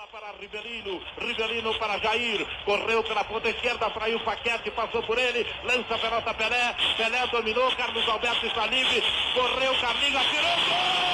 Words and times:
Bola 0.00 0.12
para 0.12 0.32
Rivelino, 0.38 0.98
Rivelino 1.18 1.78
para 1.78 1.98
Jair, 1.98 2.46
correu 2.64 3.02
pela 3.02 3.22
ponta 3.24 3.50
esquerda, 3.50 3.90
fraiu 3.90 4.16
o 4.16 4.24
Paquete, 4.24 4.70
passou 4.70 5.02
por 5.02 5.18
ele, 5.18 5.46
lança 5.64 5.94
a 5.94 5.98
pelota 5.98 6.32
Pelé, 6.32 6.74
Pelé 6.96 7.26
dominou, 7.26 7.70
Carlos 7.76 8.08
Alberto 8.08 8.46
está 8.46 8.66
livre, 8.66 9.02
correu, 9.34 9.78
Carlinhos, 9.78 10.16
atirou, 10.16 10.56
gol! 10.56 11.09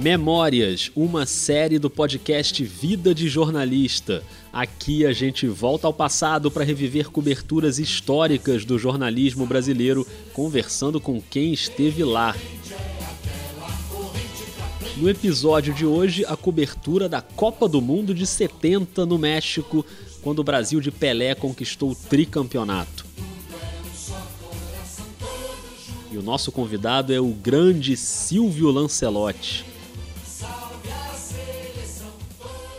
Memórias, 0.00 0.90
uma 0.96 1.26
série 1.26 1.78
do 1.78 1.90
podcast 1.90 2.64
Vida 2.64 3.14
de 3.14 3.28
Jornalista. 3.28 4.22
Aqui 4.50 5.04
a 5.04 5.12
gente 5.12 5.46
volta 5.46 5.86
ao 5.86 5.92
passado 5.92 6.50
para 6.50 6.64
reviver 6.64 7.10
coberturas 7.10 7.78
históricas 7.78 8.64
do 8.64 8.78
jornalismo 8.78 9.44
brasileiro, 9.44 10.06
conversando 10.32 11.02
com 11.02 11.20
quem 11.20 11.52
esteve 11.52 12.02
lá. 12.02 12.34
No 14.96 15.06
episódio 15.06 15.74
de 15.74 15.84
hoje, 15.84 16.24
a 16.24 16.34
cobertura 16.34 17.06
da 17.06 17.20
Copa 17.20 17.68
do 17.68 17.82
Mundo 17.82 18.14
de 18.14 18.26
70 18.26 19.04
no 19.04 19.18
México, 19.18 19.84
quando 20.22 20.38
o 20.38 20.44
Brasil 20.44 20.80
de 20.80 20.90
Pelé 20.90 21.34
conquistou 21.34 21.90
o 21.90 21.94
tricampeonato. 21.94 23.04
E 26.10 26.16
o 26.16 26.22
nosso 26.22 26.50
convidado 26.50 27.12
é 27.12 27.20
o 27.20 27.28
grande 27.28 27.98
Silvio 27.98 28.70
Lancelotti. 28.70 29.69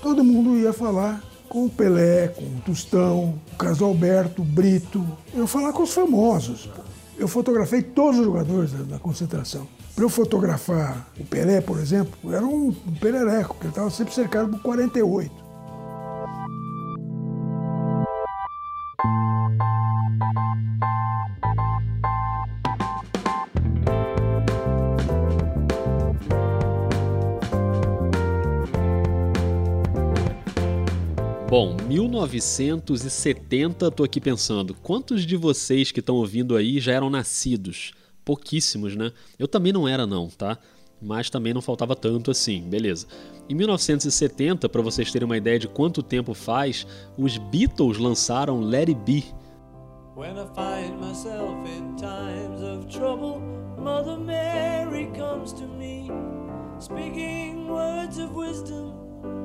Todo 0.02 0.24
mundo 0.24 0.58
ia 0.58 0.74
falar 0.74 1.22
com 1.48 1.66
o 1.66 1.70
Pelé, 1.70 2.30
com 2.30 2.44
o 2.44 2.62
Tostão, 2.66 3.40
o 3.54 3.56
Carlos 3.58 3.82
Alberto, 3.82 4.44
Brito. 4.44 5.06
Eu 5.34 5.42
ia 5.42 5.48
falar 5.48 5.74
com 5.74 5.84
os 5.84 5.94
famosos. 5.94 6.70
Eu 7.18 7.28
fotografei 7.28 7.82
todos 7.82 8.20
os 8.20 8.26
jogadores 8.26 8.72
da, 8.72 8.84
da 8.84 9.00
concentração. 9.00 9.68
Para 9.94 10.06
eu 10.06 10.10
fotografar 10.10 11.08
o 11.20 11.26
Pelé, 11.26 11.62
por 11.62 11.78
exemplo, 11.78 12.34
era 12.34 12.46
um, 12.46 12.70
um 12.70 12.94
perereco, 13.00 13.54
porque 13.54 13.68
ele 13.68 13.72
estava 13.72 13.90
sempre 13.90 14.14
cercado 14.14 14.50
por 14.50 14.62
48. 14.62 15.42
Bom, 31.52 31.76
1970, 31.90 33.92
tô 33.92 34.04
aqui 34.06 34.22
pensando, 34.22 34.74
quantos 34.74 35.26
de 35.26 35.36
vocês 35.36 35.92
que 35.92 36.00
estão 36.00 36.16
ouvindo 36.16 36.56
aí 36.56 36.80
já 36.80 36.94
eram 36.94 37.10
nascidos? 37.10 37.92
Pouquíssimos, 38.24 38.96
né? 38.96 39.12
Eu 39.38 39.50
também 39.50 39.74
não 39.74 39.86
era 39.86 40.08
não, 40.08 40.30
tá? 40.30 40.58
Mas 41.02 41.30
também 41.30 41.54
não 41.54 41.62
faltava 41.62 41.94
tanto 41.94 42.32
assim, 42.32 42.62
beleza. 42.62 43.06
Em 43.50 43.56
1970, 43.56 44.70
para 44.70 44.82
vocês 44.82 45.12
terem 45.12 45.26
uma 45.26 45.36
ideia 45.36 45.60
de 45.60 45.68
quanto 45.68 46.02
tempo 46.02 46.34
faz, 46.34 46.88
os 47.18 47.38
Beatles 47.38 47.98
lançaram 47.98 48.62
Let 48.62 48.88
It 48.88 49.02
Be. 49.02 49.26
When 50.16 50.38
I 50.38 50.46
find 50.56 51.02
myself 51.02 51.68
in 51.68 51.98
times 51.98 52.62
of 52.62 52.88
trouble, 52.88 53.42
Mother 53.78 54.18
Mary 54.18 55.08
comes 55.08 55.52
to 55.52 55.68
me, 55.68 56.10
speaking 56.80 57.68
words 57.68 58.20
of 58.20 58.34
wisdom, 58.34 58.94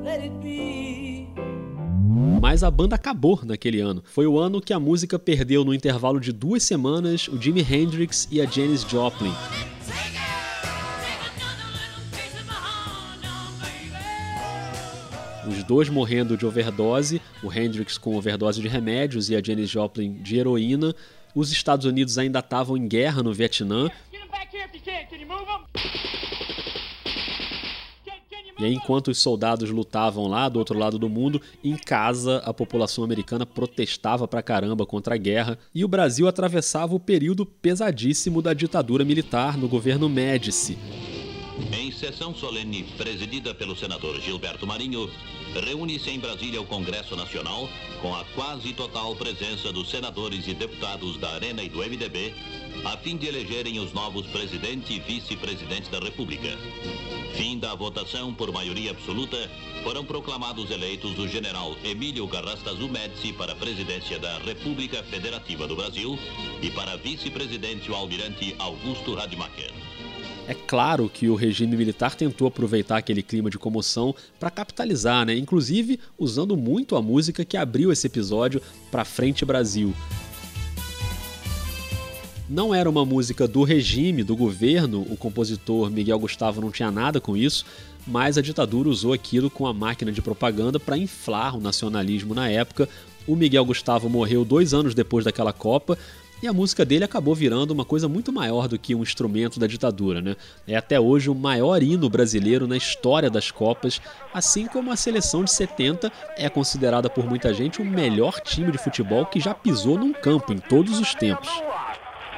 let 0.04 0.22
it 0.22 0.38
be. 0.40 1.26
Mas 2.40 2.62
a 2.62 2.70
banda 2.70 2.94
acabou 2.94 3.40
naquele 3.44 3.80
ano. 3.80 4.02
Foi 4.04 4.26
o 4.26 4.38
ano 4.38 4.60
que 4.60 4.72
a 4.72 4.80
música 4.80 5.18
perdeu 5.18 5.64
no 5.64 5.74
intervalo 5.74 6.20
de 6.20 6.32
duas 6.32 6.62
semanas 6.62 7.28
o 7.28 7.40
Jimi 7.40 7.60
Hendrix 7.60 8.28
e 8.30 8.40
a 8.40 8.46
Janis 8.46 8.82
Joplin. 8.82 9.32
Os 15.48 15.62
dois 15.62 15.88
morrendo 15.88 16.36
de 16.36 16.44
overdose, 16.44 17.22
o 17.42 17.52
Hendrix 17.52 17.96
com 17.96 18.16
overdose 18.16 18.60
de 18.60 18.68
remédios 18.68 19.30
e 19.30 19.36
a 19.36 19.42
Janis 19.42 19.70
Joplin 19.70 20.14
de 20.14 20.36
heroína. 20.36 20.94
Os 21.34 21.52
Estados 21.52 21.86
Unidos 21.86 22.18
ainda 22.18 22.40
estavam 22.40 22.76
em 22.76 22.88
guerra 22.88 23.22
no 23.22 23.32
Vietnã. 23.32 23.88
E 28.58 28.64
aí, 28.64 28.74
enquanto 28.74 29.08
os 29.08 29.18
soldados 29.18 29.70
lutavam 29.70 30.26
lá 30.26 30.48
do 30.48 30.58
outro 30.58 30.78
lado 30.78 30.98
do 30.98 31.08
mundo, 31.08 31.40
em 31.62 31.76
casa 31.76 32.38
a 32.38 32.54
população 32.54 33.04
americana 33.04 33.44
protestava 33.44 34.26
pra 34.26 34.42
caramba 34.42 34.86
contra 34.86 35.14
a 35.14 35.18
guerra 35.18 35.58
e 35.74 35.84
o 35.84 35.88
Brasil 35.88 36.26
atravessava 36.26 36.94
o 36.94 37.00
período 37.00 37.44
pesadíssimo 37.44 38.40
da 38.40 38.54
ditadura 38.54 39.04
militar 39.04 39.58
no 39.58 39.68
governo 39.68 40.08
Médici. 40.08 40.78
Em 41.72 41.90
sessão 41.90 42.34
solene 42.34 42.82
presidida 42.98 43.54
pelo 43.54 43.74
senador 43.74 44.20
Gilberto 44.20 44.66
Marinho, 44.66 45.10
reúne-se 45.54 46.10
em 46.10 46.18
Brasília 46.18 46.60
o 46.60 46.66
Congresso 46.66 47.16
Nacional 47.16 47.68
com 48.02 48.14
a 48.14 48.24
quase 48.34 48.74
total 48.74 49.16
presença 49.16 49.72
dos 49.72 49.88
senadores 49.88 50.46
e 50.46 50.52
deputados 50.52 51.16
da 51.16 51.30
Arena 51.30 51.62
e 51.62 51.68
do 51.68 51.78
MDB, 51.78 52.34
a 52.84 52.98
fim 52.98 53.16
de 53.16 53.26
elegerem 53.26 53.78
os 53.78 53.92
novos 53.94 54.26
presidente 54.26 54.92
e 54.92 55.00
vice-presidente 55.00 55.90
da 55.90 55.98
República. 55.98 56.58
Fim 57.36 57.58
da 57.58 57.74
votação 57.74 58.34
por 58.34 58.52
maioria 58.52 58.90
absoluta, 58.90 59.50
foram 59.82 60.04
proclamados 60.04 60.70
eleitos 60.70 61.18
o 61.18 61.26
general 61.26 61.74
Emílio 61.82 62.26
Garrastazu 62.26 62.88
Médici 62.88 63.32
para 63.32 63.52
a 63.52 63.56
presidência 63.56 64.18
da 64.18 64.38
República 64.38 65.02
Federativa 65.04 65.66
do 65.66 65.76
Brasil 65.76 66.18
e 66.60 66.70
para 66.70 66.96
vice-presidente 66.96 67.90
o 67.90 67.94
almirante 67.94 68.54
Augusto 68.58 69.14
Rademacher. 69.14 69.72
É 70.48 70.54
claro 70.54 71.10
que 71.12 71.28
o 71.28 71.34
regime 71.34 71.76
militar 71.76 72.14
tentou 72.14 72.46
aproveitar 72.46 72.98
aquele 72.98 73.20
clima 73.20 73.50
de 73.50 73.58
comoção 73.58 74.14
para 74.38 74.48
capitalizar, 74.48 75.26
né? 75.26 75.36
Inclusive 75.36 75.98
usando 76.16 76.56
muito 76.56 76.94
a 76.94 77.02
música 77.02 77.44
que 77.44 77.56
abriu 77.56 77.90
esse 77.90 78.06
episódio 78.06 78.62
para 78.88 79.04
Frente 79.04 79.44
Brasil. 79.44 79.92
Não 82.48 82.72
era 82.72 82.88
uma 82.88 83.04
música 83.04 83.48
do 83.48 83.64
regime, 83.64 84.22
do 84.22 84.36
governo, 84.36 85.04
o 85.10 85.16
compositor 85.16 85.90
Miguel 85.90 86.20
Gustavo 86.20 86.60
não 86.60 86.70
tinha 86.70 86.92
nada 86.92 87.20
com 87.20 87.36
isso, 87.36 87.66
mas 88.06 88.38
a 88.38 88.40
ditadura 88.40 88.88
usou 88.88 89.12
aquilo 89.12 89.50
com 89.50 89.66
a 89.66 89.74
máquina 89.74 90.12
de 90.12 90.22
propaganda 90.22 90.78
para 90.78 90.96
inflar 90.96 91.56
o 91.56 91.60
nacionalismo 91.60 92.36
na 92.36 92.48
época. 92.48 92.88
O 93.26 93.34
Miguel 93.34 93.64
Gustavo 93.64 94.08
morreu 94.08 94.44
dois 94.44 94.72
anos 94.72 94.94
depois 94.94 95.24
daquela 95.24 95.52
Copa 95.52 95.98
e 96.42 96.46
a 96.46 96.52
música 96.52 96.84
dele 96.84 97.04
acabou 97.04 97.34
virando 97.34 97.70
uma 97.70 97.84
coisa 97.84 98.08
muito 98.08 98.32
maior 98.32 98.68
do 98.68 98.78
que 98.78 98.94
um 98.94 99.02
instrumento 99.02 99.58
da 99.58 99.66
ditadura, 99.66 100.20
né? 100.20 100.36
É 100.66 100.76
até 100.76 100.98
hoje 101.00 101.30
o 101.30 101.34
maior 101.34 101.82
hino 101.82 102.08
brasileiro 102.08 102.66
na 102.66 102.76
história 102.76 103.30
das 103.30 103.50
Copas, 103.50 104.00
assim 104.32 104.66
como 104.66 104.90
a 104.92 104.96
seleção 104.96 105.44
de 105.44 105.52
70 105.52 106.12
é 106.36 106.48
considerada 106.48 107.08
por 107.08 107.26
muita 107.26 107.52
gente 107.52 107.80
o 107.80 107.84
melhor 107.84 108.40
time 108.40 108.70
de 108.70 108.78
futebol 108.78 109.26
que 109.26 109.40
já 109.40 109.54
pisou 109.54 109.98
num 109.98 110.12
campo 110.12 110.52
em 110.52 110.58
todos 110.58 110.98
os 110.98 111.14
tempos 111.14 111.48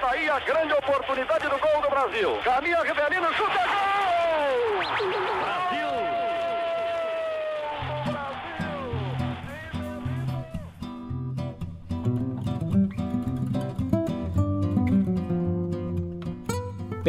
aí 0.08 0.28
a 0.28 0.38
grande 0.40 0.72
oportunidade 0.72 1.44
do 1.44 1.58
gol 1.58 1.82
do 1.82 1.90
Brasil. 1.90 2.38
Caminha 2.42 2.82
Rivelino, 2.82 3.32
chuta 3.34 3.67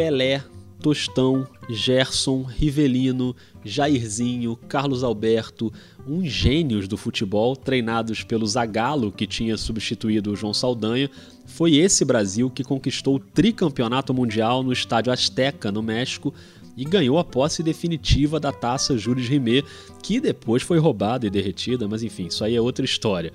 Pelé, 0.00 0.42
Tostão, 0.80 1.46
Gerson, 1.68 2.42
Rivelino, 2.42 3.36
Jairzinho, 3.62 4.56
Carlos 4.66 5.04
Alberto, 5.04 5.70
uns 6.08 6.26
gênios 6.26 6.88
do 6.88 6.96
futebol 6.96 7.54
treinados 7.54 8.24
pelo 8.24 8.46
Zagallo, 8.46 9.12
que 9.12 9.26
tinha 9.26 9.58
substituído 9.58 10.32
o 10.32 10.36
João 10.36 10.54
Saldanha, 10.54 11.10
foi 11.44 11.76
esse 11.76 12.02
Brasil 12.02 12.48
que 12.48 12.64
conquistou 12.64 13.16
o 13.16 13.20
tricampeonato 13.20 14.14
mundial 14.14 14.62
no 14.62 14.72
Estádio 14.72 15.12
Azteca, 15.12 15.70
no 15.70 15.82
México, 15.82 16.32
e 16.74 16.84
ganhou 16.86 17.18
a 17.18 17.24
posse 17.24 17.62
definitiva 17.62 18.40
da 18.40 18.52
taça 18.52 18.96
Jules 18.96 19.28
Rimet, 19.28 19.66
que 20.02 20.18
depois 20.18 20.62
foi 20.62 20.78
roubada 20.78 21.26
e 21.26 21.30
derretida, 21.30 21.86
mas 21.86 22.02
enfim, 22.02 22.28
isso 22.28 22.42
aí 22.42 22.56
é 22.56 22.60
outra 22.60 22.86
história. 22.86 23.34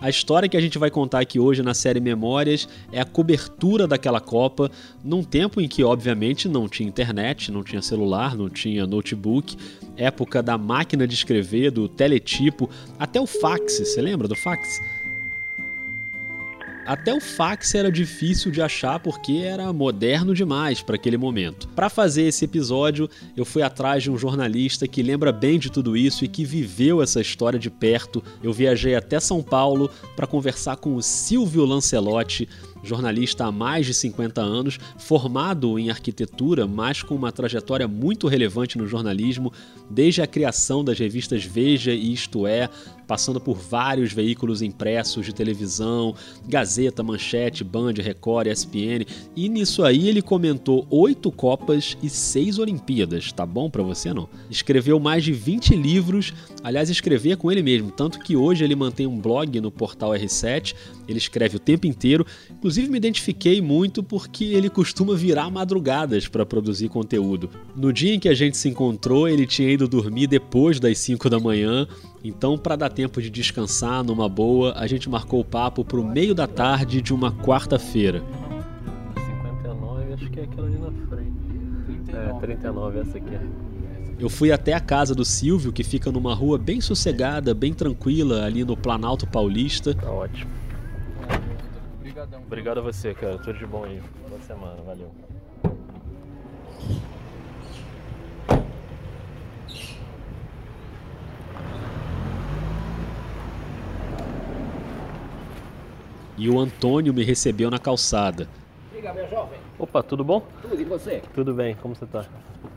A 0.00 0.10
história 0.10 0.48
que 0.48 0.56
a 0.56 0.60
gente 0.60 0.78
vai 0.78 0.90
contar 0.90 1.20
aqui 1.20 1.40
hoje 1.40 1.62
na 1.62 1.72
série 1.72 2.00
Memórias 2.00 2.68
é 2.92 3.00
a 3.00 3.04
cobertura 3.04 3.86
daquela 3.86 4.20
Copa, 4.20 4.70
num 5.02 5.24
tempo 5.24 5.60
em 5.60 5.66
que, 5.66 5.82
obviamente, 5.82 6.48
não 6.48 6.68
tinha 6.68 6.88
internet, 6.88 7.50
não 7.50 7.64
tinha 7.64 7.80
celular, 7.80 8.36
não 8.36 8.50
tinha 8.50 8.86
notebook, 8.86 9.56
época 9.96 10.42
da 10.42 10.58
máquina 10.58 11.06
de 11.06 11.14
escrever, 11.14 11.70
do 11.70 11.88
teletipo, 11.88 12.68
até 12.98 13.18
o 13.20 13.26
fax. 13.26 13.78
Você 13.78 14.02
lembra 14.02 14.28
do 14.28 14.36
fax? 14.36 14.78
Até 16.86 17.12
o 17.12 17.20
fax 17.20 17.74
era 17.74 17.90
difícil 17.90 18.52
de 18.52 18.62
achar 18.62 19.00
porque 19.00 19.38
era 19.38 19.72
moderno 19.72 20.32
demais 20.32 20.82
para 20.82 20.94
aquele 20.94 21.16
momento. 21.16 21.66
Para 21.68 21.90
fazer 21.90 22.22
esse 22.22 22.44
episódio, 22.44 23.10
eu 23.36 23.44
fui 23.44 23.60
atrás 23.60 24.04
de 24.04 24.10
um 24.10 24.16
jornalista 24.16 24.86
que 24.86 25.02
lembra 25.02 25.32
bem 25.32 25.58
de 25.58 25.70
tudo 25.70 25.96
isso 25.96 26.24
e 26.24 26.28
que 26.28 26.44
viveu 26.44 27.02
essa 27.02 27.20
história 27.20 27.58
de 27.58 27.70
perto. 27.70 28.22
Eu 28.40 28.52
viajei 28.52 28.94
até 28.94 29.18
São 29.18 29.42
Paulo 29.42 29.90
para 30.14 30.28
conversar 30.28 30.76
com 30.76 30.94
o 30.94 31.02
Silvio 31.02 31.64
Lancelotti, 31.64 32.48
jornalista 32.84 33.46
há 33.46 33.52
mais 33.52 33.84
de 33.84 33.92
50 33.92 34.40
anos, 34.40 34.78
formado 34.96 35.78
em 35.78 35.90
arquitetura, 35.90 36.66
mas 36.66 37.02
com 37.02 37.14
uma 37.14 37.32
trajetória 37.32 37.88
muito 37.88 38.28
relevante 38.28 38.78
no 38.78 38.86
jornalismo, 38.86 39.52
desde 39.90 40.22
a 40.22 40.26
criação 40.26 40.84
das 40.84 40.98
revistas 40.98 41.44
Veja 41.44 41.92
e 41.92 42.12
Isto 42.12 42.46
É, 42.46 42.70
passando 43.06 43.40
por 43.40 43.56
vários 43.56 44.12
veículos 44.12 44.62
impressos 44.62 45.24
de 45.24 45.34
televisão, 45.34 46.14
Gazeta, 46.46 47.02
Manchete, 47.02 47.62
Band, 47.62 47.94
Record, 47.98 48.48
ESPN. 48.48 49.06
E 49.34 49.48
nisso 49.48 49.84
aí 49.84 50.08
ele 50.08 50.22
comentou 50.22 50.86
oito 50.90 51.30
Copas 51.30 51.96
e 52.02 52.08
seis 52.08 52.58
Olimpíadas. 52.58 53.32
Tá 53.32 53.46
bom 53.46 53.70
para 53.70 53.82
você 53.82 54.12
não? 54.12 54.28
Escreveu 54.50 54.98
mais 54.98 55.24
de 55.24 55.32
20 55.32 55.74
livros, 55.76 56.32
aliás, 56.62 56.90
escrevia 56.90 57.36
com 57.36 57.50
ele 57.50 57.62
mesmo, 57.62 57.90
tanto 57.90 58.18
que 58.18 58.36
hoje 58.36 58.64
ele 58.64 58.74
mantém 58.74 59.06
um 59.06 59.18
blog 59.18 59.60
no 59.60 59.70
portal 59.70 60.10
R7, 60.10 60.74
ele 61.08 61.18
escreve 61.18 61.56
o 61.56 61.60
tempo 61.60 61.86
inteiro. 61.86 62.26
Inclusive 62.50 62.88
me 62.88 62.98
identifiquei 62.98 63.60
muito 63.60 64.02
porque 64.02 64.44
ele 64.44 64.68
costuma 64.68 65.14
virar 65.14 65.50
madrugadas 65.50 66.28
para 66.28 66.46
produzir 66.46 66.88
conteúdo. 66.88 67.50
No 67.74 67.92
dia 67.92 68.14
em 68.14 68.20
que 68.20 68.28
a 68.28 68.34
gente 68.34 68.56
se 68.56 68.68
encontrou, 68.68 69.28
ele 69.28 69.46
tinha 69.46 69.70
ido 69.70 69.88
dormir 69.88 70.26
depois 70.26 70.80
das 70.80 70.98
5 70.98 71.28
da 71.30 71.38
manhã 71.38 71.86
então, 72.28 72.58
para 72.58 72.74
dar 72.74 72.90
tempo 72.90 73.22
de 73.22 73.30
descansar 73.30 74.02
numa 74.02 74.28
boa, 74.28 74.72
a 74.76 74.88
gente 74.88 75.08
marcou 75.08 75.38
o 75.38 75.44
papo 75.44 75.84
para 75.84 76.00
o 76.00 76.04
meio 76.04 76.34
da 76.34 76.48
tarde 76.48 77.00
de 77.00 77.14
uma 77.14 77.30
quarta-feira. 77.30 78.20
59, 79.14 80.12
acho 80.12 80.30
que 80.32 80.40
é 80.40 80.42
aquela 80.42 80.66
ali 80.66 80.76
na 80.76 80.90
frente. 81.06 81.30
39. 82.06 82.36
É, 82.36 82.40
39, 82.40 82.98
essa 82.98 83.18
aqui. 83.18 83.38
Eu 84.18 84.28
fui 84.28 84.50
até 84.50 84.72
a 84.72 84.80
casa 84.80 85.14
do 85.14 85.24
Silvio, 85.24 85.72
que 85.72 85.84
fica 85.84 86.10
numa 86.10 86.34
rua 86.34 86.58
bem 86.58 86.80
sossegada, 86.80 87.54
bem 87.54 87.72
tranquila, 87.72 88.44
ali 88.44 88.64
no 88.64 88.76
Planalto 88.76 89.24
Paulista. 89.24 89.94
Tá 89.94 90.10
ótimo. 90.10 90.50
Obrigado 92.46 92.78
a 92.78 92.82
você, 92.82 93.14
cara. 93.14 93.38
Tudo 93.38 93.58
de 93.58 93.66
bom 93.66 93.84
aí. 93.84 94.02
Boa 94.28 94.40
semana, 94.40 94.82
valeu. 94.82 95.10
e 106.36 106.50
o 106.50 106.58
Antônio 106.58 107.14
me 107.14 107.24
recebeu 107.24 107.70
na 107.70 107.78
calçada. 107.78 108.46
Diga, 108.92 109.12
meu 109.12 109.28
jovem. 109.28 109.58
Opa, 109.78 110.02
tudo 110.02 110.22
bom? 110.22 110.42
Tudo, 110.62 110.80
e 110.80 110.84
você? 110.84 111.22
Tudo 111.34 111.54
bem, 111.54 111.74
como 111.76 111.94
você 111.94 112.06
tá? 112.06 112.24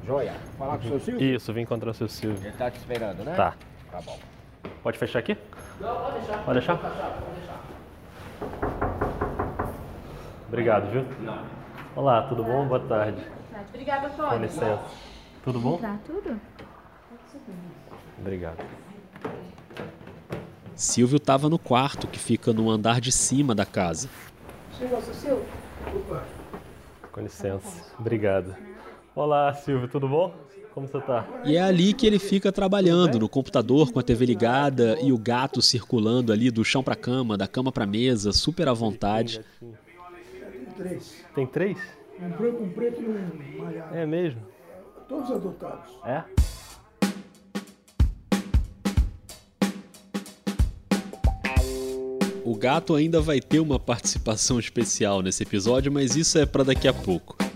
Joia. 0.05 0.33
Falar 0.57 0.77
com 0.77 0.85
o 0.85 0.89
seu 0.89 0.99
Silvio? 0.99 1.35
Isso, 1.35 1.53
vim 1.53 1.61
encontrar 1.61 1.91
o 1.91 1.93
seu 1.93 2.07
Silvio. 2.07 2.47
Ele 2.47 2.57
tá 2.57 2.71
te 2.71 2.77
esperando, 2.77 3.23
né? 3.23 3.33
Tá. 3.35 3.53
Tá 3.91 4.01
bom. 4.01 4.17
Pode 4.81 4.97
fechar 4.97 5.19
aqui? 5.19 5.37
Não, 5.79 5.95
pode 5.95 6.19
deixar. 6.19 6.43
Pode 6.43 6.59
deixar? 6.59 6.77
Pode 6.77 6.93
deixar, 6.93 7.11
pode 7.11 7.35
deixar. 7.35 7.58
Obrigado, 10.49 10.91
viu? 10.91 11.05
Olá, 11.95 12.23
tudo 12.23 12.43
bom? 12.43 12.67
Boa 12.67 12.79
tarde. 12.79 13.21
Obrigada, 13.69 14.07
Antônio. 14.07 14.31
Com 14.31 14.37
licença. 14.39 14.81
Tudo 15.43 15.59
bom? 15.59 15.77
Tá 15.77 15.99
tudo? 16.07 16.41
Obrigado. 18.17 18.57
Silvio 20.73 21.17
estava 21.17 21.49
no 21.49 21.59
quarto, 21.59 22.07
que 22.07 22.17
fica 22.17 22.51
no 22.51 22.67
andar 22.67 22.99
de 22.99 23.11
cima 23.11 23.53
da 23.53 23.63
casa. 23.63 24.09
Chegou, 24.79 24.99
seu 25.03 25.13
Silvio? 25.13 25.45
Com 27.11 27.21
licença. 27.21 27.93
Obrigado. 27.99 28.55
Olá, 29.15 29.53
Silvio, 29.53 29.87
tudo 29.87 30.07
bom? 30.09 30.33
Como 30.73 30.87
você 30.87 30.99
tá? 31.01 31.27
E 31.45 31.57
é 31.57 31.61
ali 31.61 31.93
que 31.93 32.07
ele 32.07 32.17
fica 32.17 32.51
trabalhando, 32.51 33.19
no 33.19 33.29
computador 33.29 33.91
com 33.91 33.99
a 33.99 34.03
TV 34.03 34.25
ligada 34.25 34.97
e 34.99 35.11
o 35.11 35.17
gato 35.17 35.61
circulando 35.61 36.33
ali 36.33 36.49
do 36.49 36.65
chão 36.65 36.81
para 36.81 36.95
cama, 36.95 37.37
da 37.37 37.47
cama 37.47 37.71
para 37.71 37.85
mesa, 37.85 38.31
super 38.31 38.67
à 38.67 38.73
vontade. 38.73 39.41
Três. 40.79 41.25
Tem 41.35 41.45
três? 41.45 41.77
Um 42.21 42.29
branco, 42.29 42.63
um 42.63 42.69
preto 42.69 43.01
e 43.01 43.05
um 43.05 43.61
malhado. 43.61 43.93
É 43.93 44.05
mesmo? 44.05 44.41
Todos 45.09 45.29
adotados. 45.29 45.91
É? 46.05 46.23
O 52.45 52.55
gato 52.55 52.95
ainda 52.95 53.19
vai 53.19 53.41
ter 53.41 53.59
uma 53.59 53.77
participação 53.77 54.57
especial 54.57 55.21
nesse 55.21 55.43
episódio, 55.43 55.91
mas 55.91 56.15
isso 56.15 56.39
é 56.39 56.45
para 56.45 56.63
daqui 56.63 56.87
a 56.87 56.93
pouco. 56.93 57.48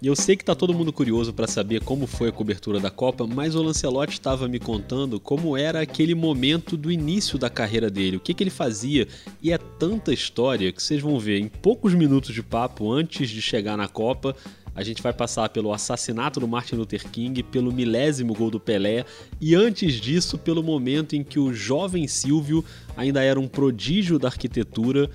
E 0.00 0.06
eu 0.06 0.14
sei 0.14 0.36
que 0.36 0.44
tá 0.44 0.54
todo 0.54 0.72
mundo 0.72 0.92
curioso 0.92 1.32
para 1.32 1.48
saber 1.48 1.82
como 1.82 2.06
foi 2.06 2.28
a 2.28 2.32
cobertura 2.32 2.78
da 2.78 2.88
Copa, 2.88 3.26
mas 3.26 3.56
o 3.56 3.62
Lancelotti 3.62 4.12
estava 4.12 4.46
me 4.46 4.60
contando 4.60 5.18
como 5.18 5.56
era 5.56 5.80
aquele 5.80 6.14
momento 6.14 6.76
do 6.76 6.92
início 6.92 7.36
da 7.36 7.50
carreira 7.50 7.90
dele, 7.90 8.16
o 8.16 8.20
que, 8.20 8.32
que 8.32 8.44
ele 8.44 8.50
fazia, 8.50 9.08
e 9.42 9.52
é 9.52 9.58
tanta 9.58 10.12
história 10.12 10.70
que 10.70 10.80
vocês 10.80 11.02
vão 11.02 11.18
ver. 11.18 11.40
Em 11.40 11.48
poucos 11.48 11.94
minutos 11.94 12.32
de 12.32 12.44
papo 12.44 12.92
antes 12.92 13.28
de 13.28 13.42
chegar 13.42 13.76
na 13.76 13.88
Copa, 13.88 14.36
a 14.72 14.84
gente 14.84 15.02
vai 15.02 15.12
passar 15.12 15.48
pelo 15.48 15.72
assassinato 15.72 16.38
do 16.38 16.46
Martin 16.46 16.76
Luther 16.76 17.04
King, 17.10 17.42
pelo 17.42 17.72
milésimo 17.72 18.32
gol 18.32 18.52
do 18.52 18.60
Pelé 18.60 19.04
e 19.40 19.52
antes 19.52 19.94
disso 19.94 20.38
pelo 20.38 20.62
momento 20.62 21.16
em 21.16 21.24
que 21.24 21.40
o 21.40 21.52
jovem 21.52 22.06
Silvio 22.06 22.64
ainda 22.96 23.20
era 23.20 23.40
um 23.40 23.48
prodígio 23.48 24.16
da 24.20 24.28
arquitetura 24.28 25.10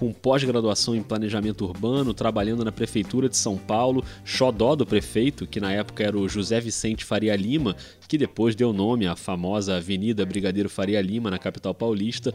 com 0.00 0.14
pós-graduação 0.14 0.96
em 0.96 1.02
planejamento 1.02 1.62
urbano, 1.62 2.14
trabalhando 2.14 2.64
na 2.64 2.72
prefeitura 2.72 3.28
de 3.28 3.36
São 3.36 3.58
Paulo, 3.58 4.02
xodó 4.24 4.74
do 4.74 4.86
prefeito, 4.86 5.46
que 5.46 5.60
na 5.60 5.74
época 5.74 6.02
era 6.02 6.16
o 6.16 6.26
José 6.26 6.58
Vicente 6.58 7.04
Faria 7.04 7.36
Lima, 7.36 7.76
que 8.08 8.16
depois 8.16 8.54
deu 8.54 8.72
nome 8.72 9.06
à 9.06 9.14
famosa 9.14 9.76
Avenida 9.76 10.24
Brigadeiro 10.24 10.70
Faria 10.70 11.02
Lima 11.02 11.30
na 11.30 11.38
capital 11.38 11.74
paulista. 11.74 12.32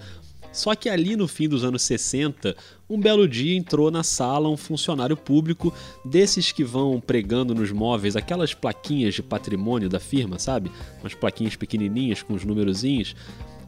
Só 0.51 0.75
que 0.75 0.87
ali 0.87 1.15
no 1.15 1.27
fim 1.27 1.49
dos 1.49 1.63
anos 1.63 1.81
60, 1.81 2.55
um 2.87 2.99
belo 2.99 3.27
dia 3.27 3.57
entrou 3.57 3.89
na 3.89 4.03
sala 4.03 4.47
um 4.47 4.55
funcionário 4.55 5.17
público 5.17 5.73
desses 6.05 6.51
que 6.51 6.63
vão 6.63 7.01
pregando 7.01 7.55
nos 7.55 7.71
móveis 7.71 8.15
aquelas 8.15 8.53
plaquinhas 8.53 9.15
de 9.15 9.23
patrimônio 9.23 9.89
da 9.89 9.99
firma, 9.99 10.37
sabe? 10.37 10.71
Umas 11.01 11.15
plaquinhas 11.15 11.55
pequenininhas 11.55 12.21
com 12.21 12.35
os 12.35 12.45
numerozinhos. 12.45 13.15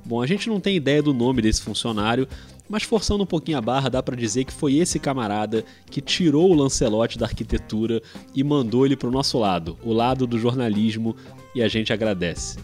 Bom, 0.08 0.22
a 0.22 0.26
gente 0.26 0.48
não 0.48 0.58
tem 0.58 0.74
ideia 0.74 1.04
do 1.04 1.14
nome 1.14 1.42
desse 1.42 1.62
funcionário, 1.62 2.30
mas 2.70 2.84
forçando 2.84 3.24
um 3.24 3.26
pouquinho 3.26 3.58
a 3.58 3.62
barra, 3.62 3.90
dá 3.90 4.02
para 4.02 4.16
dizer 4.16 4.46
que 4.46 4.54
foi 4.54 4.76
esse 4.76 5.00
camarada 5.00 5.66
que 5.92 6.00
tirou 6.00 6.50
o 6.50 6.54
Lancelote 6.54 7.18
da 7.18 7.26
arquitetura 7.26 8.02
e 8.34 8.42
mandou 8.42 8.86
ele 8.86 8.96
para 8.96 9.10
o 9.10 9.12
nosso 9.12 9.38
lado, 9.38 9.78
o 9.84 9.92
lado 9.92 10.26
do 10.26 10.40
jornalismo, 10.40 11.14
e 11.54 11.62
a 11.62 11.68
gente 11.68 11.92
agradece. 11.92 12.58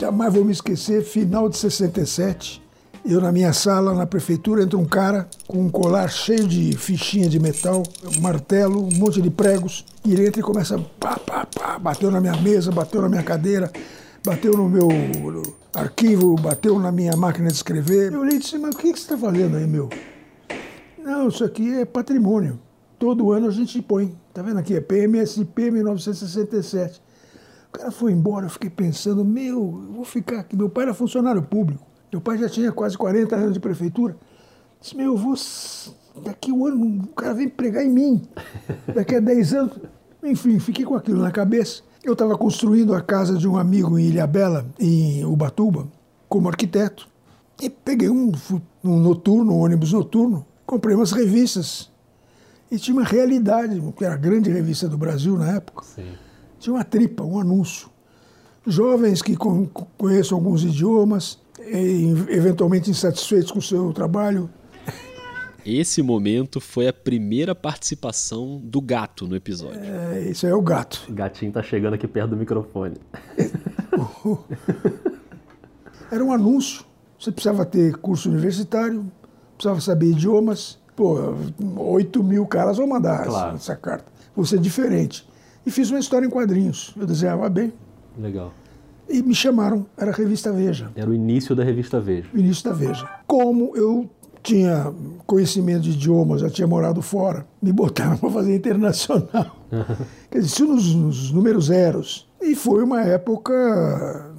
Jamais 0.00 0.32
vou 0.32 0.46
me 0.46 0.52
esquecer, 0.52 1.04
final 1.04 1.50
de 1.50 1.58
67, 1.58 2.62
eu 3.04 3.20
na 3.20 3.30
minha 3.30 3.52
sala, 3.52 3.92
na 3.92 4.06
prefeitura, 4.06 4.62
entra 4.62 4.78
um 4.78 4.86
cara 4.86 5.28
com 5.46 5.58
um 5.58 5.68
colar 5.68 6.08
cheio 6.08 6.48
de 6.48 6.74
fichinha 6.74 7.28
de 7.28 7.38
metal, 7.38 7.82
um 8.16 8.20
martelo, 8.22 8.82
um 8.82 8.96
monte 8.96 9.20
de 9.20 9.28
pregos, 9.28 9.84
e 10.06 10.14
ele 10.14 10.26
entra 10.26 10.40
e 10.40 10.42
começa 10.42 10.78
pá, 10.98 11.18
pá, 11.18 11.46
pá, 11.46 11.78
bateu 11.78 12.10
na 12.10 12.18
minha 12.18 12.36
mesa, 12.38 12.72
bateu 12.72 13.02
na 13.02 13.10
minha 13.10 13.22
cadeira, 13.22 13.70
bateu 14.28 14.52
no 14.52 14.68
meu 14.68 14.88
arquivo, 15.72 16.34
bateu 16.36 16.78
na 16.78 16.92
minha 16.92 17.16
máquina 17.16 17.48
de 17.48 17.54
escrever. 17.54 18.12
Eu 18.12 18.20
olhei 18.20 18.36
e 18.36 18.38
disse, 18.38 18.58
mas 18.58 18.74
o 18.74 18.78
que 18.78 18.88
você 18.88 18.92
está 18.92 19.16
fazendo 19.16 19.56
aí, 19.56 19.66
meu? 19.66 19.88
Não, 20.98 21.28
isso 21.28 21.42
aqui 21.42 21.76
é 21.76 21.86
patrimônio. 21.86 22.60
Todo 22.98 23.32
ano 23.32 23.46
a 23.46 23.50
gente 23.50 23.80
põe. 23.80 24.14
Tá 24.34 24.42
vendo 24.42 24.58
aqui? 24.58 24.74
É 24.74 24.82
PMSP 24.82 25.70
1967. 25.70 27.00
O 27.68 27.72
cara 27.72 27.90
foi 27.90 28.12
embora, 28.12 28.44
eu 28.44 28.50
fiquei 28.50 28.68
pensando, 28.68 29.24
meu, 29.24 29.82
eu 29.88 29.94
vou 29.94 30.04
ficar 30.04 30.40
aqui. 30.40 30.54
Meu 30.54 30.68
pai 30.68 30.84
era 30.84 30.92
funcionário 30.92 31.40
público. 31.40 31.86
Meu 32.12 32.20
pai 32.20 32.36
já 32.36 32.50
tinha 32.50 32.70
quase 32.70 32.98
40 32.98 33.34
anos 33.34 33.54
de 33.54 33.60
prefeitura. 33.60 34.14
Disse, 34.78 34.94
meu, 34.94 35.12
eu 35.12 35.16
vou. 35.16 35.34
Daqui 36.22 36.52
um 36.52 36.66
ano, 36.66 37.02
o 37.04 37.14
cara 37.14 37.32
vem 37.32 37.48
pregar 37.48 37.82
em 37.82 37.90
mim. 37.90 38.22
Daqui 38.94 39.14
a 39.14 39.20
10 39.20 39.54
anos. 39.54 39.78
Enfim, 40.22 40.58
fiquei 40.58 40.84
com 40.84 40.94
aquilo 40.94 41.22
na 41.22 41.30
cabeça. 41.30 41.87
Eu 42.04 42.12
estava 42.12 42.38
construindo 42.38 42.94
a 42.94 43.00
casa 43.00 43.36
de 43.36 43.48
um 43.48 43.56
amigo 43.56 43.98
em 43.98 44.06
Ilhabela, 44.06 44.66
em 44.78 45.24
Ubatuba, 45.24 45.88
como 46.28 46.48
arquiteto. 46.48 47.08
E 47.60 47.68
peguei 47.68 48.08
um, 48.08 48.32
um 48.84 48.98
noturno, 49.00 49.52
um 49.52 49.60
ônibus 49.60 49.92
noturno, 49.92 50.46
comprei 50.64 50.94
umas 50.94 51.10
revistas. 51.10 51.90
E 52.70 52.78
tinha 52.78 52.96
uma 52.96 53.04
realidade, 53.04 53.80
que 53.96 54.04
era 54.04 54.14
a 54.14 54.18
grande 54.18 54.50
revista 54.50 54.88
do 54.88 54.96
Brasil 54.96 55.36
na 55.36 55.52
época. 55.56 55.84
Sim. 55.84 56.12
Tinha 56.60 56.74
uma 56.74 56.84
tripa, 56.84 57.24
um 57.24 57.40
anúncio. 57.40 57.88
Jovens 58.66 59.22
que 59.22 59.36
conheçam 59.96 60.36
alguns 60.38 60.62
idiomas, 60.62 61.38
eventualmente 62.28 62.90
insatisfeitos 62.90 63.50
com 63.50 63.58
o 63.58 63.62
seu 63.62 63.92
trabalho. 63.92 64.48
Esse 65.70 66.00
momento 66.00 66.62
foi 66.62 66.88
a 66.88 66.92
primeira 66.94 67.54
participação 67.54 68.58
do 68.64 68.80
gato 68.80 69.28
no 69.28 69.36
episódio. 69.36 69.82
É, 69.84 70.30
isso 70.30 70.46
é 70.46 70.54
o 70.54 70.62
gato. 70.62 71.04
O 71.06 71.12
gatinho 71.12 71.52
tá 71.52 71.62
chegando 71.62 71.92
aqui 71.92 72.08
perto 72.08 72.30
do 72.30 72.36
microfone. 72.38 72.96
Era 76.10 76.24
um 76.24 76.32
anúncio 76.32 76.86
Você 77.20 77.30
precisava 77.30 77.66
ter 77.66 77.94
curso 77.98 78.30
universitário, 78.30 79.12
precisava 79.58 79.78
saber 79.82 80.12
idiomas. 80.12 80.78
Pô, 80.96 81.34
8 81.76 82.24
mil 82.24 82.46
caras 82.46 82.78
vão 82.78 82.86
mandar 82.86 83.26
Claro. 83.26 83.56
essa 83.56 83.76
carta. 83.76 84.06
Você 84.34 84.56
é 84.56 84.58
diferente. 84.58 85.28
E 85.66 85.70
fiz 85.70 85.90
uma 85.90 86.00
história 86.00 86.24
em 86.26 86.30
quadrinhos. 86.30 86.94
Eu 86.98 87.06
desenhava 87.06 87.46
bem. 87.50 87.74
Legal. 88.16 88.54
E 89.06 89.22
me 89.22 89.34
chamaram, 89.34 89.84
era 89.98 90.12
a 90.12 90.14
revista 90.14 90.50
Veja, 90.50 90.90
Era 90.96 91.10
o 91.10 91.14
início 91.14 91.54
da 91.54 91.62
revista 91.62 92.00
Veja. 92.00 92.26
o 92.32 92.38
início 92.38 92.64
da 92.64 92.72
Veja. 92.72 93.06
Como 93.26 93.76
eu 93.76 94.08
tinha 94.48 94.92
conhecimento 95.26 95.82
de 95.82 95.90
idiomas, 95.90 96.40
já 96.40 96.48
tinha 96.48 96.66
morado 96.66 97.02
fora, 97.02 97.46
me 97.60 97.72
botaram 97.72 98.16
para 98.18 98.30
fazer 98.30 98.56
internacional. 98.56 99.56
Quer 100.30 100.38
dizer, 100.38 100.46
isso 100.46 100.66
nos, 100.66 100.94
nos 100.94 101.30
números 101.32 101.66
zeros. 101.66 102.26
E 102.40 102.54
foi 102.54 102.82
uma 102.82 103.02
época, 103.02 104.32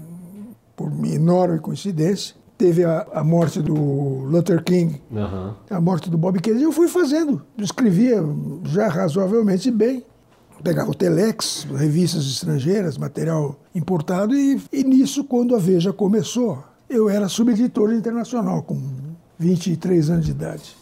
por 0.75 0.91
enorme 1.05 1.59
coincidência, 1.59 2.35
teve 2.57 2.83
a, 2.83 3.05
a 3.13 3.23
morte 3.23 3.61
do 3.61 3.73
Luther 3.73 4.63
King, 4.63 5.01
Aham. 5.15 5.55
a 5.69 5.79
morte 5.79 6.09
do 6.09 6.17
Bob 6.17 6.39
Kennedy, 6.39 6.63
eu 6.63 6.71
fui 6.71 6.87
fazendo. 6.87 7.41
Escrevia 7.57 8.23
já 8.63 8.87
razoavelmente 8.87 9.69
bem. 9.69 10.03
Pegava 10.63 10.91
o 10.91 10.95
Telex, 10.95 11.65
revistas 11.73 12.25
estrangeiras, 12.25 12.97
material 12.97 13.55
importado, 13.73 14.35
e, 14.35 14.61
e 14.73 14.83
nisso, 14.83 15.23
quando 15.23 15.55
a 15.55 15.57
Veja 15.57 15.93
começou, 15.93 16.61
eu 16.89 17.09
era 17.09 17.29
subeditor 17.29 17.93
internacional, 17.93 18.63
com 18.63 18.77
23 19.39 20.09
anos 20.09 20.25
de 20.25 20.31
idade. 20.31 20.75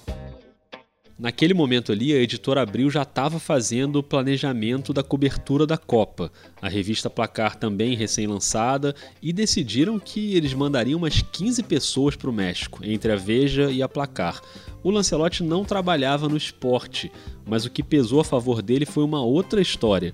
Naquele 1.19 1.53
momento 1.53 1.91
ali, 1.91 2.13
a 2.13 2.17
editora 2.17 2.61
Abril 2.61 2.91
já 2.91 3.01
estava 3.01 3.39
fazendo 3.39 3.97
o 3.97 4.03
planejamento 4.03 4.93
da 4.93 5.01
cobertura 5.01 5.65
da 5.65 5.75
Copa, 5.75 6.31
a 6.61 6.69
revista 6.69 7.09
Placar 7.09 7.55
também 7.55 7.95
recém-lançada, 7.95 8.93
e 9.19 9.33
decidiram 9.33 9.99
que 9.99 10.35
eles 10.35 10.53
mandariam 10.53 10.99
umas 10.99 11.21
15 11.21 11.63
pessoas 11.63 12.15
para 12.15 12.29
o 12.29 12.33
México, 12.33 12.81
entre 12.83 13.11
a 13.11 13.15
Veja 13.15 13.71
e 13.71 13.81
a 13.81 13.89
Placar. 13.89 14.39
O 14.83 14.91
Lancelotti 14.91 15.43
não 15.43 15.65
trabalhava 15.65 16.29
no 16.29 16.37
esporte, 16.37 17.11
mas 17.47 17.65
o 17.65 17.71
que 17.71 17.81
pesou 17.81 18.19
a 18.19 18.23
favor 18.23 18.61
dele 18.61 18.85
foi 18.85 19.03
uma 19.03 19.23
outra 19.23 19.59
história. 19.59 20.13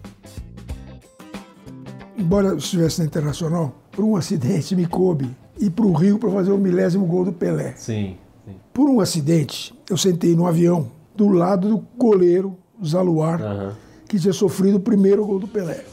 Embora 2.18 2.48
eu 2.48 2.58
estivesse 2.58 3.00
na 3.00 3.06
Internacional, 3.06 3.84
por 3.92 4.06
um 4.06 4.16
acidente 4.16 4.74
me 4.74 4.86
coube 4.86 5.30
ir 5.60 5.70
para 5.70 5.86
o 5.86 5.92
Rio 5.92 6.18
para 6.18 6.32
fazer 6.32 6.52
o 6.52 6.58
milésimo 6.58 7.06
gol 7.06 7.26
do 7.26 7.34
Pelé. 7.34 7.74
Sim, 7.76 8.18
sim. 8.46 8.56
Por 8.74 8.90
um 8.90 9.00
acidente, 9.00 9.74
eu 9.90 9.98
sentei 9.98 10.36
no 10.36 10.46
avião 10.46 10.92
do 11.16 11.30
lado 11.30 11.70
do 11.70 11.86
goleiro 11.98 12.58
Zaluar, 12.84 13.42
Aham. 13.42 13.78
que 14.08 14.20
tinha 14.20 14.34
sofrido 14.34 14.78
o 14.78 14.80
primeiro 14.80 15.26
gol 15.26 15.40
do 15.40 15.48
Pelé. 15.48 15.84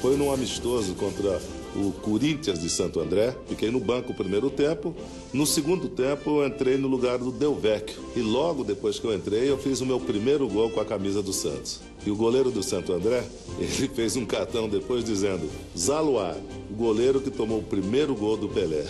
Foi 0.00 0.16
num 0.16 0.32
amistoso 0.32 0.94
contra 0.94 1.40
o 1.76 1.92
Corinthians 1.92 2.58
de 2.58 2.70
Santo 2.70 3.00
André. 3.00 3.36
Fiquei 3.46 3.70
no 3.70 3.78
banco 3.78 4.12
o 4.12 4.14
primeiro 4.14 4.48
tempo. 4.48 4.94
No 5.32 5.46
segundo 5.46 5.88
tempo, 5.88 6.40
eu 6.40 6.46
entrei 6.46 6.76
no 6.76 6.88
lugar 6.88 7.18
do 7.18 7.30
Del 7.30 7.54
Vecchio. 7.54 8.00
E 8.16 8.20
logo 8.20 8.64
depois 8.64 8.98
que 8.98 9.06
eu 9.06 9.14
entrei, 9.14 9.50
eu 9.50 9.58
fiz 9.58 9.80
o 9.80 9.86
meu 9.86 10.00
primeiro 10.00 10.48
gol 10.48 10.70
com 10.70 10.80
a 10.80 10.84
camisa 10.84 11.22
do 11.22 11.32
Santos. 11.32 11.80
E 12.04 12.10
o 12.10 12.16
goleiro 12.16 12.50
do 12.50 12.62
Santo 12.62 12.92
André, 12.92 13.22
ele 13.60 13.88
fez 13.88 14.16
um 14.16 14.24
cartão 14.24 14.68
depois 14.68 15.04
dizendo: 15.04 15.48
Zaluar, 15.78 16.36
o 16.70 16.74
goleiro 16.74 17.20
que 17.20 17.30
tomou 17.30 17.58
o 17.58 17.62
primeiro 17.62 18.14
gol 18.14 18.36
do 18.36 18.48
Pelé. 18.48 18.86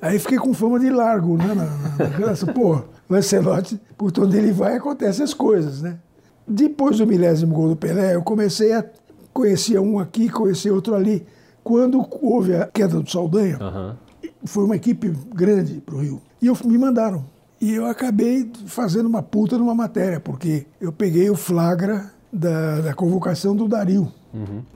Aí 0.00 0.18
fiquei 0.18 0.38
com 0.38 0.54
fama 0.54 0.78
de 0.78 0.88
largo, 0.88 1.36
né? 1.36 1.54
Na, 1.54 2.04
na, 2.04 2.16
graça. 2.16 2.46
Pô, 2.46 2.82
Lancelotti, 3.08 3.80
por 3.98 4.12
onde 4.18 4.38
ele 4.38 4.52
vai, 4.52 4.76
acontecem 4.76 5.22
as 5.24 5.34
coisas, 5.34 5.82
né? 5.82 5.98
Depois 6.46 6.98
do 6.98 7.06
milésimo 7.06 7.54
gol 7.54 7.68
do 7.68 7.76
Pelé, 7.76 8.14
eu 8.14 8.22
comecei 8.22 8.72
a 8.72 8.84
conhecer 9.32 9.78
um 9.78 9.98
aqui, 9.98 10.28
conhecer 10.28 10.70
outro 10.70 10.94
ali. 10.94 11.26
Quando 11.62 12.04
houve 12.22 12.56
a 12.56 12.66
queda 12.66 12.98
do 12.98 13.10
Saldanha, 13.10 13.58
Aham. 13.60 13.96
foi 14.44 14.64
uma 14.64 14.76
equipe 14.76 15.12
grande 15.34 15.80
para 15.80 15.94
o 15.94 15.98
Rio. 15.98 16.22
E 16.40 16.46
eu, 16.46 16.56
me 16.64 16.78
mandaram. 16.78 17.24
E 17.60 17.74
eu 17.74 17.84
acabei 17.84 18.50
fazendo 18.66 19.06
uma 19.06 19.22
puta 19.22 19.58
numa 19.58 19.74
matéria, 19.74 20.18
porque 20.18 20.66
eu 20.80 20.90
peguei 20.90 21.28
o 21.28 21.36
flagra 21.36 22.10
da, 22.32 22.80
da 22.80 22.94
convocação 22.94 23.54
do 23.54 23.68
Dario. 23.68 24.10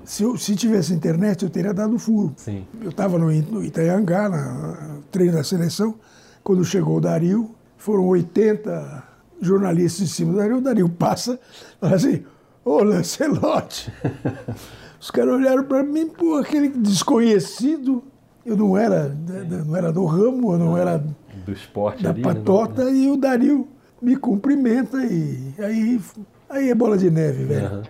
Se, 0.05 0.23
eu, 0.23 0.37
se 0.37 0.57
tivesse 0.57 0.93
internet, 0.93 1.45
eu 1.45 1.51
teria 1.51 1.73
dado 1.73 1.99
furo. 1.99 2.33
Sim. 2.37 2.65
Eu 2.83 2.91
estava 2.91 3.19
no, 3.19 3.27
no 3.27 3.65
Itaiangá, 3.65 4.29
na, 4.29 4.95
no 4.95 5.03
treino 5.11 5.35
da 5.35 5.45
seleção, 5.45 5.95
quando 6.43 6.65
chegou 6.65 6.97
o 6.97 7.01
Dario, 7.01 7.55
foram 7.77 8.07
80 8.07 9.05
jornalistas 9.41 10.03
em 10.03 10.07
cima 10.07 10.33
do 10.33 10.39
Dario, 10.39 10.57
o 10.57 10.61
Dario 10.61 10.89
passa, 10.89 11.39
fala 11.81 11.95
assim, 11.95 12.25
ô 12.65 12.83
Lancelotti. 12.83 13.93
Os 15.01 15.11
caras 15.11 15.35
olharam 15.35 15.65
para 15.65 15.83
mim, 15.83 16.09
pô, 16.09 16.37
aquele 16.37 16.69
desconhecido, 16.69 18.03
eu 18.45 18.57
não 18.57 18.77
era, 18.77 19.09
né, 19.09 19.63
não 19.67 19.77
era 19.77 19.93
do 19.93 20.05
ramo, 20.07 20.55
eu 20.55 20.59
não 20.59 20.79
era 20.79 21.05
Do 21.45 21.53
esporte 21.53 22.03
da 22.03 22.11
ali, 22.11 22.23
né? 22.23 22.35
patota, 22.35 22.91
e 22.91 23.11
o 23.11 23.17
Dario 23.17 23.69
me 24.01 24.17
cumprimenta 24.17 25.05
e 25.05 25.55
aí, 25.59 26.01
aí 26.49 26.71
é 26.71 26.75
bola 26.75 26.97
de 26.97 27.11
neve, 27.11 27.45
velho. 27.45 27.67
Aham. 27.67 27.83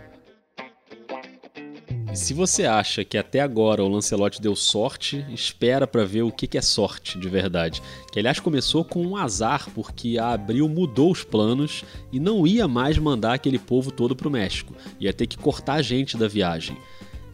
Se 2.14 2.32
você 2.32 2.64
acha 2.64 3.04
que 3.04 3.18
até 3.18 3.40
agora 3.40 3.82
o 3.82 3.88
Lancelotti 3.88 4.40
deu 4.40 4.54
sorte, 4.54 5.26
espera 5.30 5.84
pra 5.84 6.04
ver 6.04 6.22
o 6.22 6.30
que 6.30 6.56
é 6.56 6.62
sorte 6.62 7.18
de 7.18 7.28
verdade. 7.28 7.82
Que 8.12 8.20
aliás 8.20 8.38
começou 8.38 8.84
com 8.84 9.04
um 9.04 9.16
azar, 9.16 9.68
porque 9.74 10.16
a 10.16 10.32
Abril 10.32 10.68
mudou 10.68 11.10
os 11.10 11.24
planos 11.24 11.84
e 12.12 12.20
não 12.20 12.46
ia 12.46 12.68
mais 12.68 12.96
mandar 12.98 13.34
aquele 13.34 13.58
povo 13.58 13.90
todo 13.90 14.14
pro 14.14 14.30
México. 14.30 14.74
Ia 15.00 15.12
ter 15.12 15.26
que 15.26 15.36
cortar 15.36 15.74
a 15.74 15.82
gente 15.82 16.16
da 16.16 16.28
viagem. 16.28 16.76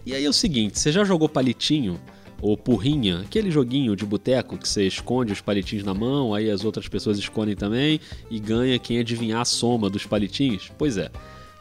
E 0.06 0.14
aí 0.14 0.24
é 0.24 0.28
o 0.28 0.32
seguinte, 0.32 0.78
você 0.78 0.90
já 0.90 1.04
jogou 1.04 1.28
palitinho? 1.28 2.00
Ou 2.40 2.56
porrinha, 2.56 3.20
aquele 3.20 3.50
joguinho 3.50 3.94
de 3.94 4.06
boteco 4.06 4.56
que 4.56 4.66
você 4.66 4.86
esconde 4.86 5.30
os 5.30 5.42
palitinhos 5.42 5.84
na 5.84 5.92
mão, 5.92 6.34
aí 6.34 6.50
as 6.50 6.64
outras 6.64 6.88
pessoas 6.88 7.18
escondem 7.18 7.54
também 7.54 8.00
e 8.30 8.40
ganha 8.40 8.78
quem 8.78 8.98
adivinhar 8.98 9.42
a 9.42 9.44
soma 9.44 9.90
dos 9.90 10.06
palitinhos? 10.06 10.72
Pois 10.78 10.96
é. 10.96 11.10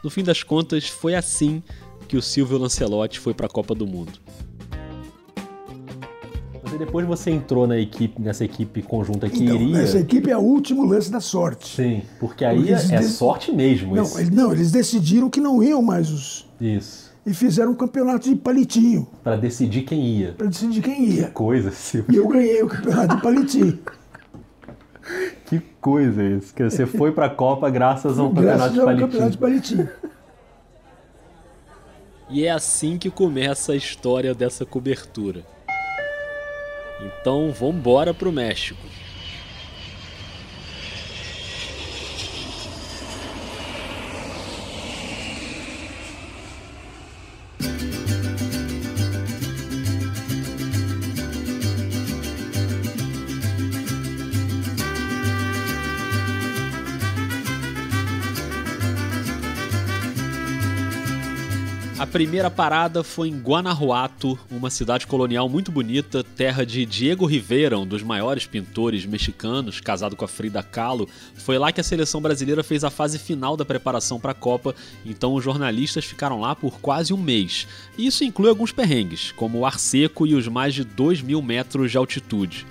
No 0.02 0.10
fim 0.10 0.24
das 0.24 0.42
contas, 0.42 0.88
foi 0.88 1.14
assim 1.14 1.62
que 2.10 2.18
o 2.18 2.22
Silvio 2.22 2.58
Lancelotti 2.58 3.20
foi 3.20 3.34
para 3.36 3.46
a 3.46 3.50
Copa 3.50 3.74
do 3.76 3.86
Mundo. 3.88 4.12
Depois 6.78 7.06
você 7.06 7.30
entrou 7.32 7.68
na 7.68 7.78
equipe, 7.78 8.22
nessa 8.22 8.46
equipe 8.46 8.82
conjunta 8.82 9.30
que 9.30 9.44
Então, 9.44 9.56
iria. 9.56 9.80
essa 9.82 10.00
equipe 10.00 10.30
é 10.32 10.38
o 10.38 10.42
último 10.42 10.86
lance 10.86 11.12
da 11.12 11.20
sorte. 11.20 11.76
Sim, 11.76 12.02
porque 12.20 12.46
aí 12.46 12.58
é, 12.58 12.72
eles 12.72 12.90
é 12.92 12.98
de- 13.00 13.06
sorte 13.08 13.52
mesmo. 13.52 13.96
Não, 13.96 14.06
eles, 14.18 14.30
não, 14.30 14.52
eles 14.54 14.72
decidiram 14.72 15.30
que 15.30 15.40
não 15.42 15.62
iam 15.62 15.82
mais 15.82 16.10
os. 16.10 16.48
Isso. 16.60 17.10
E 17.26 17.34
fizeram 17.34 17.72
um 17.72 17.76
campeonato 17.76 18.30
de 18.30 18.36
palitinho, 18.36 19.08
Pra 19.24 19.36
decidir 19.36 19.82
quem 19.82 20.00
ia. 20.20 20.32
para 20.38 20.48
decidir 20.48 20.82
quem 20.82 21.04
ia. 21.06 21.28
Coisa, 21.32 21.70
Silvio. 21.72 22.14
E 22.14 22.18
eu 22.18 22.28
ganhei 22.28 22.64
o 22.64 22.68
campeonato 22.68 23.16
de 23.18 23.22
palitinho. 23.22 23.80
Que 25.48 25.60
coisa 25.82 26.24
isso. 26.24 26.54
Que 26.54 26.64
você 26.64 26.86
foi 26.86 27.12
pra 27.12 27.28
Copa 27.30 27.68
graças 27.72 28.20
a 28.20 28.24
um 28.24 28.28
campeonato 28.28 28.58
Graças 28.58 28.74
de 28.74 28.80
ao 28.80 28.86
palitinho. 28.86 29.08
campeonato 29.10 29.32
de 29.32 29.38
palitinho. 29.40 29.90
E 32.30 32.46
é 32.46 32.52
assim 32.52 32.98
que 32.98 33.10
começa 33.10 33.72
a 33.72 33.76
história 33.76 34.36
dessa 34.36 34.64
cobertura. 34.64 35.44
Então, 37.02 37.52
vambora 37.52 38.14
pro 38.14 38.32
México. 38.32 38.86
A 62.00 62.08
primeira 62.08 62.50
parada 62.50 63.04
foi 63.04 63.28
em 63.28 63.38
Guanajuato, 63.38 64.40
uma 64.50 64.70
cidade 64.70 65.06
colonial 65.06 65.50
muito 65.50 65.70
bonita, 65.70 66.24
terra 66.24 66.66
de 66.66 66.86
Diego 66.86 67.26
Rivera, 67.26 67.78
um 67.78 67.86
dos 67.86 68.02
maiores 68.02 68.46
pintores 68.46 69.06
mexicanos, 69.06 69.82
casado 69.82 70.16
com 70.16 70.24
a 70.24 70.28
Frida 70.28 70.64
Kahlo. 70.64 71.10
Foi 71.36 71.58
lá 71.58 71.74
que 71.74 71.82
a 71.82 71.84
seleção 71.84 72.22
brasileira 72.22 72.64
fez 72.64 72.86
a 72.86 72.90
fase 72.90 73.20
final 73.20 73.58
da 73.58 73.66
preparação 73.66 74.18
para 74.18 74.32
a 74.32 74.34
Copa, 74.34 74.74
então 75.06 75.34
os 75.34 75.44
jornalistas 75.44 76.06
ficaram 76.06 76.40
lá 76.40 76.56
por 76.56 76.80
quase 76.80 77.14
um 77.14 77.18
mês. 77.18 77.68
E 77.98 78.08
isso 78.08 78.24
inclui 78.24 78.48
alguns 78.48 78.72
perrengues, 78.72 79.34
como 79.34 79.58
o 79.58 79.66
ar 79.66 79.78
seco 79.78 80.26
e 80.26 80.36
os 80.36 80.48
mais 80.48 80.74
de 80.74 80.86
2 80.86 81.22
mil 81.22 81.42
metros 81.42 81.92
de 81.92 81.98
altitude. 81.98 82.66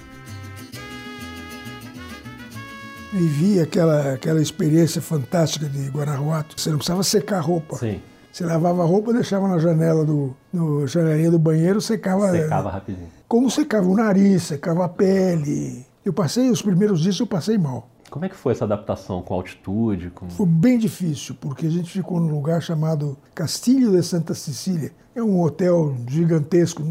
Vivi 3.12 3.60
aquela, 3.60 4.14
aquela 4.14 4.40
experiência 4.40 5.02
fantástica 5.02 5.68
de 5.68 5.86
Guanajuato. 5.88 6.58
Você 6.58 6.70
não 6.70 6.78
precisava 6.78 7.02
secar 7.02 7.38
a 7.38 7.42
roupa. 7.42 7.76
Sim, 7.76 8.00
Você 8.38 8.46
lavava 8.46 8.84
a 8.84 8.86
roupa, 8.86 9.12
deixava 9.12 9.48
na 9.48 9.58
janela 9.58 10.04
do, 10.04 10.32
no 10.52 10.86
janelinha 10.86 11.28
do 11.28 11.40
banheiro, 11.40 11.80
secava. 11.80 12.30
secava 12.30 12.70
rapidinho. 12.70 13.08
Como 13.26 13.50
secava 13.50 13.88
o 13.88 13.96
nariz, 13.96 14.44
secava 14.44 14.84
a 14.84 14.88
pele. 14.88 15.84
Eu 16.04 16.12
passei, 16.12 16.48
os 16.48 16.62
primeiros 16.62 17.00
dias 17.00 17.18
eu 17.18 17.26
passei 17.26 17.58
mal. 17.58 17.88
Como 18.08 18.24
é 18.24 18.28
que 18.28 18.36
foi 18.36 18.52
essa 18.52 18.64
adaptação 18.64 19.22
com 19.22 19.34
altitude? 19.34 20.10
Com... 20.10 20.30
Foi 20.30 20.46
bem 20.46 20.78
difícil, 20.78 21.34
porque 21.40 21.66
a 21.66 21.70
gente 21.70 21.90
ficou 21.90 22.20
num 22.20 22.32
lugar 22.32 22.62
chamado 22.62 23.18
Castilho 23.34 23.90
de 23.90 24.04
Santa 24.04 24.34
Cecília. 24.34 24.92
É 25.16 25.20
um 25.20 25.42
hotel 25.42 25.96
gigantesco, 26.06 26.84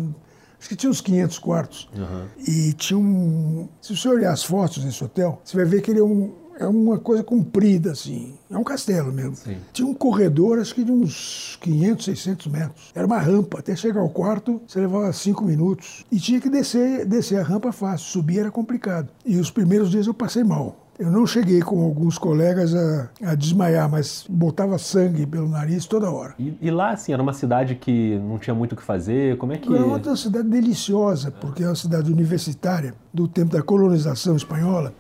Acho 0.60 0.70
que 0.70 0.76
tinha 0.76 0.90
uns 0.90 1.00
500 1.00 1.40
quartos. 1.40 1.90
E 2.46 2.74
tinha 2.74 2.98
um. 2.98 3.70
Se 3.80 3.96
você 3.96 4.10
olhar 4.10 4.34
as 4.34 4.44
fotos 4.44 4.84
desse 4.84 5.02
hotel, 5.02 5.40
você 5.46 5.56
vai 5.56 5.66
ver 5.66 5.82
que 5.82 5.92
ele 5.92 6.00
é, 6.00 6.04
um, 6.04 6.34
é 6.60 6.68
uma 6.68 6.98
coisa 6.98 7.24
comprida, 7.24 7.92
assim. 7.92 8.34
É 8.50 8.58
um 8.58 8.64
castelo 8.64 9.12
mesmo. 9.12 9.36
Tinha 9.72 9.88
um 9.88 9.94
corredor, 9.94 10.60
acho 10.60 10.74
que 10.74 10.84
de 10.84 10.92
uns 10.92 11.58
500, 11.62 12.06
600 12.06 12.48
metros. 12.48 12.92
Era 12.96 13.06
uma 13.06 13.20
rampa. 13.20 13.60
Até 13.60 13.76
chegar 13.76 14.02
ao 14.02 14.10
quarto, 14.10 14.62
você 14.68 14.80
levava 14.80 15.12
cinco 15.14 15.46
minutos. 15.46 16.06
E 16.12 16.20
tinha 16.20 16.40
que 16.42 16.50
descer, 16.50 17.06
descer 17.06 17.40
a 17.40 17.44
rampa 17.44 17.72
fácil. 17.72 18.08
Subir 18.08 18.40
era 18.40 18.52
complicado. 18.52 19.10
E 19.26 19.38
os 19.38 19.52
primeiros 19.52 19.92
dias 19.92 20.08
eu 20.08 20.14
passei 20.14 20.44
mal. 20.44 20.88
Eu 21.00 21.12
não 21.12 21.28
cheguei 21.28 21.62
com 21.62 21.80
alguns 21.84 22.18
colegas 22.18 22.74
a, 22.74 23.10
a 23.24 23.36
desmaiar, 23.36 23.88
mas 23.88 24.26
botava 24.28 24.80
sangue 24.80 25.28
pelo 25.28 25.48
nariz 25.48 25.86
toda 25.86 26.10
hora. 26.10 26.34
E, 26.40 26.58
e 26.60 26.72
lá, 26.72 26.90
assim, 26.90 27.14
era 27.14 27.22
uma 27.22 27.34
cidade 27.34 27.76
que 27.76 28.18
não 28.18 28.40
tinha 28.40 28.56
muito 28.56 28.72
o 28.72 28.76
que 28.76 28.82
fazer? 28.82 29.38
Como 29.38 29.54
é 29.54 29.58
que... 29.58 29.72
Era 29.72 29.86
uma 29.86 30.16
cidade 30.16 30.50
deliciosa, 30.50 31.30
porque 31.30 31.62
é 31.62 31.68
uma 31.68 31.76
cidade 31.76 32.12
universitária 32.12 32.96
do 33.14 33.28
tempo 33.28 33.52
da 33.52 33.62
colonização 33.62 34.36
espanhola. 34.36 34.92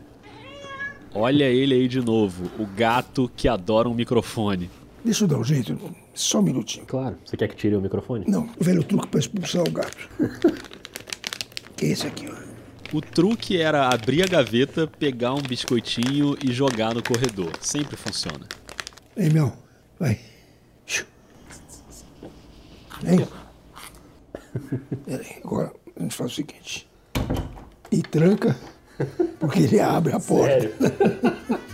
Olha 1.20 1.46
ele 1.46 1.74
aí 1.74 1.88
de 1.88 2.00
novo, 2.00 2.48
o 2.60 2.68
gato 2.68 3.28
que 3.36 3.48
adora 3.48 3.90
um 3.90 3.94
microfone. 3.96 4.70
Deixa 5.04 5.24
eu 5.24 5.28
dar 5.28 5.40
um 5.40 5.44
jeito, 5.44 5.76
só 6.14 6.38
um 6.38 6.44
minutinho. 6.44 6.86
Claro. 6.86 7.18
Você 7.26 7.36
quer 7.36 7.48
que 7.48 7.56
tire 7.56 7.76
o 7.76 7.82
microfone? 7.82 8.24
Não, 8.28 8.48
o 8.56 8.64
velho 8.64 8.84
truque 8.84 9.08
para 9.08 9.20
expulsar 9.20 9.64
o 9.64 9.72
gato. 9.72 9.98
que 11.76 11.88
é 11.88 11.90
esse 11.90 12.06
aqui, 12.06 12.30
ó. 12.30 12.96
O 12.96 13.02
truque 13.02 13.60
era 13.60 13.90
abrir 13.90 14.22
a 14.22 14.28
gaveta, 14.28 14.86
pegar 14.86 15.34
um 15.34 15.42
biscoitinho 15.42 16.38
e 16.46 16.52
jogar 16.52 16.94
no 16.94 17.02
corredor. 17.02 17.52
Sempre 17.62 17.98
funciona. 17.98 18.48
Ei, 19.16 19.32
Mel, 19.32 19.58
vai. 20.00 20.20
Vem. 23.02 23.28
Peraí, 25.04 25.42
agora 25.44 25.74
a 25.96 26.04
gente 26.04 26.16
faz 26.16 26.32
o 26.32 26.36
seguinte. 26.36 26.88
E 27.92 28.04
tranca, 28.04 28.56
porque 29.39 29.60
ele 29.60 29.80
abre 29.80 30.13
a 30.13 30.20
porta. 30.20 30.72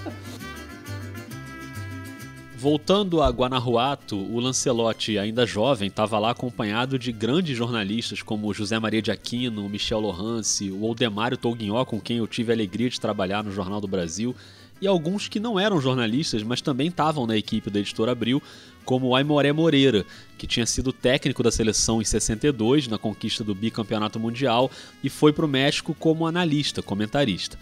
Voltando 2.63 3.22
a 3.22 3.27
Guanajuato, 3.27 4.15
o 4.15 4.39
Lancelotti, 4.39 5.18
ainda 5.18 5.46
jovem, 5.46 5.89
estava 5.89 6.18
lá 6.18 6.32
acompanhado 6.32 6.98
de 6.98 7.12
grandes 7.12 7.58
jornalistas 7.58 8.22
como 8.22 8.53
José 8.53 8.80
Maria 8.80 9.01
de 9.01 9.12
Aquino, 9.12 9.68
Michel 9.68 10.00
Lohance, 10.00 10.72
o 10.72 10.84
Oldemário 10.84 11.36
Toguinhó, 11.36 11.84
com 11.84 12.00
quem 12.00 12.20
eu 12.20 12.27
tive 12.27 12.53
a 12.53 12.56
alegria 12.56 12.89
de 12.89 13.01
trabalhar 13.01 13.44
no 13.44 13.51
Jornal 13.51 13.82
do 13.82 13.88
Brasil, 13.88 14.34
e 14.82 14.88
alguns 14.88 15.27
que 15.27 15.39
não 15.39 15.60
eram 15.60 15.80
jornalistas, 15.80 16.44
mas 16.44 16.62
também 16.62 16.88
estavam 16.88 17.25
na 17.25 17.38
equipe 17.38 17.70
da 17.70 17.80
Editora 17.80 18.12
Abril, 18.12 18.42
como 18.84 19.08
o 19.08 19.15
Aimoré 19.15 19.51
Moreira, 19.53 20.06
que 20.38 20.46
tinha 20.46 20.65
sido 20.65 20.92
técnico 20.92 21.42
da 21.42 21.51
seleção 21.51 22.01
em 22.01 22.06
62, 22.06 22.88
na 22.88 22.98
conquista 22.98 23.44
do 23.44 23.56
bicampeonato 23.56 24.20
mundial, 24.20 24.70
e 25.03 25.10
foi 25.10 25.32
para 25.32 25.46
o 25.46 25.48
México 25.48 25.96
como 25.98 26.27
analista, 26.27 26.82
comentarista. 26.82 27.58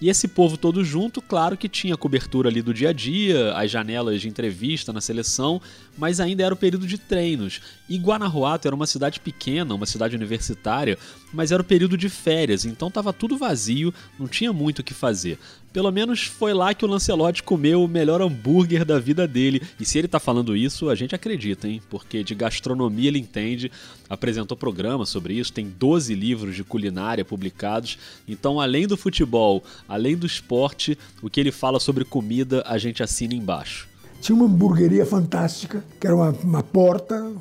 E 0.00 0.10
esse 0.10 0.26
povo 0.26 0.56
todo 0.56 0.84
junto, 0.84 1.22
claro 1.22 1.56
que 1.56 1.68
tinha 1.68 1.96
cobertura 1.96 2.48
ali 2.48 2.60
do 2.60 2.74
dia 2.74 2.90
a 2.90 2.92
dia, 2.92 3.54
as 3.54 3.70
janelas 3.70 4.20
de 4.20 4.28
entrevista 4.28 4.92
na 4.92 5.00
seleção, 5.00 5.62
mas 5.96 6.18
ainda 6.18 6.42
era 6.42 6.52
o 6.52 6.56
período 6.56 6.86
de 6.86 6.98
treinos. 6.98 7.60
E 7.88 7.96
Guanajuato 7.96 8.66
era 8.66 8.74
uma 8.74 8.86
cidade 8.86 9.20
pequena, 9.20 9.74
uma 9.74 9.86
cidade 9.86 10.16
universitária, 10.16 10.98
mas 11.32 11.52
era 11.52 11.62
o 11.62 11.64
período 11.64 11.96
de 11.96 12.08
férias, 12.08 12.64
então 12.64 12.88
estava 12.88 13.12
tudo 13.12 13.38
vazio, 13.38 13.94
não 14.18 14.26
tinha 14.26 14.52
muito 14.52 14.80
o 14.80 14.84
que 14.84 14.92
fazer. 14.92 15.38
Pelo 15.74 15.90
menos 15.90 16.22
foi 16.22 16.54
lá 16.54 16.72
que 16.72 16.84
o 16.84 16.88
Lancelotti 16.88 17.42
comeu 17.42 17.82
o 17.82 17.88
melhor 17.88 18.22
hambúrguer 18.22 18.84
da 18.84 18.96
vida 19.00 19.26
dele. 19.26 19.60
E 19.80 19.84
se 19.84 19.98
ele 19.98 20.06
tá 20.06 20.20
falando 20.20 20.56
isso, 20.56 20.88
a 20.88 20.94
gente 20.94 21.16
acredita, 21.16 21.66
hein? 21.66 21.82
Porque 21.90 22.22
de 22.22 22.32
gastronomia 22.32 23.08
ele 23.08 23.18
entende, 23.18 23.72
apresentou 24.08 24.56
programa 24.56 25.04
sobre 25.04 25.34
isso, 25.34 25.52
tem 25.52 25.68
12 25.68 26.14
livros 26.14 26.54
de 26.54 26.62
culinária 26.62 27.24
publicados. 27.24 27.98
Então, 28.28 28.60
além 28.60 28.86
do 28.86 28.96
futebol, 28.96 29.64
além 29.88 30.16
do 30.16 30.26
esporte, 30.26 30.96
o 31.20 31.28
que 31.28 31.40
ele 31.40 31.50
fala 31.50 31.80
sobre 31.80 32.04
comida, 32.04 32.62
a 32.68 32.78
gente 32.78 33.02
assina 33.02 33.34
embaixo. 33.34 33.88
Tinha 34.20 34.36
uma 34.36 34.44
hamburgueria 34.44 35.04
fantástica, 35.04 35.84
que 35.98 36.06
era 36.06 36.14
uma, 36.14 36.30
uma 36.30 36.62
porta, 36.62 37.32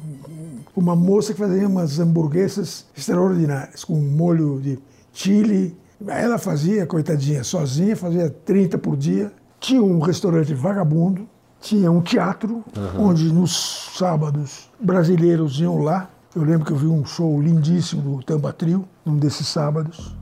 uma 0.75 0.95
moça 0.95 1.33
que 1.33 1.39
fazia 1.39 1.67
umas 1.67 1.99
hamburguesas 1.99 2.87
extraordinárias, 2.97 3.83
com 3.83 3.93
molho 3.93 4.59
de 4.59 4.79
chile. 5.13 5.82
Ela 6.07 6.37
fazia, 6.37 6.85
coitadinha, 6.85 7.43
sozinha, 7.43 7.95
fazia 7.95 8.29
30 8.29 8.77
por 8.77 8.97
dia. 8.97 9.31
Tinha 9.59 9.81
um 9.81 9.99
restaurante 9.99 10.53
vagabundo, 10.53 11.27
tinha 11.61 11.89
um 11.89 12.01
teatro, 12.01 12.63
onde 12.99 13.31
nos 13.31 13.91
sábados 13.97 14.69
brasileiros 14.79 15.59
iam 15.59 15.81
lá. 15.81 16.09
Eu 16.35 16.43
lembro 16.43 16.65
que 16.65 16.71
eu 16.71 16.77
vi 16.77 16.87
um 16.87 17.05
show 17.05 17.39
lindíssimo 17.41 18.17
do 18.17 18.23
Tampa 18.23 18.51
Trio, 18.51 18.85
num 19.05 19.15
desses 19.15 19.47
sábados. 19.47 20.15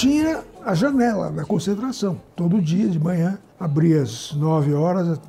Tinha 0.00 0.42
a 0.64 0.74
janela 0.74 1.30
da 1.30 1.44
concentração. 1.44 2.18
Todo 2.34 2.60
dia 2.60 2.88
de 2.88 2.98
manhã, 2.98 3.38
abria 3.58 4.02
às 4.02 4.32
9 4.32 4.72
horas, 4.72 5.20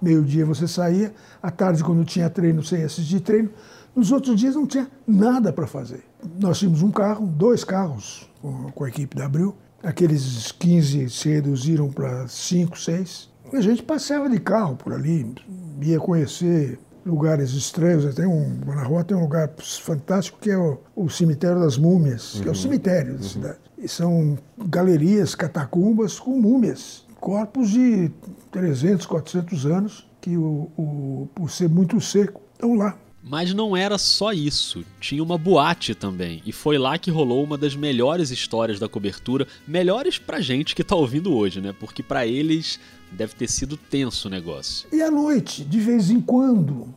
meio-dia 0.00 0.46
você 0.46 0.66
saía. 0.66 1.12
À 1.42 1.50
tarde, 1.50 1.84
quando 1.84 2.02
tinha 2.02 2.30
treino, 2.30 2.64
você 2.64 2.78
ia 2.78 2.86
assistir 2.86 3.20
treino. 3.20 3.50
Nos 3.94 4.10
outros 4.12 4.38
dias 4.40 4.54
não 4.54 4.66
tinha 4.66 4.88
nada 5.06 5.52
para 5.52 5.66
fazer. 5.66 6.02
Nós 6.40 6.58
tínhamos 6.58 6.82
um 6.82 6.90
carro, 6.90 7.26
dois 7.26 7.62
carros 7.62 8.28
com 8.74 8.84
a 8.84 8.88
equipe 8.88 9.14
da 9.14 9.26
Abril. 9.26 9.54
Aqueles 9.82 10.50
15 10.50 11.10
se 11.10 11.28
reduziram 11.28 11.90
para 11.90 12.26
5, 12.26 12.78
6. 12.78 13.28
A 13.52 13.60
gente 13.60 13.82
passeava 13.82 14.30
de 14.30 14.40
carro 14.40 14.76
por 14.76 14.94
ali, 14.94 15.34
ia 15.80 16.00
conhecer 16.00 16.78
lugares 17.04 17.50
estranhos. 17.50 18.14
Tem 18.14 18.26
um, 18.26 18.60
na 18.66 18.82
rua 18.82 19.04
tem 19.04 19.16
um 19.16 19.20
lugar 19.20 19.50
fantástico 19.58 20.38
que 20.40 20.50
é 20.50 20.58
o, 20.58 20.78
o 20.94 21.08
Cemitério 21.08 21.60
das 21.60 21.76
Múmias, 21.76 22.40
que 22.42 22.48
é 22.48 22.50
o 22.50 22.54
cemitério 22.54 23.14
da 23.14 23.22
cidade. 23.22 23.65
São 23.86 24.38
galerias, 24.56 25.34
catacumbas 25.34 26.18
com 26.18 26.40
múmias, 26.40 27.04
corpos 27.20 27.70
de 27.70 28.10
300, 28.50 29.04
400 29.06 29.66
anos, 29.66 30.06
que 30.20 30.36
o, 30.36 30.70
o, 30.76 31.28
por 31.34 31.50
ser 31.50 31.68
muito 31.68 32.00
seco, 32.00 32.40
estão 32.52 32.74
lá. 32.74 32.96
Mas 33.28 33.52
não 33.52 33.76
era 33.76 33.98
só 33.98 34.32
isso, 34.32 34.84
tinha 35.00 35.22
uma 35.22 35.36
boate 35.36 35.96
também, 35.96 36.40
e 36.46 36.52
foi 36.52 36.78
lá 36.78 36.96
que 36.96 37.10
rolou 37.10 37.42
uma 37.42 37.58
das 37.58 37.74
melhores 37.74 38.30
histórias 38.30 38.78
da 38.78 38.88
cobertura, 38.88 39.48
melhores 39.66 40.16
pra 40.16 40.40
gente 40.40 40.76
que 40.76 40.84
tá 40.84 40.94
ouvindo 40.94 41.34
hoje, 41.34 41.60
né? 41.60 41.74
Porque 41.78 42.04
pra 42.04 42.24
eles 42.24 42.78
deve 43.10 43.34
ter 43.34 43.50
sido 43.50 43.76
tenso 43.76 44.28
o 44.28 44.30
negócio. 44.30 44.88
E 44.92 45.02
à 45.02 45.10
noite, 45.10 45.64
de 45.64 45.80
vez 45.80 46.08
em 46.08 46.20
quando, 46.20 46.94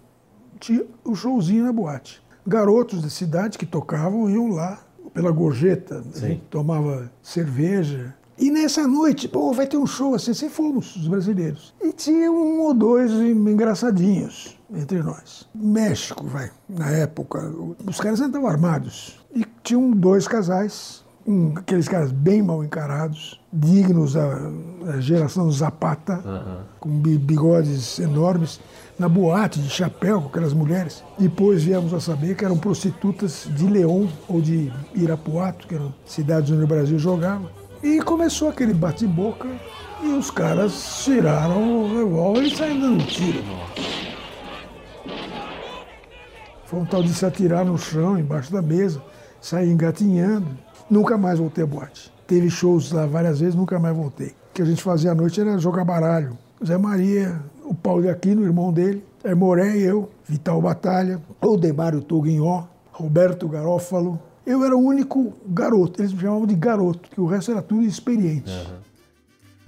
tinha 0.59 0.85
o 1.03 1.15
showzinho 1.15 1.65
na 1.65 1.73
boate. 1.73 2.21
Garotos 2.45 3.01
da 3.01 3.09
cidade 3.09 3.57
que 3.57 3.65
tocavam 3.65 4.29
iam 4.29 4.49
lá 4.49 4.85
pela 5.19 5.31
gorjeta, 5.31 6.01
a 6.15 6.17
gente 6.19 6.41
tomava 6.49 7.11
cerveja. 7.21 8.15
E 8.37 8.49
nessa 8.49 8.87
noite, 8.87 9.27
pô, 9.27 9.51
vai 9.51 9.67
ter 9.67 9.75
um 9.75 9.85
show 9.85 10.15
assim, 10.15 10.31
assim 10.31 10.47
fomos, 10.47 10.95
os 10.95 11.09
brasileiros. 11.09 11.73
E 11.81 11.91
tinha 11.91 12.31
um 12.31 12.61
ou 12.61 12.73
dois 12.73 13.11
engraçadinhos 13.11 14.57
entre 14.73 15.03
nós. 15.03 15.45
México, 15.53 16.25
vai, 16.25 16.49
na 16.69 16.89
época, 16.89 17.53
os 17.85 17.99
caras 17.99 18.21
estavam 18.21 18.47
armados. 18.47 19.19
E 19.35 19.45
tinham 19.61 19.91
dois 19.91 20.25
casais, 20.25 21.03
um, 21.27 21.51
aqueles 21.57 21.89
caras 21.89 22.13
bem 22.13 22.41
mal 22.41 22.63
encarados, 22.63 23.41
dignos 23.51 24.13
da, 24.13 24.39
da 24.85 25.01
geração 25.01 25.51
Zapata, 25.51 26.23
com 26.79 26.89
bi- 26.97 27.17
bigodes 27.17 27.99
enormes, 27.99 28.61
na 28.99 29.07
boate 29.07 29.61
de 29.61 29.69
chapéu 29.69 30.21
com 30.21 30.27
aquelas 30.27 30.53
mulheres. 30.53 31.03
Depois 31.17 31.63
viemos 31.63 31.93
a 31.93 32.01
saber 32.01 32.35
que 32.35 32.43
eram 32.43 32.57
prostitutas 32.57 33.47
de 33.55 33.65
León 33.65 34.07
ou 34.27 34.41
de 34.41 34.71
Irapuato, 34.93 35.65
que 35.65 35.75
eram 35.75 35.93
cidades 36.05 36.51
onde 36.51 36.65
o 36.65 36.67
Brasil 36.67 36.99
jogava. 36.99 37.49
E 37.81 38.01
começou 38.01 38.49
aquele 38.49 38.73
bate-boca 38.73 39.47
e 40.03 40.07
os 40.07 40.29
caras 40.29 41.01
tiraram 41.05 41.83
o 41.83 41.97
revólver 41.97 42.43
e 42.43 42.55
saíram 42.55 42.81
dando 42.81 43.05
tiro. 43.05 43.41
Foi 46.65 46.79
um 46.81 46.85
tal 46.85 47.01
de 47.01 47.13
se 47.13 47.25
atirar 47.25 47.65
no 47.65 47.77
chão, 47.77 48.19
embaixo 48.19 48.51
da 48.51 48.61
mesa, 48.61 49.01
sair 49.41 49.71
engatinhando. 49.71 50.47
Nunca 50.89 51.17
mais 51.17 51.39
voltei 51.39 51.63
à 51.63 51.67
boate. 51.67 52.11
Teve 52.27 52.49
shows 52.49 52.91
lá 52.91 53.07
várias 53.07 53.39
vezes, 53.39 53.55
nunca 53.55 53.79
mais 53.79 53.95
voltei. 53.95 54.27
O 54.27 54.53
que 54.53 54.61
a 54.61 54.65
gente 54.65 54.83
fazia 54.83 55.11
à 55.11 55.15
noite 55.15 55.39
era 55.39 55.57
jogar 55.57 55.85
baralho. 55.85 56.37
Zé 56.63 56.77
Maria, 56.77 57.41
o 57.69 57.75
Paulo 57.75 58.01
de 58.01 58.09
Aquino, 58.09 58.43
irmão 58.43 58.73
dele, 58.73 59.05
é 59.23 59.35
Moré 59.35 59.77
e 59.77 59.83
eu, 59.83 60.09
Vital 60.27 60.59
Batalha, 60.59 61.21
Odemário 61.39 62.01
Toguinhó, 62.01 62.63
Roberto 62.91 63.47
Garófalo. 63.47 64.19
Eu 64.43 64.65
era 64.65 64.75
o 64.75 64.79
único 64.79 65.33
garoto, 65.45 66.01
eles 66.01 66.11
me 66.11 66.19
chamavam 66.19 66.47
de 66.47 66.55
garoto, 66.55 67.07
que 67.07 67.21
o 67.21 67.27
resto 67.27 67.51
era 67.51 67.61
tudo 67.61 67.85
experiente. 67.85 68.51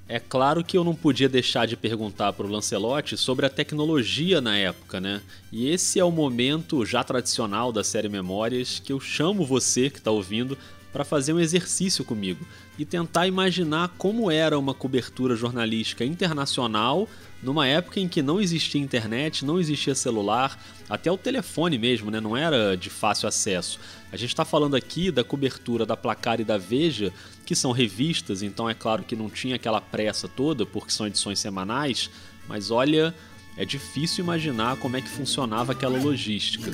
É 0.07 0.19
claro 0.19 0.63
que 0.63 0.75
eu 0.75 0.83
não 0.83 0.95
podia 0.95 1.29
deixar 1.29 1.67
de 1.67 1.77
perguntar 1.77 2.33
para 2.33 2.45
o 2.45 2.49
Lancelotti 2.49 3.15
sobre 3.15 3.45
a 3.45 3.49
tecnologia 3.49 4.41
na 4.41 4.57
época, 4.57 4.99
né? 4.99 5.21
E 5.51 5.69
esse 5.69 5.99
é 5.99 6.03
o 6.03 6.11
momento 6.11 6.83
já 6.83 7.03
tradicional 7.03 7.71
da 7.71 7.83
série 7.83 8.09
Memórias 8.09 8.79
que 8.79 8.91
eu 8.91 8.99
chamo 8.99 9.45
você 9.45 9.91
que 9.91 9.99
está 9.99 10.09
ouvindo 10.09 10.57
para 10.91 11.05
fazer 11.05 11.33
um 11.33 11.39
exercício 11.39 12.03
comigo 12.03 12.45
e 12.77 12.83
tentar 12.83 13.27
imaginar 13.27 13.89
como 13.97 14.29
era 14.29 14.57
uma 14.57 14.73
cobertura 14.73 15.35
jornalística 15.35 16.03
internacional 16.03 17.07
numa 17.41 17.67
época 17.67 17.99
em 17.99 18.07
que 18.07 18.21
não 18.21 18.39
existia 18.39 18.81
internet, 18.81 19.43
não 19.43 19.59
existia 19.59 19.95
celular, 19.95 20.59
até 20.89 21.11
o 21.11 21.17
telefone 21.17 21.77
mesmo, 21.77 22.11
né? 22.11 22.19
não 22.19 22.37
era 22.37 22.75
de 22.75 22.89
fácil 22.89 23.27
acesso. 23.27 23.79
A 24.11 24.17
gente 24.17 24.29
está 24.29 24.45
falando 24.45 24.75
aqui 24.75 25.11
da 25.11 25.23
cobertura 25.23 25.85
da 25.85 25.97
Placar 25.97 26.39
e 26.39 26.43
da 26.43 26.57
Veja, 26.57 27.11
que 27.45 27.55
são 27.55 27.71
revistas, 27.71 28.43
então 28.43 28.69
é 28.69 28.73
claro 28.73 29.03
que 29.03 29.15
não 29.15 29.29
tinha 29.29 29.55
aquela 29.55 29.81
pressa 29.81 30.27
toda, 30.27 30.65
porque 30.65 30.91
são 30.91 31.07
edições 31.07 31.39
semanais, 31.39 32.09
mas 32.47 32.69
olha, 32.69 33.13
é 33.57 33.65
difícil 33.65 34.23
imaginar 34.23 34.77
como 34.77 34.97
é 34.97 35.01
que 35.01 35.09
funcionava 35.09 35.71
aquela 35.71 35.99
logística. 35.99 36.71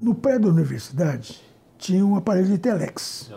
No 0.00 0.14
pé 0.14 0.38
da 0.38 0.48
universidade 0.48 1.40
tinha 1.78 2.04
um 2.04 2.14
aparelho 2.14 2.48
de 2.48 2.58
telex. 2.58 3.30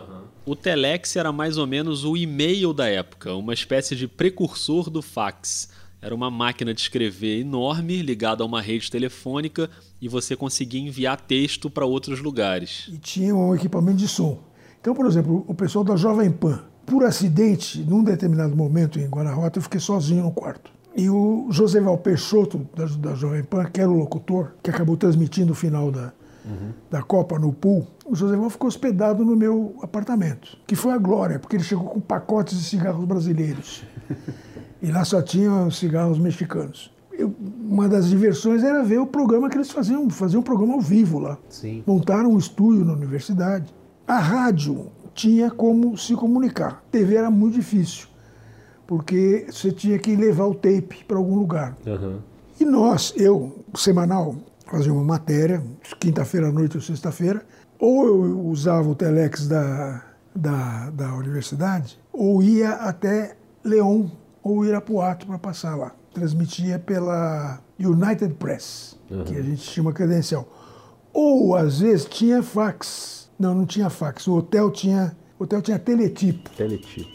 O 0.46 0.54
telex 0.54 1.16
era 1.16 1.32
mais 1.32 1.56
ou 1.56 1.66
menos 1.66 2.04
o 2.04 2.16
e-mail 2.16 2.74
da 2.74 2.86
época, 2.86 3.34
uma 3.34 3.54
espécie 3.54 3.96
de 3.96 4.06
precursor 4.06 4.90
do 4.90 5.00
fax. 5.00 5.70
Era 6.04 6.14
uma 6.14 6.30
máquina 6.30 6.74
de 6.74 6.82
escrever 6.82 7.40
enorme 7.40 8.02
ligada 8.02 8.42
a 8.42 8.46
uma 8.46 8.60
rede 8.60 8.90
telefônica 8.90 9.70
e 9.98 10.06
você 10.06 10.36
conseguia 10.36 10.78
enviar 10.78 11.18
texto 11.18 11.70
para 11.70 11.86
outros 11.86 12.20
lugares. 12.20 12.90
E 12.92 12.98
tinha 12.98 13.34
um 13.34 13.54
equipamento 13.54 13.96
de 13.96 14.06
som. 14.06 14.38
Então, 14.78 14.94
por 14.94 15.06
exemplo, 15.06 15.42
o 15.48 15.54
pessoal 15.54 15.82
da 15.82 15.96
Jovem 15.96 16.30
Pan, 16.30 16.62
por 16.84 17.04
acidente, 17.04 17.82
num 17.88 18.04
determinado 18.04 18.54
momento 18.54 18.98
em 19.00 19.08
Guanarrota, 19.08 19.58
eu 19.58 19.62
fiquei 19.62 19.80
sozinho 19.80 20.24
no 20.24 20.30
quarto. 20.30 20.70
E 20.94 21.08
o 21.08 21.46
José 21.50 21.80
Val 21.80 21.96
Peixoto, 21.96 22.68
da, 22.76 22.84
da 22.84 23.14
Jovem 23.14 23.42
Pan, 23.42 23.64
que 23.64 23.80
era 23.80 23.90
o 23.90 23.96
locutor, 23.96 24.52
que 24.62 24.68
acabou 24.68 24.98
transmitindo 24.98 25.52
o 25.52 25.56
final 25.56 25.90
da, 25.90 26.12
da 26.90 27.02
Copa 27.02 27.38
no 27.38 27.50
pool, 27.50 27.86
o 28.04 28.14
José 28.14 28.36
Val 28.36 28.50
ficou 28.50 28.68
hospedado 28.68 29.24
no 29.24 29.34
meu 29.34 29.74
apartamento, 29.80 30.58
que 30.66 30.76
foi 30.76 30.92
a 30.92 30.98
glória, 30.98 31.38
porque 31.38 31.56
ele 31.56 31.64
chegou 31.64 31.86
com 31.86 31.98
pacotes 31.98 32.58
de 32.58 32.64
cigarros 32.64 33.06
brasileiros. 33.06 33.82
E 34.84 34.92
lá 34.92 35.02
só 35.02 35.22
tinham 35.22 35.70
cigarros 35.70 36.18
mexicanos. 36.18 36.92
Eu, 37.10 37.34
uma 37.40 37.88
das 37.88 38.06
diversões 38.06 38.62
era 38.62 38.82
ver 38.84 38.98
o 38.98 39.06
programa 39.06 39.48
que 39.48 39.56
eles 39.56 39.70
faziam, 39.70 40.10
faziam 40.10 40.40
um 40.40 40.42
programa 40.42 40.74
ao 40.74 40.80
vivo 40.80 41.18
lá. 41.18 41.38
Sim. 41.48 41.82
Montaram 41.86 42.32
um 42.32 42.36
estúdio 42.36 42.84
na 42.84 42.92
universidade. 42.92 43.74
A 44.06 44.18
rádio 44.18 44.88
tinha 45.14 45.50
como 45.50 45.96
se 45.96 46.14
comunicar. 46.14 46.84
TV 46.92 47.14
era 47.14 47.30
muito 47.30 47.54
difícil, 47.54 48.08
porque 48.86 49.46
você 49.50 49.72
tinha 49.72 49.98
que 49.98 50.14
levar 50.14 50.44
o 50.48 50.54
tape 50.54 51.02
para 51.08 51.16
algum 51.16 51.36
lugar. 51.36 51.74
Aham. 51.86 52.18
E 52.60 52.64
nós, 52.66 53.14
eu, 53.16 53.64
semanal, 53.74 54.36
fazia 54.66 54.92
uma 54.92 55.02
matéria, 55.02 55.64
quinta-feira 55.98 56.48
à 56.48 56.52
noite 56.52 56.76
ou 56.76 56.82
sexta-feira, 56.82 57.42
ou 57.78 58.06
eu 58.06 58.40
usava 58.48 58.86
o 58.86 58.94
telex 58.94 59.48
da, 59.48 60.02
da, 60.36 60.90
da 60.90 61.14
universidade, 61.14 61.98
ou 62.12 62.42
ia 62.42 62.72
até 62.72 63.34
León 63.64 64.10
ou 64.44 64.64
Irapuato 64.64 65.26
para 65.26 65.38
passar 65.38 65.74
lá. 65.74 65.92
Transmitia 66.12 66.78
pela 66.78 67.58
United 67.80 68.34
Press, 68.34 68.96
que 69.26 69.36
a 69.36 69.42
gente 69.42 69.62
tinha 69.62 69.82
uma 69.82 69.92
credencial. 69.92 70.46
Ou, 71.12 71.56
às 71.56 71.80
vezes, 71.80 72.04
tinha 72.04 72.42
fax. 72.42 73.30
Não, 73.38 73.54
não 73.54 73.66
tinha 73.66 73.88
fax. 73.88 74.26
O 74.28 74.36
hotel 74.36 74.70
tinha, 74.70 75.16
o 75.38 75.44
hotel 75.44 75.62
tinha 75.62 75.78
teletipo. 75.78 76.50
Teletipo. 76.50 77.10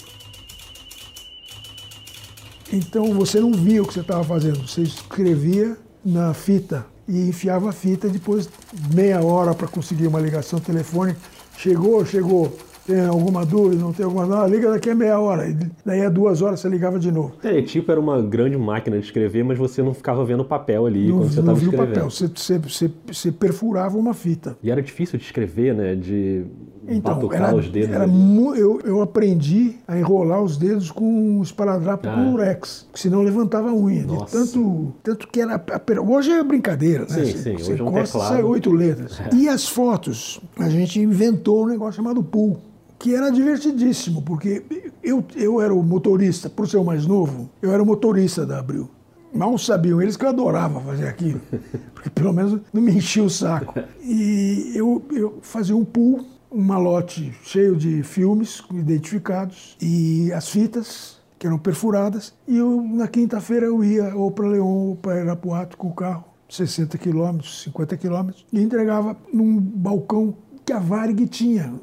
Então 2.71 3.13
você 3.13 3.39
não 3.39 3.51
via 3.51 3.81
o 3.81 3.87
que 3.87 3.93
você 3.93 4.01
estava 4.01 4.23
fazendo. 4.23 4.67
Você 4.67 4.81
escrevia 4.81 5.77
na 6.03 6.33
fita 6.33 6.85
e 7.07 7.27
enfiava 7.27 7.69
a 7.69 7.71
fita. 7.71 8.07
Depois, 8.09 8.49
meia 8.93 9.23
hora 9.23 9.53
para 9.53 9.67
conseguir 9.67 10.07
uma 10.07 10.19
ligação 10.19 10.59
telefônica. 10.59 11.19
Chegou, 11.57 12.05
chegou. 12.05 12.55
Tem 12.89 13.01
alguma 13.05 13.45
dúvida? 13.45 13.79
Não 13.83 13.93
tem 13.93 14.03
alguma 14.03 14.23
dúvida? 14.25 14.43
Ah, 14.43 14.47
liga 14.47 14.71
daqui 14.71 14.89
a 14.89 14.95
meia 14.95 15.19
hora. 15.19 15.47
E 15.47 15.55
daí 15.85 16.01
a 16.03 16.09
duas 16.09 16.41
horas 16.41 16.59
você 16.59 16.67
ligava 16.67 16.97
de 16.97 17.11
novo. 17.11 17.33
Teletipo 17.39 17.91
era 17.91 18.01
uma 18.01 18.19
grande 18.19 18.57
máquina 18.57 18.97
de 18.97 19.05
escrever, 19.05 19.43
mas 19.43 19.59
você 19.59 19.83
não 19.83 19.93
ficava 19.93 20.25
vendo 20.25 20.39
o 20.39 20.45
papel 20.45 20.87
ali 20.87 21.07
Não, 21.09 21.19
quando 21.19 21.29
você 21.31 21.41
não 21.41 21.53
estava 21.53 21.59
via 21.59 21.67
o 21.69 21.71
escrevendo. 21.71 21.93
papel. 21.93 22.09
Você, 22.09 22.27
você, 22.27 22.57
você, 22.57 22.91
você 23.05 23.31
perfurava 23.31 23.95
uma 23.95 24.15
fita. 24.15 24.57
E 24.63 24.71
era 24.71 24.81
difícil 24.81 25.19
de 25.19 25.25
escrever, 25.25 25.75
né? 25.75 25.93
De 25.93 26.45
Então, 26.87 27.13
batucar 27.13 27.49
era, 27.49 27.55
os 27.55 27.69
dedos. 27.69 27.95
era 27.95 28.07
eu, 28.55 28.81
eu 28.83 29.01
aprendi 29.03 29.75
a 29.87 29.95
enrolar 29.95 30.41
os 30.41 30.57
dedos 30.57 30.89
com 30.89 31.05
um 31.05 31.43
esparadrapo 31.43 32.07
Ah. 32.09 32.15
com 32.15 32.33
porque 32.33 32.87
senão 32.95 33.21
levantava 33.21 33.69
a 33.69 33.73
unha. 33.75 34.07
Tanto, 34.31 34.93
tanto 35.03 35.27
que 35.27 35.39
era. 35.39 35.63
Hoje 36.07 36.31
é 36.31 36.43
brincadeira, 36.43 37.01
né? 37.03 37.07
Sim, 37.09 37.25
Você- 37.25 37.37
sim, 37.37 37.53
você 37.55 37.73
hoje 37.73 37.81
é 37.81 37.83
um 37.85 37.91
teclado. 37.91 38.07
sai 38.29 38.41
oito 38.41 38.71
letras. 38.71 39.21
E 39.35 39.47
as 39.47 39.67
fotos, 39.69 40.41
a 40.57 40.67
gente 40.69 40.99
inventou 40.99 41.65
um 41.65 41.67
negócio 41.67 41.93
chamado 41.97 42.23
pool, 42.23 42.57
que 42.99 43.15
era 43.15 43.31
divertidíssimo, 43.31 44.21
porque 44.21 44.61
eu, 45.01 45.23
eu 45.35 45.61
era 45.61 45.73
o 45.73 45.81
motorista, 45.81 46.49
por 46.49 46.67
ser 46.67 46.77
o 46.77 46.83
mais 46.83 47.07
novo, 47.07 47.49
eu 47.61 47.71
era 47.71 47.81
o 47.81 47.85
motorista 47.85 48.45
da 48.45 48.59
Abril. 48.59 48.89
Mal 49.33 49.57
sabiam 49.57 50.01
eles 50.01 50.17
que 50.17 50.25
eu 50.25 50.29
adorava 50.29 50.81
fazer 50.81 51.07
aquilo, 51.07 51.39
porque 51.95 52.09
pelo 52.09 52.33
menos 52.33 52.59
não 52.73 52.81
me 52.81 52.91
enchia 52.91 53.23
o 53.23 53.29
saco. 53.29 53.73
E 54.01 54.73
eu, 54.75 55.01
eu 55.11 55.39
fazia 55.41 55.75
um 55.75 55.85
pool, 55.85 56.25
um 56.51 56.61
malote 56.61 57.33
cheio 57.43 57.75
de 57.75 58.03
filmes 58.03 58.61
identificados 58.71 59.77
e 59.81 60.33
as 60.33 60.49
fitas 60.49 61.19
que 61.37 61.47
eram 61.47 61.57
perfuradas. 61.57 62.33
E 62.45 62.57
eu, 62.57 62.81
na 62.81 63.07
quinta-feira 63.07 63.67
eu 63.67 63.81
ia 63.83 64.13
ou 64.13 64.29
para 64.29 64.47
Leão 64.47 64.67
ou 64.67 64.95
para 64.95 65.21
Irapuato 65.21 65.77
com 65.77 65.87
o 65.87 65.93
carro, 65.93 66.25
60 66.49 66.97
quilômetros, 66.97 67.61
50 67.63 67.95
quilômetros, 67.95 68.45
e 68.51 68.59
entregava 68.59 69.15
num 69.31 69.57
balcão 69.57 70.35
que 70.65 70.73
a 70.73 70.79
Varig 70.79 71.25
tinha. 71.27 71.73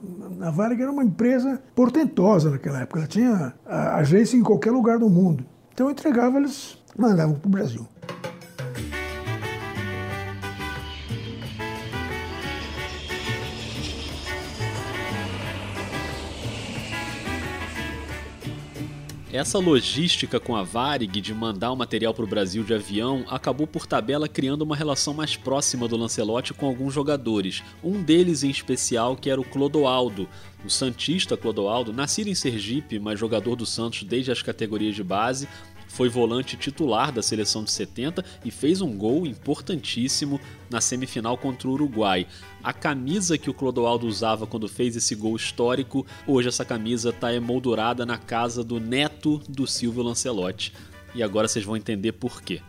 A 0.41 0.51
Varig 0.51 0.83
era 0.83 0.91
uma 0.91 1.05
empresa 1.05 1.61
portentosa 1.75 2.51
naquela 2.51 2.81
época, 2.81 3.01
ela 3.01 3.09
tinha 3.09 3.55
agência 3.67 4.37
em 4.37 4.43
qualquer 4.43 4.71
lugar 4.71 4.99
do 4.99 5.09
mundo. 5.09 5.45
Então 5.73 5.87
eu 5.87 5.91
entregava, 5.91 6.39
eles 6.39 6.79
mandavam 6.97 7.37
para 7.37 7.47
o 7.47 7.51
Brasil. 7.51 7.87
Essa 19.37 19.59
logística 19.59 20.41
com 20.41 20.57
a 20.57 20.63
Varig 20.63 21.21
de 21.21 21.35
mandar 21.35 21.71
o 21.71 21.77
material 21.77 22.15
para 22.15 22.25
o 22.25 22.27
Brasil 22.27 22.65
de 22.65 22.73
avião 22.73 23.23
acabou 23.29 23.67
por 23.67 23.87
tabela 23.87 24.27
criando 24.27 24.63
uma 24.63 24.75
relação 24.75 25.13
mais 25.13 25.37
próxima 25.37 25.87
do 25.87 25.95
Lancelotti 25.95 26.55
com 26.55 26.65
alguns 26.65 26.95
jogadores. 26.95 27.63
Um 27.85 28.03
deles 28.03 28.43
em 28.43 28.49
especial 28.49 29.15
que 29.15 29.29
era 29.29 29.39
o 29.39 29.45
Clodoaldo. 29.45 30.27
O 30.65 30.71
Santista 30.71 31.37
Clodoaldo, 31.37 31.93
nascido 31.93 32.29
em 32.29 32.35
Sergipe, 32.35 32.99
mas 32.99 33.21
jogador 33.21 33.57
do 33.57 33.67
Santos 33.67 34.05
desde 34.05 34.33
as 34.33 34.41
categorias 34.41 34.95
de 34.95 35.05
base, 35.05 35.47
foi 35.89 36.09
volante 36.09 36.57
titular 36.57 37.13
da 37.13 37.23
seleção 37.23 37.65
de 37.65 37.71
70 37.71 38.25
e 38.45 38.51
fez 38.51 38.81
um 38.81 38.97
gol 38.97 39.27
importantíssimo 39.27 40.41
na 40.71 40.81
semifinal 40.81 41.39
contra 41.39 41.69
o 41.69 41.73
Uruguai. 41.73 42.27
A 42.63 42.73
camisa 42.73 43.39
que 43.39 43.49
o 43.49 43.55
Clodoaldo 43.55 44.07
usava 44.07 44.47
quando 44.47 44.69
fez 44.69 44.97
esse 44.97 45.15
gol 45.15 45.37
histórico, 45.37 46.07
hoje 46.27 46.49
essa 46.49 46.65
camisa 46.65 47.11
está 47.11 47.33
emoldurada 47.33 48.05
na 48.05 48.19
casa 48.19 48.63
do 48.65 48.81
neto 48.81 49.41
do 49.49 49.67
Silvio 49.67 50.03
Lancelotti. 50.03 50.75
E 51.15 51.23
agora 51.23 51.49
vocês 51.49 51.65
vão 51.65 51.77
entender 51.77 52.13
por 52.13 52.43
quê. 52.43 52.61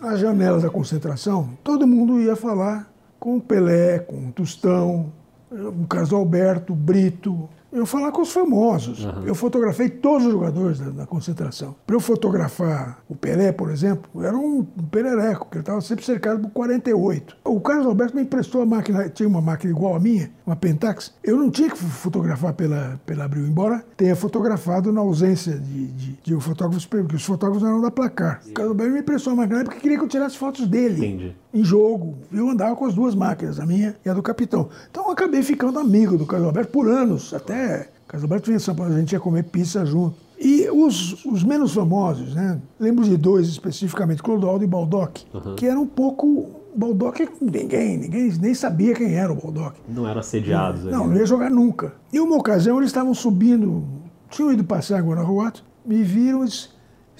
Nas 0.00 0.18
janelas 0.18 0.62
da 0.62 0.70
concentração, 0.70 1.58
todo 1.62 1.86
mundo 1.86 2.20
ia 2.20 2.34
falar 2.34 2.92
com 3.18 3.36
o 3.36 3.40
Pelé, 3.40 3.98
com 3.98 4.28
o 4.28 4.32
Tostão, 4.32 5.12
o 5.50 5.86
Carlos 5.86 6.12
Alberto, 6.12 6.74
Brito. 6.74 7.48
Eu 7.72 7.86
falar 7.86 8.10
com 8.12 8.22
os 8.22 8.32
famosos. 8.32 9.06
Eu 9.24 9.34
fotografei 9.34 9.88
todos 9.88 10.26
os 10.26 10.32
jogadores 10.32 10.78
da, 10.78 10.90
da 10.90 11.06
concentração. 11.06 11.74
Para 11.86 11.96
eu 11.96 12.00
fotografar 12.00 13.02
o 13.08 13.14
Pelé, 13.14 13.52
por 13.52 13.70
exemplo, 13.70 14.24
era 14.24 14.36
um, 14.36 14.60
um 14.60 14.84
perereco, 14.90 15.48
que 15.50 15.56
ele 15.56 15.62
estava 15.62 15.80
sempre 15.80 16.04
cercado 16.04 16.40
por 16.40 16.50
48. 16.50 17.36
O 17.44 17.60
Carlos 17.60 17.86
Alberto 17.86 18.16
me 18.16 18.22
emprestou 18.22 18.62
a 18.62 18.66
máquina, 18.66 19.08
tinha 19.08 19.28
uma 19.28 19.40
máquina 19.40 19.72
igual 19.72 19.94
a 19.94 20.00
minha, 20.00 20.30
uma 20.46 20.56
Pentax. 20.56 21.14
Eu 21.22 21.36
não 21.36 21.50
tinha 21.50 21.70
que 21.70 21.76
fotografar 21.76 22.52
pela, 22.54 23.00
pela 23.06 23.24
Abril, 23.24 23.46
embora 23.46 23.84
tenha 23.96 24.16
fotografado 24.16 24.92
na 24.92 25.00
ausência 25.00 25.58
de, 25.58 25.86
de, 25.86 26.18
de 26.22 26.34
um 26.34 26.40
fotógrafo, 26.40 26.88
porque 26.88 27.16
os 27.16 27.24
fotógrafos 27.24 27.66
eram 27.66 27.80
da 27.80 27.90
placar. 27.90 28.40
O 28.46 28.52
Carlos 28.52 28.72
Alberto 28.72 28.92
me 28.92 29.00
emprestou 29.00 29.32
a 29.32 29.36
máquina 29.36 29.64
porque 29.64 29.80
queria 29.80 29.98
que 29.98 30.04
eu 30.04 30.08
tirasse 30.08 30.36
fotos 30.36 30.66
dele 30.66 31.06
Entendi. 31.06 31.36
Em 31.52 31.64
jogo. 31.64 32.18
Eu 32.32 32.48
andava 32.48 32.74
com 32.76 32.84
as 32.86 32.94
duas 32.94 33.14
máquinas, 33.14 33.58
a 33.58 33.66
minha 33.66 33.96
e 34.04 34.08
a 34.08 34.14
do 34.14 34.22
capitão. 34.22 34.68
Então 34.90 35.04
eu 35.06 35.10
acabei 35.10 35.42
ficando 35.42 35.78
amigo 35.78 36.16
do 36.16 36.26
Carlos 36.26 36.48
Alberto 36.48 36.72
por 36.72 36.88
anos, 36.88 37.34
até 37.34 37.88
Carlos 38.06 38.24
Alberto 38.24 38.46
vinha 38.46 38.56
em 38.56 38.60
São 38.60 38.74
Paulo, 38.74 38.92
a 38.92 38.98
gente 38.98 39.12
ia 39.12 39.20
comer 39.20 39.44
pizza 39.44 39.84
junto. 39.84 40.16
E 40.38 40.70
os, 40.70 41.24
os 41.26 41.44
menos 41.44 41.74
famosos, 41.74 42.34
né? 42.34 42.58
Lembro 42.78 43.04
de 43.04 43.16
dois 43.16 43.46
especificamente, 43.46 44.22
Clodoaldo 44.22 44.64
e 44.64 44.66
Baldock, 44.66 45.26
que 45.56 45.66
eram 45.66 45.82
um 45.82 45.86
pouco. 45.86 46.58
Baldock, 46.74 47.28
ninguém, 47.40 47.98
ninguém 47.98 48.32
nem 48.40 48.54
sabia 48.54 48.94
quem 48.94 49.14
era 49.14 49.30
o 49.30 49.36
Baldock. 49.36 49.76
Não 49.88 50.08
eram 50.08 50.20
assediados. 50.20 50.84
Não, 50.84 51.06
né? 51.06 51.14
não 51.14 51.16
ia 51.16 51.26
jogar 51.26 51.50
nunca. 51.50 51.92
E 52.12 52.18
uma 52.18 52.36
ocasião 52.36 52.78
eles 52.78 52.88
estavam 52.88 53.12
subindo, 53.12 53.84
tinham 54.30 54.52
ido 54.52 54.64
passear 54.64 54.98
agora 54.98 55.20
na 55.20 55.26
Ruato, 55.26 55.62
me 55.84 56.02
viram 56.02 56.42
e 56.42 56.46
disse, 56.46 56.68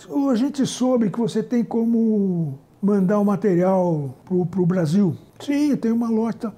"Ô, 0.09 0.31
a 0.31 0.35
gente 0.35 0.65
soube 0.65 1.11
que 1.11 1.19
você 1.19 1.43
tem 1.43 1.63
como 1.63 2.59
mandar 2.83 3.19
o 3.19 3.25
material 3.25 4.15
pro, 4.25 4.47
pro 4.47 4.67
Brasil. 4.67 5.17
Sim, 5.39 5.77
tem 5.77 5.93
uma 5.93 6.09
loja. 6.09 6.53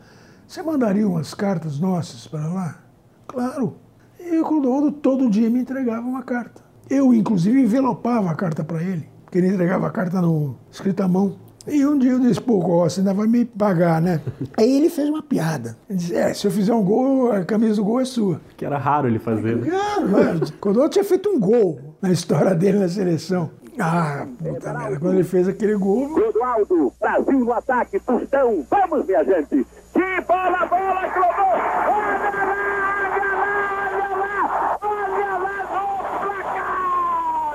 Você 0.46 0.62
mandaria 0.62 1.08
umas 1.08 1.34
cartas 1.34 1.78
nossas 1.78 2.26
para 2.26 2.46
lá? 2.46 2.78
Claro. 3.26 3.74
E 4.20 4.38
o 4.38 4.44
Clodoaldo 4.44 4.92
todo 4.92 5.30
dia 5.30 5.48
me 5.50 5.60
entregava 5.60 6.06
uma 6.06 6.22
carta. 6.22 6.62
Eu, 6.88 7.12
inclusive, 7.14 7.60
envelopava 7.60 8.30
a 8.30 8.34
carta 8.34 8.62
para 8.62 8.82
ele, 8.82 9.08
porque 9.24 9.38
ele 9.38 9.48
entregava 9.48 9.86
a 9.86 9.90
carta 9.90 10.20
no, 10.20 10.56
escrita 10.70 11.04
à 11.04 11.08
mão. 11.08 11.36
E 11.66 11.86
um 11.86 11.96
dia 11.96 12.10
eu 12.10 12.18
disse, 12.18 12.40
pô, 12.40 12.60
você 12.60 13.00
ainda 13.00 13.14
vai 13.14 13.26
me 13.26 13.44
pagar, 13.44 14.02
né? 14.02 14.20
Aí 14.58 14.76
ele 14.76 14.90
fez 14.90 15.08
uma 15.08 15.22
piada. 15.22 15.76
Ele 15.88 15.98
disse, 15.98 16.14
é, 16.14 16.34
se 16.34 16.46
eu 16.46 16.50
fizer 16.50 16.74
um 16.74 16.82
gol, 16.82 17.30
a 17.30 17.44
camisa 17.44 17.76
do 17.76 17.84
gol 17.84 18.00
é 18.00 18.04
sua. 18.04 18.40
Que 18.56 18.64
era 18.64 18.76
raro 18.78 19.06
ele 19.06 19.20
fazer. 19.20 19.56
né? 19.56 19.70
Claro, 19.70 20.08
claro. 20.08 20.52
Clodoaldo 20.60 20.92
tinha 20.92 21.04
feito 21.04 21.28
um 21.28 21.38
gol 21.38 21.78
na 22.02 22.10
história 22.10 22.52
dele 22.54 22.80
na 22.80 22.88
seleção. 22.88 23.50
Ah, 23.80 24.26
puta 24.38 24.72
merda, 24.74 25.00
quando 25.00 25.14
ele 25.14 25.24
fez 25.24 25.48
aquele 25.48 25.74
gol... 25.76 26.10
Clodoaldo, 26.12 26.92
Brasil 27.00 27.38
no 27.38 27.52
ataque, 27.52 27.98
Tostão, 28.00 28.66
vamos 28.70 29.06
minha 29.06 29.24
gente! 29.24 29.66
Que 29.92 30.20
bola, 30.28 30.66
bola, 30.66 31.08
Clodoaldo! 31.08 31.62
Olha 31.88 32.30
lá, 32.44 33.08
olha 33.08 33.30
lá, 33.34 33.54
olha 33.88 34.10
lá, 34.18 34.78
olha 34.82 35.32
lá 35.38 35.56
no 35.72 35.86
placar! 36.20 37.54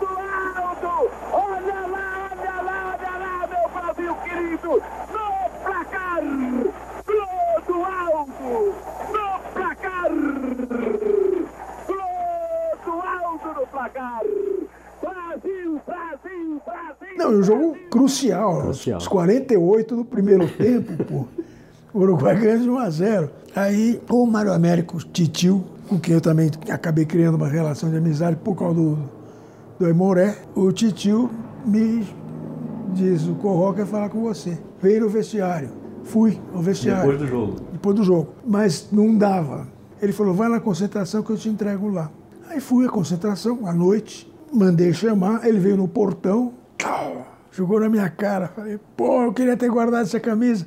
Clodoaldo! 0.00 0.94
Olha 1.32 1.80
lá, 1.86 2.06
olha 2.32 2.56
lá, 2.62 2.78
olha 2.98 3.14
lá, 3.18 3.34
meu 3.46 3.66
Brasil 3.74 4.14
querido! 4.24 4.72
No 5.12 5.26
placar! 5.64 6.22
Clodoaldo! 7.04 8.50
No 9.12 9.26
placar! 9.52 10.10
Clodoaldo 12.84 13.48
no 13.60 13.66
placar! 13.66 14.22
Não, 17.16 17.32
e 17.32 17.36
um 17.36 17.42
jogo 17.42 17.76
crucial, 17.90 18.62
Crucial. 18.62 18.98
os 18.98 19.08
48 19.08 19.96
do 19.96 20.04
primeiro 20.04 20.46
tempo, 20.56 21.04
pô. 21.04 21.24
O 21.94 22.00
Uruguai 22.00 22.38
ganha 22.38 22.58
de 22.58 22.68
1 22.68 22.78
a 22.78 22.90
0. 22.90 23.30
Aí 23.54 24.00
o 24.10 24.26
Mário 24.26 24.52
Américo 24.52 24.98
Titio, 24.98 25.64
com 25.88 25.98
quem 25.98 26.14
eu 26.14 26.20
também 26.20 26.50
acabei 26.70 27.06
criando 27.06 27.36
uma 27.36 27.48
relação 27.48 27.88
de 27.88 27.96
amizade 27.96 28.36
por 28.36 28.54
causa 28.54 28.74
do, 28.74 28.98
do 29.78 29.86
Aimoré, 29.86 30.36
o 30.54 30.70
Titio 30.72 31.30
me 31.64 32.06
diz, 32.92 33.26
o 33.26 33.34
Corró 33.36 33.72
quer 33.72 33.86
falar 33.86 34.10
com 34.10 34.20
você. 34.20 34.58
Veio 34.82 35.02
no 35.02 35.08
vestiário. 35.08 35.70
Fui 36.04 36.38
ao 36.54 36.60
vestiário. 36.60 37.10
Depois 37.12 37.18
do 37.18 37.26
jogo. 37.26 37.56
Depois 37.72 37.96
do 37.96 38.04
jogo. 38.04 38.28
Mas 38.46 38.88
não 38.92 39.16
dava. 39.16 39.66
Ele 40.00 40.12
falou, 40.12 40.34
vai 40.34 40.48
na 40.48 40.60
concentração 40.60 41.22
que 41.22 41.30
eu 41.30 41.36
te 41.36 41.48
entrego 41.48 41.88
lá. 41.88 42.10
Aí 42.48 42.60
fui 42.60 42.86
à 42.86 42.88
concentração, 42.90 43.66
à 43.66 43.72
noite, 43.72 44.30
mandei 44.56 44.92
chamar, 44.92 45.46
ele 45.46 45.58
veio 45.58 45.76
no 45.76 45.86
portão, 45.86 46.54
jogou 47.52 47.80
na 47.80 47.88
minha 47.88 48.08
cara. 48.08 48.48
Falei, 48.48 48.78
pô, 48.96 49.22
eu 49.22 49.32
queria 49.32 49.56
ter 49.56 49.68
guardado 49.68 50.02
essa 50.02 50.20
camisa. 50.20 50.66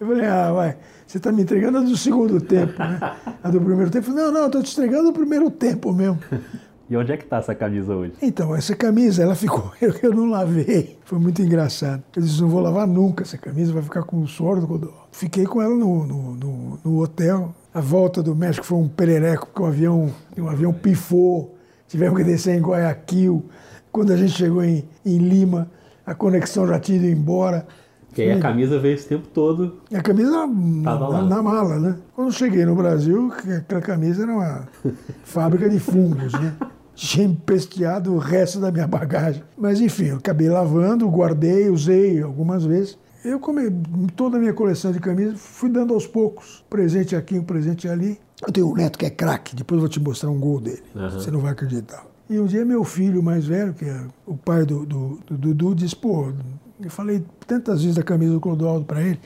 Eu 0.00 0.06
falei, 0.06 0.26
ah, 0.26 0.52
vai, 0.52 0.76
você 1.06 1.18
está 1.18 1.30
me 1.30 1.42
entregando 1.42 1.78
a 1.78 1.80
do 1.82 1.96
segundo 1.96 2.40
tempo, 2.40 2.78
né? 2.78 2.98
A 3.42 3.50
do 3.50 3.60
primeiro 3.60 3.90
tempo. 3.90 4.10
Não, 4.12 4.30
não, 4.30 4.46
estou 4.46 4.62
te 4.62 4.72
entregando 4.72 5.10
o 5.10 5.12
primeiro 5.12 5.50
tempo 5.50 5.92
mesmo. 5.92 6.18
E 6.90 6.96
onde 6.96 7.12
é 7.12 7.16
que 7.16 7.24
tá 7.24 7.36
essa 7.36 7.54
camisa 7.54 7.94
hoje? 7.94 8.14
Então, 8.20 8.52
essa 8.52 8.74
camisa, 8.74 9.22
ela 9.22 9.36
ficou, 9.36 9.72
eu, 9.80 9.94
eu 10.02 10.12
não 10.12 10.28
lavei. 10.28 10.98
Foi 11.04 11.20
muito 11.20 11.40
engraçado. 11.40 12.02
Eu 12.16 12.20
disse, 12.20 12.40
não 12.40 12.48
vou 12.48 12.60
lavar 12.60 12.84
nunca 12.84 13.22
essa 13.22 13.38
camisa, 13.38 13.72
vai 13.72 13.84
ficar 13.84 14.02
com 14.02 14.20
o 14.20 14.26
suor 14.26 14.58
do 14.58 14.66
Clodoaldo. 14.66 14.98
Fiquei 15.12 15.46
com 15.46 15.62
ela 15.62 15.72
no, 15.72 16.04
no, 16.04 16.34
no, 16.34 16.80
no 16.82 17.00
hotel. 17.00 17.54
A 17.72 17.80
volta 17.80 18.20
do 18.20 18.34
México 18.34 18.66
foi 18.66 18.78
um 18.78 18.88
perereco, 18.88 19.46
porque 19.46 19.62
o 19.62 19.66
avião, 19.66 20.12
o 20.36 20.48
avião 20.48 20.72
pifou. 20.72 21.56
Tivemos 21.90 22.16
que 22.16 22.24
descer 22.24 22.56
em 22.56 22.62
Guayaquil. 22.62 23.46
Quando 23.90 24.12
a 24.12 24.16
gente 24.16 24.30
chegou 24.30 24.62
em, 24.62 24.88
em 25.04 25.18
Lima, 25.18 25.68
a 26.06 26.14
conexão 26.14 26.64
já 26.64 26.78
tinha 26.78 26.98
ido 26.98 27.06
embora. 27.08 27.66
Que 28.14 28.22
aí 28.22 28.30
a 28.30 28.38
camisa 28.38 28.78
veio 28.78 28.94
esse 28.94 29.08
tempo 29.08 29.26
todo. 29.26 29.80
A 29.92 30.00
camisa 30.00 30.30
na, 30.30 30.46
na, 30.46 31.22
na 31.22 31.42
mala, 31.42 31.80
né? 31.80 31.96
Quando 32.14 32.30
cheguei 32.32 32.64
no 32.64 32.76
Brasil, 32.76 33.32
que 33.42 33.50
aquela 33.50 33.80
camisa 33.80 34.22
era 34.22 34.32
uma 34.32 34.68
fábrica 35.24 35.68
de 35.68 35.80
fungos, 35.80 36.32
né? 36.32 36.54
Tinha 36.94 37.26
empesteado 37.26 38.14
o 38.14 38.18
resto 38.18 38.60
da 38.60 38.70
minha 38.70 38.86
bagagem. 38.86 39.42
Mas 39.58 39.80
enfim, 39.80 40.06
eu 40.06 40.18
acabei 40.18 40.48
lavando, 40.48 41.08
guardei, 41.08 41.68
usei 41.68 42.22
algumas 42.22 42.64
vezes. 42.64 42.96
Eu 43.24 43.40
come 43.40 43.68
toda 44.14 44.36
a 44.36 44.40
minha 44.40 44.52
coleção 44.52 44.92
de 44.92 45.00
camisas, 45.00 45.40
fui 45.40 45.68
dando 45.68 45.92
aos 45.92 46.06
poucos. 46.06 46.64
Presente 46.70 47.16
aqui, 47.16 47.36
um 47.36 47.42
presente 47.42 47.88
ali. 47.88 48.16
Eu 48.46 48.52
tenho 48.52 48.70
um 48.70 48.74
neto 48.74 48.98
que 48.98 49.06
é 49.06 49.10
craque, 49.10 49.54
depois 49.54 49.76
eu 49.76 49.80
vou 49.80 49.88
te 49.88 50.00
mostrar 50.00 50.30
um 50.30 50.38
gol 50.38 50.60
dele. 50.60 50.82
Você 51.10 51.30
não 51.30 51.40
vai 51.40 51.52
acreditar. 51.52 52.04
E 52.28 52.38
um 52.38 52.46
dia 52.46 52.64
meu 52.64 52.84
filho 52.84 53.22
mais 53.22 53.44
velho, 53.46 53.74
que 53.74 53.84
é 53.84 54.02
o 54.26 54.36
pai 54.36 54.64
do, 54.64 54.86
do, 54.86 55.18
do 55.26 55.36
Dudu, 55.36 55.74
disse, 55.74 55.96
pô, 55.96 56.32
eu 56.80 56.90
falei 56.90 57.24
tantas 57.46 57.80
vezes 57.82 57.96
da 57.96 58.02
camisa 58.02 58.32
do 58.32 58.40
Clodoaldo 58.40 58.84
para 58.84 59.02
ele, 59.02 59.20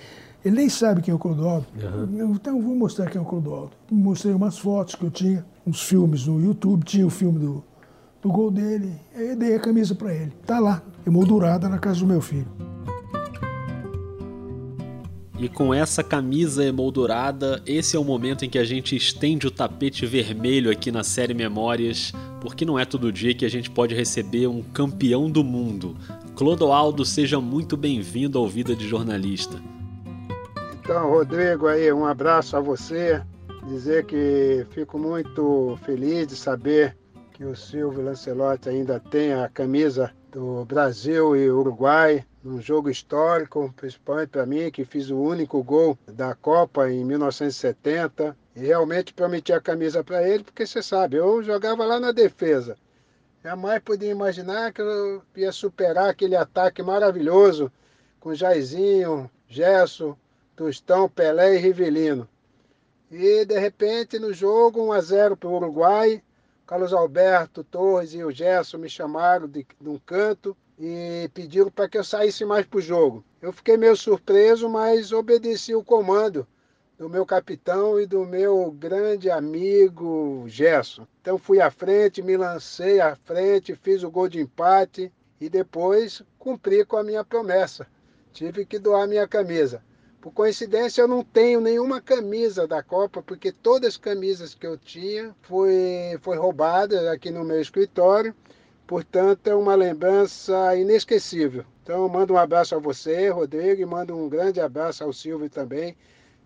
ele 0.45 0.57
nem 0.57 0.69
sabe 0.69 1.01
quem 1.03 1.13
é 1.13 1.15
o 1.15 1.19
Clodoaldo. 1.19 1.67
Eu, 2.19 2.31
Então 2.31 2.57
eu 2.57 2.63
vou 2.63 2.75
mostrar 2.75 3.11
quem 3.11 3.19
é 3.19 3.23
o 3.23 3.27
Clodoaldo. 3.27 3.71
Mostrei 3.91 4.35
umas 4.35 4.59
fotos 4.59 4.95
que 4.95 5.05
eu 5.05 5.11
tinha, 5.11 5.45
uns 5.67 5.83
filmes 5.83 6.27
no 6.27 6.41
YouTube, 6.43 6.83
tinha 6.85 7.07
o 7.07 7.11
filme 7.11 7.39
do, 7.39 7.63
do 8.23 8.29
gol 8.33 8.51
dele, 8.51 8.93
aí 9.15 9.31
eu 9.31 9.37
dei 9.37 9.55
a 9.55 9.61
camisa 9.61 9.95
para 9.95 10.13
ele. 10.13 10.33
Tá 10.47 10.59
lá, 10.59 10.83
emoldurada 11.07 11.69
na 11.69 11.79
casa 11.79 12.01
do 12.01 12.07
meu 12.07 12.21
filho. 12.23 12.49
E 15.45 15.49
com 15.51 15.75
essa 15.75 16.03
camisa 16.03 16.65
emoldurada, 16.65 17.61
esse 17.67 17.95
é 17.95 18.01
o 18.01 18.03
momento 18.03 18.47
em 18.47 18.49
que 18.49 18.59
a 18.59 18.65
gente 18.65 18.97
estende 18.97 19.47
o 19.47 19.51
tapete 19.51 20.07
vermelho 20.07 20.71
aqui 20.71 20.91
na 20.91 21.05
série 21.05 21.35
Memórias, 21.35 22.15
porque 22.41 22.65
não 22.65 22.79
é 22.79 22.87
todo 22.87 23.13
dia 23.13 23.35
que 23.35 23.45
a 23.45 23.51
gente 23.51 23.71
pode 23.71 23.95
receber 23.95 24.47
um 24.47 24.63
campeão 24.63 25.31
do 25.31 25.45
mundo. 25.45 25.99
Clodoaldo, 26.35 27.05
seja 27.05 27.43
muito 27.43 27.77
bem-vindo 27.77 28.39
ao 28.39 28.49
Vida 28.49 28.75
de 28.75 28.89
Jornalista. 28.89 29.61
Então, 30.81 31.11
Rodrigo, 31.11 31.67
aí, 31.67 31.93
um 31.93 32.07
abraço 32.07 32.57
a 32.57 32.61
você. 32.61 33.21
Dizer 33.69 34.07
que 34.07 34.65
fico 34.71 34.99
muito 34.99 35.79
feliz 35.85 36.27
de 36.27 36.37
saber 36.37 36.97
que 37.35 37.45
o 37.45 37.55
Silvio 37.55 38.03
Lancelotti 38.03 38.71
ainda 38.71 38.99
tem 38.99 39.35
a 39.35 39.51
camisa 39.51 40.11
do 40.33 40.65
Brasil 40.65 41.37
e 41.37 41.51
Uruguai, 41.51 42.25
num 42.45 42.61
jogo 42.61 42.91
histórico, 42.91 43.73
principalmente 43.75 44.29
para 44.29 44.45
mim, 44.45 44.71
que 44.71 44.85
fiz 44.85 45.09
o 45.09 45.17
único 45.17 45.63
gol 45.63 45.99
da 46.07 46.35
Copa 46.35 46.91
em 46.91 47.03
1970. 47.03 48.37
E 48.55 48.61
realmente 48.61 49.15
prometi 49.15 49.53
a 49.53 49.61
camisa 49.61 50.05
para 50.05 50.29
ele, 50.29 50.45
porque 50.45 50.67
você 50.67 50.83
sabe, 50.83 51.17
eu 51.17 51.43
jogava 51.43 51.85
lá 51.85 51.99
na 51.99 52.13
defesa. 52.13 52.77
Jamais 53.43 53.83
podia 53.83 54.11
imaginar 54.11 54.73
que 54.73 54.83
eu 54.83 55.23
ia 55.35 55.51
superar 55.51 56.11
aquele 56.11 56.37
ataque 56.37 56.83
maravilhoso 56.83 57.73
com 58.21 58.35
Jairzinho, 58.35 59.29
Gerson, 59.49 60.17
Tostão, 60.55 61.09
Pelé 61.09 61.57
e 61.57 61.59
Rivelino. 61.59 62.29
E 63.11 63.45
de 63.45 63.59
repente 63.59 64.19
no 64.19 64.33
jogo 64.33 64.87
1 64.87 64.93
a 64.93 65.01
0 65.01 65.37
para 65.37 65.49
o 65.49 65.57
Uruguai, 65.57 66.23
Carlos 66.67 66.93
Alberto, 66.93 67.65
Torres 67.65 68.15
e 68.15 68.23
o 68.23 68.31
Gerson 68.31 68.79
me 68.79 68.89
chamaram 68.89 69.49
de, 69.49 69.67
de 69.81 69.89
um 69.89 69.99
canto 69.99 70.57
e 70.87 71.31
pediram 71.31 71.71
para 71.71 71.89
que 71.89 71.97
eu 71.97 72.05
saísse 72.05 72.45
mais 72.45 72.67
para 72.67 72.77
o 72.77 72.83
jogo. 72.83 73.25
Eu 73.41 73.55
fiquei 73.55 73.75
meio 73.75 73.97
surpreso, 73.97 74.69
mas 74.69 75.13
obedeci 75.13 75.75
o 75.75 75.83
comando 75.83 76.47
do 76.99 77.09
meu 77.09 77.25
capitão 77.25 77.99
e 77.99 78.05
do 78.05 78.27
meu 78.27 78.71
grande 78.71 79.31
amigo 79.31 80.45
Gerson. 80.47 81.07
Então 81.23 81.39
fui 81.39 81.59
à 81.59 81.71
frente, 81.71 82.23
me 82.23 82.37
lancei 82.37 83.01
à 83.01 83.17
frente, 83.17 83.75
fiz 83.75 84.03
o 84.03 84.11
gol 84.11 84.29
de 84.29 84.41
empate 84.41 85.11
e 85.41 85.49
depois 85.49 86.23
cumpri 86.39 86.85
com 86.85 86.99
a 86.99 87.03
minha 87.03 87.25
promessa. 87.25 87.87
Tive 88.31 88.67
que 88.67 88.79
doar 88.79 89.09
minha 89.09 89.27
camisa. 89.27 89.83
Por 90.21 90.33
coincidência, 90.33 91.01
eu 91.01 91.09
não 91.09 91.25
tenho 91.25 91.63
nenhuma 91.63 91.99
camisa 91.99 92.67
da 92.67 92.83
Copa, 92.83 93.23
porque 93.23 93.51
todas 93.51 93.95
as 93.95 93.97
camisas 93.97 94.55
que 94.55 94.67
eu 94.67 94.77
tinha 94.77 95.35
foi, 95.41 96.19
foi 96.21 96.37
roubada 96.37 97.11
aqui 97.11 97.31
no 97.31 97.43
meu 97.43 97.61
escritório. 97.61 98.35
Portanto, 98.87 99.47
é 99.47 99.55
uma 99.55 99.75
lembrança 99.75 100.77
inesquecível. 100.77 101.65
Então, 101.83 102.09
mando 102.09 102.35
um 102.35 102.39
abraço 102.39 102.75
a 102.75 102.79
você, 102.79 103.29
Rodrigo, 103.31 103.81
e 103.81 103.87
mando 103.87 104.17
um 104.17 104.29
grande 104.29 104.61
abraço 104.61 105.03
ao 105.03 105.13
Silvio 105.13 105.49
também, 105.49 105.97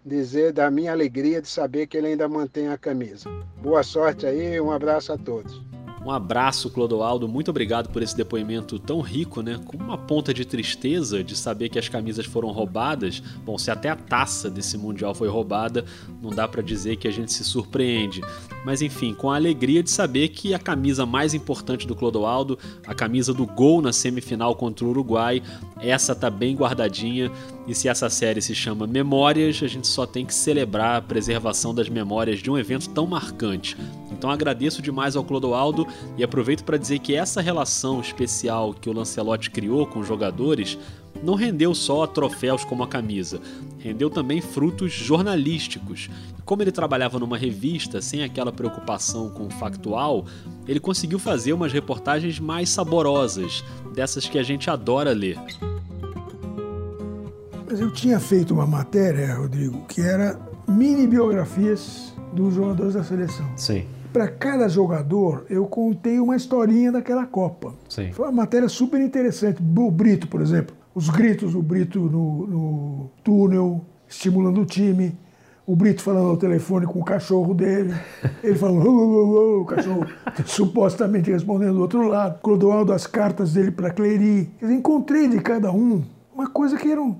dizer 0.04 0.52
da 0.52 0.70
minha 0.70 0.92
alegria 0.92 1.42
de 1.42 1.48
saber 1.48 1.86
que 1.86 1.96
ele 1.96 2.08
ainda 2.08 2.28
mantém 2.28 2.68
a 2.68 2.78
camisa. 2.78 3.28
Boa 3.60 3.82
sorte 3.82 4.26
aí, 4.26 4.60
um 4.60 4.70
abraço 4.70 5.12
a 5.12 5.18
todos. 5.18 5.60
Um 6.04 6.10
abraço, 6.10 6.70
Clodoaldo. 6.70 7.28
Muito 7.28 7.50
obrigado 7.50 7.90
por 7.90 8.02
esse 8.02 8.16
depoimento 8.16 8.78
tão 8.78 9.00
rico, 9.00 9.42
né? 9.42 9.60
Com 9.66 9.76
uma 9.76 9.98
ponta 9.98 10.32
de 10.32 10.44
tristeza 10.44 11.22
de 11.22 11.36
saber 11.36 11.68
que 11.68 11.78
as 11.78 11.88
camisas 11.88 12.24
foram 12.24 12.50
roubadas. 12.50 13.20
Bom, 13.44 13.58
se 13.58 13.70
até 13.70 13.90
a 13.90 13.96
taça 13.96 14.48
desse 14.48 14.78
Mundial 14.78 15.14
foi 15.14 15.28
roubada, 15.28 15.84
não 16.22 16.30
dá 16.30 16.46
para 16.46 16.62
dizer 16.62 16.96
que 16.96 17.08
a 17.08 17.10
gente 17.10 17.32
se 17.32 17.44
surpreende. 17.44 18.22
Mas 18.68 18.82
enfim, 18.82 19.14
com 19.14 19.30
a 19.30 19.36
alegria 19.36 19.82
de 19.82 19.90
saber 19.90 20.28
que 20.28 20.52
a 20.52 20.58
camisa 20.58 21.06
mais 21.06 21.32
importante 21.32 21.86
do 21.86 21.96
Clodoaldo, 21.96 22.58
a 22.86 22.94
camisa 22.94 23.32
do 23.32 23.46
gol 23.46 23.80
na 23.80 23.94
semifinal 23.94 24.54
contra 24.54 24.84
o 24.84 24.90
Uruguai, 24.90 25.42
essa 25.80 26.14
tá 26.14 26.28
bem 26.28 26.54
guardadinha. 26.54 27.32
E 27.66 27.74
se 27.74 27.88
essa 27.88 28.10
série 28.10 28.42
se 28.42 28.54
chama 28.54 28.86
Memórias, 28.86 29.62
a 29.62 29.66
gente 29.66 29.86
só 29.86 30.04
tem 30.04 30.26
que 30.26 30.34
celebrar 30.34 30.96
a 30.96 31.00
preservação 31.00 31.74
das 31.74 31.88
memórias 31.88 32.40
de 32.40 32.50
um 32.50 32.58
evento 32.58 32.90
tão 32.90 33.06
marcante. 33.06 33.74
Então 34.12 34.30
agradeço 34.30 34.82
demais 34.82 35.16
ao 35.16 35.24
Clodoaldo 35.24 35.86
e 36.18 36.22
aproveito 36.22 36.62
para 36.62 36.76
dizer 36.76 36.98
que 36.98 37.14
essa 37.14 37.40
relação 37.40 38.02
especial 38.02 38.74
que 38.74 38.90
o 38.90 38.92
Lancelotti 38.92 39.50
criou 39.50 39.86
com 39.86 40.00
os 40.00 40.06
jogadores 40.06 40.76
não 41.22 41.34
rendeu 41.34 41.74
só 41.74 42.06
troféus 42.06 42.64
como 42.64 42.82
a 42.82 42.88
camisa, 42.88 43.40
rendeu 43.78 44.08
também 44.10 44.40
frutos 44.40 44.92
jornalísticos. 44.92 46.08
Como 46.44 46.62
ele 46.62 46.72
trabalhava 46.72 47.18
numa 47.18 47.36
revista 47.36 48.00
sem 48.00 48.22
aquela 48.22 48.52
preocupação 48.52 49.28
com 49.28 49.46
o 49.46 49.50
factual, 49.50 50.24
ele 50.66 50.80
conseguiu 50.80 51.18
fazer 51.18 51.52
umas 51.52 51.72
reportagens 51.72 52.38
mais 52.38 52.68
saborosas, 52.70 53.64
dessas 53.94 54.28
que 54.28 54.38
a 54.38 54.42
gente 54.42 54.70
adora 54.70 55.12
ler. 55.12 55.38
Mas 57.68 57.80
eu 57.80 57.92
tinha 57.92 58.18
feito 58.18 58.54
uma 58.54 58.66
matéria, 58.66 59.34
Rodrigo, 59.34 59.84
que 59.86 60.00
era 60.00 60.40
mini 60.66 61.06
biografias 61.06 62.14
dos 62.32 62.54
jogadores 62.54 62.94
da 62.94 63.04
seleção. 63.04 63.46
Sim. 63.56 63.84
Para 64.12 64.28
cada 64.28 64.68
jogador, 64.68 65.44
eu 65.50 65.66
contei 65.66 66.18
uma 66.18 66.34
historinha 66.34 66.90
daquela 66.90 67.26
Copa. 67.26 67.74
Sim. 67.88 68.10
Foi 68.12 68.24
uma 68.26 68.32
matéria 68.32 68.68
super 68.68 69.00
interessante. 69.00 69.60
O 69.60 69.90
Brito, 69.90 70.26
por 70.28 70.40
exemplo, 70.40 70.74
os 70.98 71.08
gritos 71.08 71.52
do 71.52 71.62
Brito 71.62 71.98
no, 72.00 72.46
no 72.46 73.10
túnel, 73.24 73.84
estimulando 74.08 74.60
o 74.62 74.66
time. 74.66 75.16
O 75.66 75.76
Brito 75.76 76.02
falando 76.02 76.28
ao 76.30 76.36
telefone 76.36 76.86
com 76.86 76.98
o 76.98 77.04
cachorro 77.04 77.52
dele. 77.54 77.94
Ele 78.42 78.54
falando, 78.56 78.88
"Oh, 78.88 78.90
oh, 78.90 79.58
oh", 79.58 79.62
o 79.62 79.64
cachorro 79.66 80.06
supostamente 80.46 81.30
respondendo 81.30 81.74
do 81.74 81.80
outro 81.82 82.08
lado. 82.08 82.40
Clodoaldo, 82.42 82.92
as 82.92 83.06
cartas 83.06 83.52
dele 83.52 83.70
para 83.70 83.90
Clery. 83.90 84.50
Dizer, 84.60 84.74
encontrei 84.74 85.28
de 85.28 85.40
cada 85.40 85.70
um 85.70 86.02
uma 86.34 86.48
coisa 86.48 86.76
que 86.76 86.90
eram, 86.90 87.16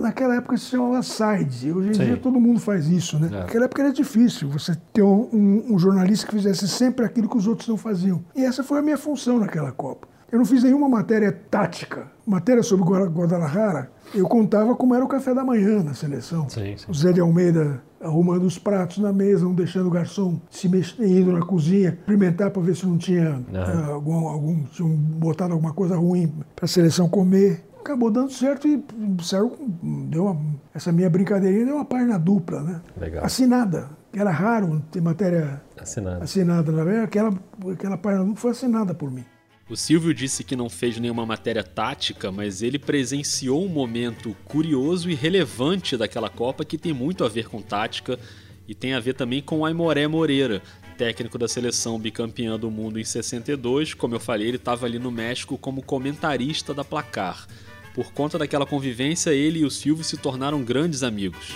naquela 0.00 0.34
época 0.36 0.56
se 0.56 0.64
chamava 0.64 1.02
sides. 1.02 1.62
Hoje 1.64 1.90
em 1.90 1.94
Sim. 1.94 2.04
dia 2.06 2.16
todo 2.16 2.40
mundo 2.40 2.58
faz 2.58 2.88
isso, 2.88 3.18
né? 3.18 3.28
É. 3.30 3.38
Naquela 3.40 3.66
época 3.66 3.82
era 3.82 3.92
difícil 3.92 4.48
você 4.48 4.74
ter 4.92 5.02
um, 5.02 5.28
um- 5.32 5.74
um 5.74 5.78
jornalista 5.78 6.26
que 6.26 6.32
fizesse 6.34 6.66
sempre 6.66 7.04
aquilo 7.04 7.28
que 7.28 7.36
os 7.36 7.46
outros 7.46 7.68
não 7.68 7.76
faziam. 7.76 8.20
E 8.34 8.42
essa 8.44 8.64
foi 8.64 8.78
a 8.78 8.82
minha 8.82 8.96
função 8.98 9.38
naquela 9.38 9.70
Copa. 9.70 10.08
Eu 10.32 10.38
não 10.38 10.46
fiz 10.46 10.62
nenhuma 10.62 10.88
matéria 10.88 11.30
tática. 11.30 12.10
Matéria 12.26 12.62
sobre 12.62 12.86
Guadalajara, 12.86 13.90
eu 14.14 14.26
contava 14.26 14.74
como 14.74 14.94
era 14.94 15.04
o 15.04 15.08
café 15.08 15.34
da 15.34 15.44
manhã 15.44 15.82
na 15.82 15.92
seleção. 15.92 16.48
Sim, 16.48 16.74
sim. 16.78 16.86
O 16.88 16.94
Zé 16.94 17.12
de 17.12 17.20
Almeida 17.20 17.82
arrumando 18.00 18.44
os 18.44 18.58
pratos 18.58 18.96
na 18.96 19.12
mesa, 19.12 19.44
não 19.44 19.54
deixando 19.54 19.88
o 19.88 19.90
garçom 19.90 20.40
se 20.50 20.70
mexer, 20.70 21.04
indo 21.06 21.32
na 21.32 21.44
cozinha, 21.44 21.90
experimentar 21.90 22.50
para 22.50 22.62
ver 22.62 22.74
se 22.74 22.86
não 22.86 22.96
tinha 22.96 23.44
ah, 23.54 23.88
algum, 23.92 24.26
algum, 24.26 24.64
tinham 24.64 24.88
botado 24.88 25.52
alguma 25.52 25.74
coisa 25.74 25.96
ruim 25.96 26.32
para 26.56 26.64
a 26.64 26.68
seleção 26.68 27.08
comer. 27.10 27.62
Acabou 27.80 28.10
dando 28.10 28.32
certo 28.32 28.66
e 28.66 28.82
saiu, 29.22 29.52
deu 30.08 30.24
uma, 30.26 30.40
essa 30.74 30.90
minha 30.92 31.10
brincadeirinha 31.10 31.66
deu 31.66 31.74
uma 31.76 31.84
página 31.84 32.18
dupla, 32.18 32.62
né? 32.62 32.80
Legal. 32.98 33.24
Assinada. 33.24 33.90
Era 34.14 34.30
raro 34.30 34.82
ter 34.90 35.00
matéria 35.02 35.60
Assinado. 35.80 36.22
assinada, 36.22 36.70
na 36.72 36.84
verdade, 36.84 37.04
aquela, 37.06 37.34
aquela 37.72 37.98
página 37.98 38.24
dupla 38.24 38.40
foi 38.40 38.50
assinada 38.52 38.94
por 38.94 39.10
mim. 39.10 39.24
O 39.72 39.76
Silvio 39.76 40.12
disse 40.12 40.44
que 40.44 40.54
não 40.54 40.68
fez 40.68 40.98
nenhuma 40.98 41.24
matéria 41.24 41.64
tática, 41.64 42.30
mas 42.30 42.60
ele 42.60 42.78
presenciou 42.78 43.64
um 43.64 43.70
momento 43.70 44.36
curioso 44.44 45.08
e 45.08 45.14
relevante 45.14 45.96
daquela 45.96 46.28
Copa 46.28 46.62
que 46.62 46.76
tem 46.76 46.92
muito 46.92 47.24
a 47.24 47.28
ver 47.30 47.48
com 47.48 47.62
tática 47.62 48.20
e 48.68 48.74
tem 48.74 48.92
a 48.92 49.00
ver 49.00 49.14
também 49.14 49.40
com 49.40 49.64
Aimoré 49.64 50.06
Moreira, 50.06 50.62
técnico 50.98 51.38
da 51.38 51.48
seleção 51.48 51.98
bicampeã 51.98 52.58
do 52.58 52.70
mundo 52.70 53.00
em 53.00 53.04
62. 53.04 53.94
Como 53.94 54.14
eu 54.14 54.20
falei, 54.20 54.48
ele 54.48 54.58
estava 54.58 54.84
ali 54.84 54.98
no 54.98 55.10
México 55.10 55.56
como 55.56 55.82
comentarista 55.82 56.74
da 56.74 56.84
placar. 56.84 57.46
Por 57.94 58.12
conta 58.12 58.38
daquela 58.38 58.66
convivência, 58.66 59.30
ele 59.30 59.60
e 59.60 59.64
o 59.64 59.70
Silvio 59.70 60.04
se 60.04 60.18
tornaram 60.18 60.62
grandes 60.62 61.02
amigos. 61.02 61.54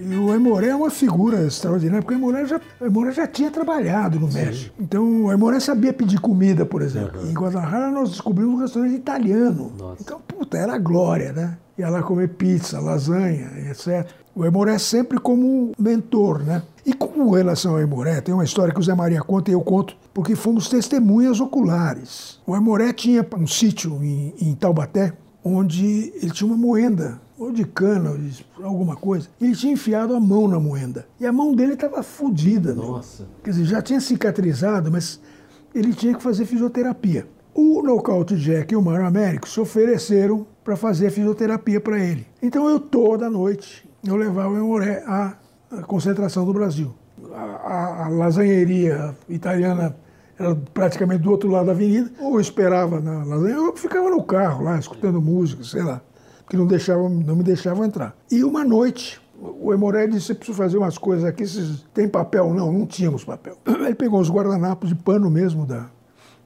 E 0.00 0.16
o 0.16 0.32
Aimoré 0.32 0.68
é 0.68 0.74
uma 0.74 0.90
figura 0.90 1.46
extraordinária, 1.46 2.02
porque 2.02 2.14
o 2.14 2.16
Aimoré 2.16 2.46
já, 2.46 2.60
o 2.80 2.84
Aimoré 2.84 3.12
já 3.12 3.26
tinha 3.26 3.50
trabalhado 3.50 4.18
no 4.18 4.28
México. 4.28 4.74
Então, 4.80 5.24
o 5.24 5.30
Aimoré 5.30 5.60
sabia 5.60 5.92
pedir 5.92 6.18
comida, 6.20 6.64
por 6.64 6.80
exemplo. 6.80 7.20
Em 7.28 7.32
Guadalajara, 7.34 7.90
nós 7.90 8.10
descobrimos 8.10 8.54
um 8.54 8.62
restaurante 8.62 8.94
italiano. 8.94 9.72
Então, 10.00 10.20
puta, 10.26 10.56
era 10.56 10.74
a 10.74 10.78
glória, 10.78 11.32
né? 11.32 11.58
Ia 11.76 11.90
lá 11.90 12.02
comer 12.02 12.28
pizza, 12.30 12.80
lasanha, 12.80 13.50
etc. 13.68 14.06
O 14.34 14.42
Aimoré 14.42 14.78
sempre 14.78 15.18
como 15.18 15.72
mentor, 15.78 16.42
né? 16.42 16.62
E 16.84 16.94
com 16.94 17.30
relação 17.30 17.72
ao 17.72 17.78
Aimoré, 17.78 18.20
tem 18.20 18.32
uma 18.32 18.44
história 18.44 18.72
que 18.72 18.80
o 18.80 18.82
Zé 18.82 18.94
Maria 18.94 19.20
conta 19.22 19.50
e 19.50 19.54
eu 19.54 19.60
conto, 19.60 19.94
porque 20.14 20.34
fomos 20.34 20.68
testemunhas 20.68 21.40
oculares. 21.40 22.38
O 22.46 22.54
Aimoré 22.54 22.92
tinha 22.92 23.26
um 23.36 23.46
sítio 23.46 24.02
em, 24.02 24.34
em 24.40 24.54
Taubaté, 24.54 25.12
onde 25.44 26.12
ele 26.16 26.30
tinha 26.30 26.46
uma 26.46 26.56
moenda, 26.56 27.20
ou 27.40 27.50
de 27.50 27.64
cana, 27.64 28.10
ou 28.10 28.18
de 28.18 28.44
alguma 28.62 28.94
coisa. 28.94 29.28
Ele 29.40 29.56
tinha 29.56 29.72
enfiado 29.72 30.14
a 30.14 30.20
mão 30.20 30.46
na 30.46 30.60
moenda. 30.60 31.06
E 31.18 31.26
a 31.26 31.32
mão 31.32 31.54
dele 31.54 31.72
estava 31.72 32.02
fodida. 32.02 32.74
meu. 32.74 32.84
Nossa. 32.84 33.26
Quer 33.42 33.50
dizer, 33.50 33.64
já 33.64 33.80
tinha 33.82 34.00
cicatrizado, 34.00 34.90
mas 34.92 35.20
ele 35.74 35.92
tinha 35.94 36.14
que 36.14 36.22
fazer 36.22 36.44
fisioterapia. 36.44 37.26
O 37.54 37.82
Nocaute 37.82 38.36
Jack 38.36 38.72
e 38.72 38.76
o 38.76 38.82
Mário 38.82 39.06
Américo 39.06 39.48
se 39.48 39.58
ofereceram 39.58 40.46
para 40.62 40.76
fazer 40.76 41.10
fisioterapia 41.10 41.80
para 41.80 41.98
ele. 41.98 42.26
Então 42.42 42.68
eu 42.68 42.78
toda 42.78 43.28
noite 43.30 43.88
eu 44.06 44.14
levava 44.16 44.50
o 44.50 44.56
Emoré 44.58 45.02
à 45.06 45.34
à 45.72 45.82
concentração 45.82 46.44
do 46.44 46.52
Brasil. 46.52 46.92
A, 47.32 47.38
a- 47.42 48.06
a 48.06 48.08
lasanheria 48.08 49.14
italiana 49.28 49.96
era 50.38 50.54
praticamente 50.74 51.22
do 51.22 51.30
outro 51.30 51.48
lado 51.48 51.66
da 51.66 51.72
avenida. 51.72 52.10
Ou 52.20 52.34
eu 52.34 52.40
esperava 52.40 53.00
na 53.00 53.22
lasanha, 53.24 53.58
ou 53.60 53.66
eu 53.68 53.76
ficava 53.76 54.10
no 54.10 54.22
carro 54.24 54.64
lá, 54.64 54.78
escutando 54.78 55.20
música, 55.22 55.62
sei 55.62 55.82
lá, 55.82 56.00
que 56.50 56.56
não, 56.56 56.66
deixavam, 56.66 57.08
não 57.08 57.36
me 57.36 57.44
deixavam 57.44 57.84
entrar. 57.84 58.16
E 58.28 58.42
uma 58.42 58.64
noite, 58.64 59.20
o 59.40 59.72
Emoré 59.72 60.08
disse, 60.08 60.34
preciso 60.34 60.58
fazer 60.58 60.78
umas 60.78 60.98
coisas 60.98 61.24
aqui, 61.24 61.46
vocês 61.46 61.86
têm 61.94 62.08
papel? 62.08 62.52
Não, 62.52 62.72
não 62.72 62.86
tínhamos 62.86 63.24
papel. 63.24 63.56
Ele 63.64 63.94
pegou 63.94 64.20
uns 64.20 64.28
guardanapos 64.28 64.88
de 64.88 64.96
pano 64.96 65.30
mesmo 65.30 65.64
da, 65.64 65.88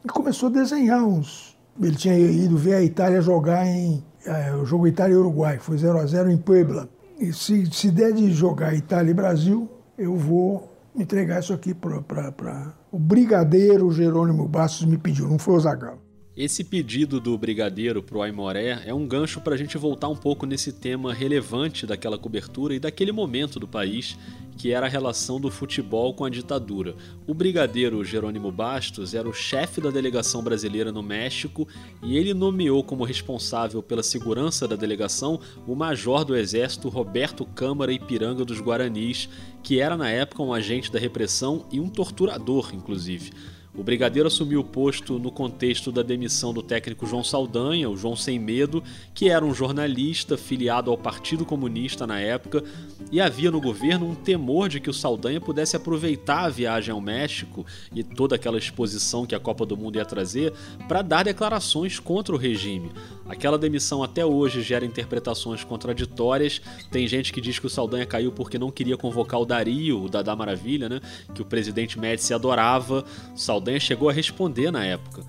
e 0.04 0.08
começou 0.08 0.50
a 0.50 0.52
desenhar 0.52 1.02
uns. 1.02 1.56
Ele 1.80 1.96
tinha 1.96 2.18
ido 2.18 2.54
ver 2.54 2.74
a 2.74 2.82
Itália 2.82 3.22
jogar 3.22 3.66
em. 3.66 4.04
eh, 4.26 4.54
o 4.54 4.66
jogo 4.66 4.86
Itália 4.86 5.14
e 5.14 5.16
Uruguai, 5.16 5.58
foi 5.58 5.78
0 5.78 5.98
a 5.98 6.04
0 6.04 6.30
em 6.30 6.36
Puebla. 6.36 6.86
E 7.18 7.32
se, 7.32 7.64
se 7.72 7.90
der 7.90 8.12
de 8.12 8.30
jogar 8.30 8.74
Itália 8.74 9.10
e 9.10 9.14
Brasil, 9.14 9.66
eu 9.96 10.14
vou 10.16 10.70
entregar 10.94 11.40
isso 11.40 11.54
aqui 11.54 11.72
para. 11.72 12.74
O 12.92 12.98
brigadeiro 12.98 13.90
Jerônimo 13.90 14.46
Bastos 14.46 14.84
me 14.84 14.98
pediu, 14.98 15.26
não 15.26 15.38
foi 15.38 15.54
o 15.54 15.60
Zagallo. 15.60 16.03
Esse 16.36 16.64
pedido 16.64 17.20
do 17.20 17.38
Brigadeiro 17.38 18.02
pro 18.02 18.20
Aimoré 18.20 18.82
é 18.84 18.92
um 18.92 19.06
gancho 19.06 19.40
para 19.40 19.54
a 19.54 19.56
gente 19.56 19.78
voltar 19.78 20.08
um 20.08 20.16
pouco 20.16 20.44
nesse 20.44 20.72
tema 20.72 21.14
relevante 21.14 21.86
daquela 21.86 22.18
cobertura 22.18 22.74
e 22.74 22.80
daquele 22.80 23.12
momento 23.12 23.60
do 23.60 23.68
país, 23.68 24.18
que 24.58 24.72
era 24.72 24.86
a 24.86 24.88
relação 24.88 25.40
do 25.40 25.48
futebol 25.48 26.12
com 26.12 26.24
a 26.24 26.28
ditadura. 26.28 26.96
O 27.24 27.32
Brigadeiro 27.32 28.04
Jerônimo 28.04 28.50
Bastos 28.50 29.14
era 29.14 29.28
o 29.28 29.32
chefe 29.32 29.80
da 29.80 29.90
delegação 29.90 30.42
brasileira 30.42 30.90
no 30.90 31.04
México 31.04 31.68
e 32.02 32.16
ele 32.16 32.34
nomeou 32.34 32.82
como 32.82 33.04
responsável 33.04 33.80
pela 33.80 34.02
segurança 34.02 34.66
da 34.66 34.74
delegação 34.74 35.38
o 35.68 35.76
major 35.76 36.24
do 36.24 36.34
exército 36.34 36.88
Roberto 36.88 37.46
Câmara 37.46 37.92
Ipiranga 37.92 38.44
dos 38.44 38.60
Guaranis, 38.60 39.28
que 39.62 39.78
era 39.78 39.96
na 39.96 40.10
época 40.10 40.42
um 40.42 40.52
agente 40.52 40.90
da 40.90 40.98
repressão 40.98 41.64
e 41.70 41.78
um 41.78 41.88
torturador, 41.88 42.74
inclusive. 42.74 43.30
O 43.76 43.82
brigadeiro 43.82 44.28
assumiu 44.28 44.60
o 44.60 44.64
posto 44.64 45.18
no 45.18 45.32
contexto 45.32 45.90
da 45.90 46.00
demissão 46.00 46.54
do 46.54 46.62
técnico 46.62 47.06
João 47.06 47.24
Saldanha, 47.24 47.90
o 47.90 47.96
João 47.96 48.14
Sem 48.14 48.38
Medo, 48.38 48.80
que 49.12 49.28
era 49.28 49.44
um 49.44 49.52
jornalista 49.52 50.36
filiado 50.38 50.92
ao 50.92 50.96
Partido 50.96 51.44
Comunista 51.44 52.06
na 52.06 52.20
época, 52.20 52.62
e 53.10 53.20
havia 53.20 53.50
no 53.50 53.60
governo 53.60 54.08
um 54.08 54.14
temor 54.14 54.68
de 54.68 54.78
que 54.78 54.88
o 54.88 54.94
Saldanha 54.94 55.40
pudesse 55.40 55.74
aproveitar 55.74 56.44
a 56.44 56.48
viagem 56.48 56.92
ao 56.92 57.00
México 57.00 57.66
e 57.92 58.04
toda 58.04 58.36
aquela 58.36 58.58
exposição 58.58 59.26
que 59.26 59.34
a 59.34 59.40
Copa 59.40 59.66
do 59.66 59.76
Mundo 59.76 59.96
ia 59.96 60.04
trazer 60.04 60.52
para 60.86 61.02
dar 61.02 61.24
declarações 61.24 61.98
contra 61.98 62.32
o 62.32 62.38
regime. 62.38 62.92
Aquela 63.28 63.58
demissão 63.58 64.02
até 64.02 64.24
hoje 64.24 64.62
gera 64.62 64.84
interpretações 64.84 65.64
contraditórias. 65.64 66.60
Tem 66.90 67.08
gente 67.08 67.32
que 67.32 67.40
diz 67.40 67.58
que 67.58 67.66
o 67.66 67.70
Saldanha 67.70 68.04
caiu 68.04 68.30
porque 68.30 68.58
não 68.58 68.70
queria 68.70 68.96
convocar 68.96 69.40
o 69.40 69.46
Dario, 69.46 70.02
o 70.02 70.08
Dadá 70.08 70.36
Maravilha, 70.36 70.88
né? 70.88 71.00
Que 71.34 71.40
o 71.40 71.44
presidente 71.44 71.98
Médici 71.98 72.34
adorava. 72.34 73.04
O 73.34 73.38
Saldanha 73.38 73.80
chegou 73.80 74.10
a 74.10 74.12
responder 74.12 74.70
na 74.70 74.84
época. 74.84 75.22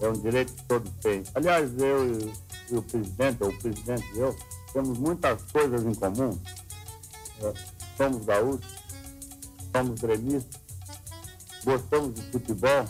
É 0.00 0.08
um 0.08 0.14
direito 0.14 0.52
que 0.54 0.62
todos 0.64 0.90
têm. 1.02 1.22
Aliás, 1.34 1.70
eu 1.78 2.10
e, 2.10 2.32
e 2.72 2.76
o 2.76 2.82
presidente, 2.82 3.36
ou 3.42 3.50
o 3.50 3.58
presidente 3.58 4.04
e 4.14 4.18
eu, 4.18 4.36
temos 4.72 4.98
muitas 4.98 5.42
coisas 5.52 5.84
em 5.84 5.94
comum. 5.94 6.38
É, 7.42 7.52
somos 7.96 8.24
gaúchos, 8.24 8.66
somos 9.74 10.00
gremistas, 10.00 10.60
gostamos 11.64 12.14
de 12.14 12.22
futebol 12.22 12.86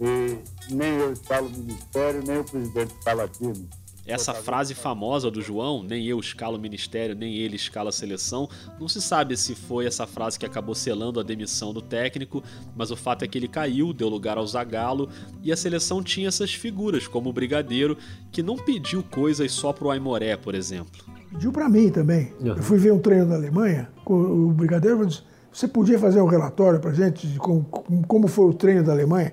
e 0.00 0.38
nem 0.70 0.94
eu 0.98 1.12
instalo 1.12 1.48
o 1.48 1.50
ministério, 1.50 2.22
nem 2.26 2.38
o 2.38 2.44
presidente 2.44 2.94
time. 3.38 3.68
Essa 4.04 4.34
frase 4.34 4.74
famosa 4.74 5.30
do 5.30 5.40
João, 5.40 5.82
nem 5.82 6.04
eu 6.06 6.18
escalo 6.18 6.56
o 6.56 6.60
ministério, 6.60 7.14
nem 7.14 7.36
ele 7.36 7.54
escala 7.54 7.90
a 7.90 7.92
seleção, 7.92 8.48
não 8.80 8.88
se 8.88 9.00
sabe 9.00 9.36
se 9.36 9.54
foi 9.54 9.86
essa 9.86 10.08
frase 10.08 10.36
que 10.36 10.44
acabou 10.44 10.74
selando 10.74 11.20
a 11.20 11.22
demissão 11.22 11.72
do 11.72 11.80
técnico, 11.80 12.42
mas 12.74 12.90
o 12.90 12.96
fato 12.96 13.24
é 13.24 13.28
que 13.28 13.38
ele 13.38 13.46
caiu, 13.46 13.92
deu 13.92 14.08
lugar 14.08 14.38
ao 14.38 14.46
Zagallo 14.46 15.08
e 15.40 15.52
a 15.52 15.56
seleção 15.56 16.02
tinha 16.02 16.26
essas 16.26 16.52
figuras, 16.52 17.06
como 17.06 17.30
o 17.30 17.32
Brigadeiro, 17.32 17.96
que 18.32 18.42
não 18.42 18.56
pediu 18.56 19.04
coisas 19.04 19.52
só 19.52 19.72
pro 19.72 19.90
Aimoré, 19.90 20.36
por 20.36 20.56
exemplo. 20.56 21.04
Pediu 21.30 21.52
para 21.52 21.68
mim 21.68 21.88
também. 21.88 22.32
Eu 22.44 22.56
fui 22.56 22.78
ver 22.78 22.92
um 22.92 22.98
treino 22.98 23.28
da 23.28 23.36
Alemanha, 23.36 23.88
com 24.04 24.14
o 24.14 24.52
Brigadeiro 24.52 25.06
disse, 25.06 25.22
você 25.52 25.68
podia 25.68 25.98
fazer 25.98 26.20
um 26.20 26.26
relatório 26.26 26.80
pra 26.80 26.92
gente 26.92 27.26
de 27.26 27.38
como, 27.38 27.64
como 28.08 28.26
foi 28.26 28.46
o 28.46 28.54
treino 28.54 28.82
da 28.82 28.90
Alemanha? 28.90 29.32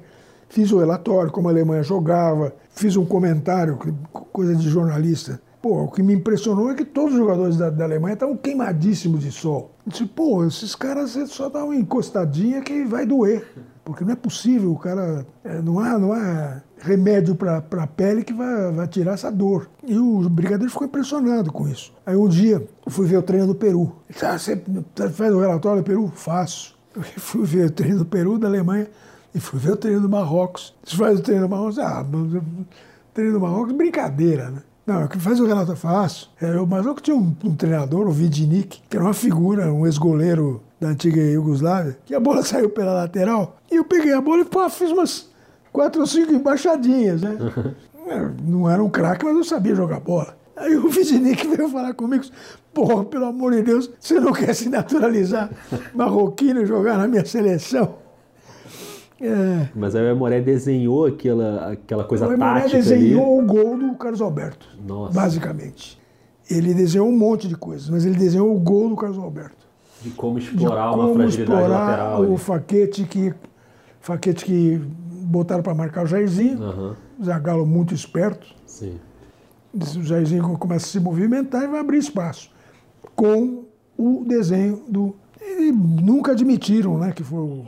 Fiz 0.49 0.71
o 0.71 0.79
relatório, 0.79 1.31
como 1.31 1.47
a 1.47 1.51
Alemanha 1.51 1.83
jogava, 1.83 2.53
fiz 2.71 2.97
um 2.97 3.05
comentário, 3.05 3.77
coisa 4.31 4.55
de 4.55 4.67
jornalista. 4.67 5.39
Pô, 5.61 5.83
o 5.83 5.91
que 5.91 6.01
me 6.01 6.13
impressionou 6.13 6.71
é 6.71 6.73
que 6.73 6.85
todos 6.85 7.13
os 7.13 7.19
jogadores 7.19 7.57
da, 7.57 7.69
da 7.69 7.83
Alemanha 7.83 8.13
estavam 8.13 8.35
queimadíssimos 8.35 9.19
de 9.21 9.31
sol. 9.31 9.71
Eu 9.85 9.91
disse, 9.91 10.05
pô, 10.05 10.45
esses 10.45 10.73
caras 10.73 11.17
só 11.27 11.49
dá 11.49 11.63
uma 11.63 11.75
encostadinha 11.75 12.61
que 12.61 12.85
vai 12.85 13.05
doer. 13.05 13.45
Porque 13.83 14.05
não 14.05 14.13
é 14.13 14.15
possível, 14.15 14.71
o 14.71 14.77
cara. 14.77 15.25
é, 15.43 15.61
Não 15.61 15.79
há, 15.79 15.97
não 15.99 16.13
há 16.13 16.61
remédio 16.79 17.35
para 17.35 17.57
a 17.57 17.87
pele 17.87 18.23
que 18.23 18.31
vai, 18.31 18.71
vai 18.71 18.87
tirar 18.87 19.13
essa 19.13 19.31
dor. 19.31 19.69
E 19.83 19.97
o 19.97 20.29
Brigadeiro 20.29 20.71
ficou 20.71 20.87
impressionado 20.87 21.51
com 21.51 21.67
isso. 21.67 21.91
Aí 22.05 22.15
um 22.15 22.29
dia 22.29 22.65
eu 22.85 22.91
fui 22.91 23.05
ver 23.05 23.17
o 23.17 23.23
treino 23.23 23.47
do 23.47 23.55
Peru. 23.55 23.91
Ele 24.07 24.13
disse, 24.13 24.25
ah, 24.25 24.37
você 24.37 24.63
faz 25.11 25.33
o 25.33 25.39
relatório 25.39 25.81
do 25.81 25.85
Peru? 25.85 26.11
Faço. 26.15 26.77
Eu 26.95 27.03
fui 27.03 27.45
ver 27.45 27.65
o 27.65 27.71
treino 27.71 27.99
do 27.99 28.05
Peru, 28.05 28.37
da 28.37 28.47
Alemanha, 28.47 28.87
e 29.33 29.39
fui 29.39 29.59
ver 29.59 29.73
o 29.73 29.77
treino 29.77 30.01
do 30.01 30.09
Marrocos. 30.09 30.73
Você 30.83 30.95
faz 30.95 31.19
o 31.19 31.23
treino 31.23 31.47
do 31.47 31.49
Marrocos? 31.49 31.79
Ah, 31.79 32.03
o 32.03 32.65
treino 33.13 33.33
do 33.33 33.39
Marrocos, 33.39 33.73
brincadeira, 33.73 34.49
né? 34.49 34.61
Não, 34.85 35.07
que 35.07 35.19
faz 35.19 35.39
o 35.39 35.45
relatório 35.45 35.79
faço. 35.79 36.31
É, 36.41 36.59
o 36.59 36.65
Marrocos 36.65 37.03
tinha 37.03 37.15
um, 37.15 37.35
um 37.43 37.55
treinador, 37.55 38.07
o 38.07 38.11
Vidinic, 38.11 38.81
que 38.89 38.97
era 38.97 39.05
uma 39.05 39.13
figura, 39.13 39.71
um 39.71 39.85
ex-goleiro 39.85 40.63
da 40.79 40.87
antiga 40.87 41.21
Iugoslávia, 41.21 41.97
que 42.05 42.15
a 42.15 42.19
bola 42.19 42.41
saiu 42.43 42.69
pela 42.71 42.93
lateral, 42.93 43.57
e 43.71 43.75
eu 43.75 43.85
peguei 43.85 44.13
a 44.13 44.21
bola 44.21 44.41
e 44.41 44.45
pá, 44.45 44.67
fiz 44.67 44.91
umas 44.91 45.29
quatro 45.71 46.01
ou 46.01 46.07
cinco 46.07 46.33
embaixadinhas, 46.33 47.21
né? 47.21 47.37
É, 48.07 48.27
Não 48.41 48.67
era 48.67 48.83
um 48.83 48.89
craque, 48.89 49.23
mas 49.23 49.35
eu 49.35 49.43
sabia 49.43 49.75
jogar 49.75 49.99
bola. 49.99 50.35
Aí 50.55 50.75
o 50.75 50.89
Vidinic 50.89 51.45
veio 51.55 51.69
falar 51.69 51.93
comigo, 51.93 52.23
porra, 52.73 53.05
pelo 53.05 53.25
amor 53.25 53.51
de 53.53 53.61
Deus, 53.61 53.91
você 53.99 54.19
não 54.19 54.33
quer 54.33 54.55
se 54.55 54.67
naturalizar 54.67 55.51
marroquino 55.93 56.61
e 56.61 56.65
jogar 56.65 56.97
na 56.97 57.07
minha 57.07 57.23
seleção? 57.23 57.95
É, 59.21 59.69
Mas 59.75 59.95
aí 59.95 60.03
o 60.05 60.09
Aimoré 60.09 60.39
desenhou 60.41 61.05
aquela, 61.05 61.71
aquela 61.73 62.03
coisa 62.03 62.27
o 62.27 62.31
Emanuel 62.33 62.61
tática 62.63 62.77
desenhou 62.77 63.39
ali. 63.39 63.43
o 63.43 63.47
gol 63.47 63.77
do 63.77 63.93
Carlos 63.95 64.21
Alberto, 64.21 64.67
Nossa. 64.87 65.13
basicamente. 65.13 65.99
Ele 66.49 66.73
desenhou 66.73 67.07
um 67.07 67.17
monte 67.17 67.47
de 67.47 67.55
coisas, 67.55 67.89
mas 67.89 68.05
ele 68.05 68.15
desenhou 68.15 68.55
o 68.55 68.59
gol 68.59 68.89
do 68.89 68.95
Carlos 68.95 69.17
Alberto. 69.19 69.67
De 70.01 70.09
como 70.11 70.39
De 70.39 70.45
explorar 70.45 70.91
uma 70.93 71.03
como 71.03 71.13
fragilidade 71.15 71.59
explorar 71.61 71.85
lateral. 71.85 72.21
o 72.21 72.25
ali. 72.27 72.37
faquete 72.37 73.03
que, 73.03 73.33
faquete 73.99 74.45
que 74.45 74.81
botaram 75.23 75.61
para 75.61 75.75
marcar 75.75 76.03
o 76.05 76.07
Jairzinho. 76.07 76.63
Aham, 76.63 76.95
Zagallo 77.23 77.65
muito 77.65 77.93
esperto. 77.93 78.47
sim. 78.65 78.97
O 79.71 80.01
Jairzinho 80.03 80.57
começa 80.57 80.85
a 80.87 80.89
se 80.89 80.99
movimentar 80.99 81.63
e 81.63 81.67
vai 81.67 81.79
abrir 81.81 81.99
espaço. 81.99 82.49
Com 83.15 83.65
o 83.95 84.23
desenho 84.27 84.81
do. 84.87 85.15
E 85.39 85.71
nunca 85.71 86.31
admitiram 86.31 86.97
né, 86.97 87.11
que 87.11 87.23
foi 87.23 87.37
o. 87.39 87.65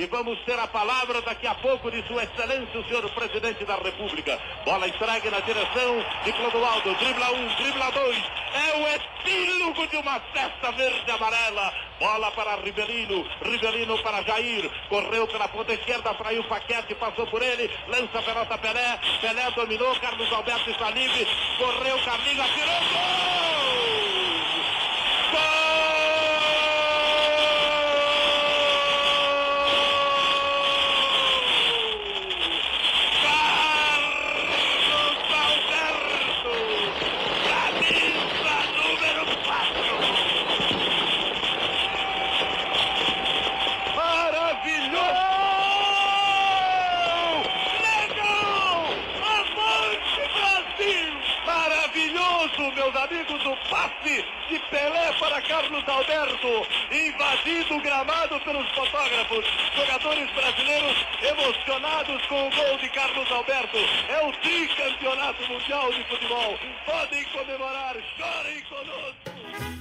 e 0.00 0.06
vamos 0.06 0.38
ter 0.46 0.58
a 0.58 0.66
palavra 0.66 1.20
daqui 1.20 1.46
a 1.46 1.54
pouco 1.56 1.90
de 1.90 2.02
Sua 2.08 2.24
Excelência, 2.24 2.80
o 2.80 2.84
senhor 2.88 3.06
Presidente 3.10 3.66
da 3.66 3.76
República. 3.76 4.40
Bola 4.64 4.88
entregue 4.88 5.28
na 5.28 5.40
direção 5.40 6.02
de 6.24 6.32
Clodoaldo, 6.32 6.94
dribla 6.94 7.30
um, 7.32 7.46
dribla 7.56 7.90
dois. 7.90 8.16
É 8.54 8.76
o 8.78 8.88
epílogo 8.88 9.86
de 9.88 9.96
uma 9.98 10.18
festa 10.32 10.72
verde 10.72 11.04
e 11.06 11.10
amarela. 11.10 11.74
Bola 11.98 12.30
para 12.30 12.56
Rivelino, 12.62 13.28
Rivelino 13.42 14.02
para 14.02 14.22
Jair. 14.22 14.70
Correu 14.88 15.26
pela 15.26 15.48
ponta 15.48 15.74
esquerda, 15.74 16.14
traiu 16.14 16.40
o 16.40 16.48
Paquete, 16.48 16.94
passou 16.94 17.26
por 17.26 17.42
ele, 17.42 17.70
lança 17.88 18.20
a 18.20 18.22
pelota 18.22 18.56
Pelé. 18.56 18.98
Pelé 19.20 19.50
dominou, 19.50 19.94
Carlos 20.00 20.32
Alberto 20.32 20.70
está 20.70 20.88
livre. 20.92 21.28
Correu, 21.58 21.98
Carlinhos, 22.06 22.40
atirou, 22.40 22.80
gol! 22.90 23.60
Maravilhoso, 25.32 25.69
passe 53.90 54.24
de 54.48 54.58
Pelé 54.70 55.12
para 55.18 55.42
Carlos 55.42 55.88
Alberto, 55.88 56.66
invadido 56.90 57.76
o 57.76 57.80
gramado 57.80 58.40
pelos 58.40 58.68
fotógrafos, 58.72 59.44
jogadores 59.76 60.30
brasileiros 60.32 60.96
emocionados 61.22 62.26
com 62.26 62.48
o 62.48 62.50
gol 62.50 62.78
de 62.78 62.88
Carlos 62.90 63.30
Alberto. 63.30 63.78
É 64.08 64.26
o 64.26 64.32
tricampeonato 64.32 65.42
mundial 65.48 65.92
de 65.92 66.04
futebol. 66.04 66.58
Podem 66.84 67.24
comemorar, 67.24 67.96
chorem 68.16 68.60
conosco. 68.64 69.79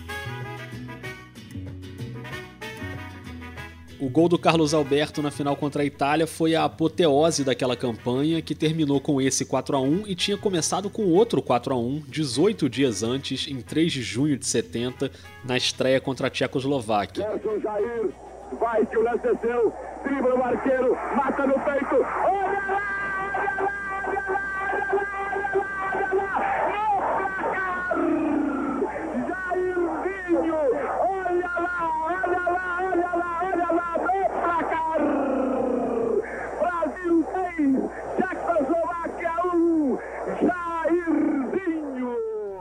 O 4.00 4.08
gol 4.08 4.30
do 4.30 4.40
Carlos 4.40 4.74
Alberto 4.74 5.22
na 5.22 5.30
final 5.30 5.58
contra 5.58 5.82
a 5.82 5.86
Itália 5.86 6.26
foi 6.26 6.56
a 6.56 6.64
apoteose 6.64 7.44
daquela 7.44 7.76
campanha, 7.76 8.42
que 8.42 8.56
terminou 8.56 9.02
com 9.02 9.20
esse 9.20 9.44
4 9.44 9.76
a 9.76 9.82
1 9.82 10.04
e 10.08 10.16
tinha 10.16 10.38
começado 10.38 10.90
com 10.90 11.04
outro 11.08 11.42
4 11.42 11.74
a 11.74 11.78
1 11.78 12.04
18 12.08 12.70
dias 12.70 13.04
antes, 13.04 13.46
em 13.50 13.60
3 13.62 13.92
de 13.92 14.02
junho 14.02 14.38
de 14.38 14.46
70, 14.46 15.12
na 15.44 15.58
estreia 15.58 16.00
contra 16.00 16.28
a 16.28 16.30
Tchecoslováquia. 16.30 17.28
Jair, 17.62 18.10
vai 18.58 18.86
que 18.86 18.98
o 18.98 19.04
lance 19.04 19.28
é 19.28 19.36
seu, 19.36 19.68
o 19.68 20.44
arqueiro, 20.44 20.96
mata 21.18 21.46
no 21.46 21.56
peito, 21.56 21.96
olha 21.96 22.68
lá, 22.70 22.99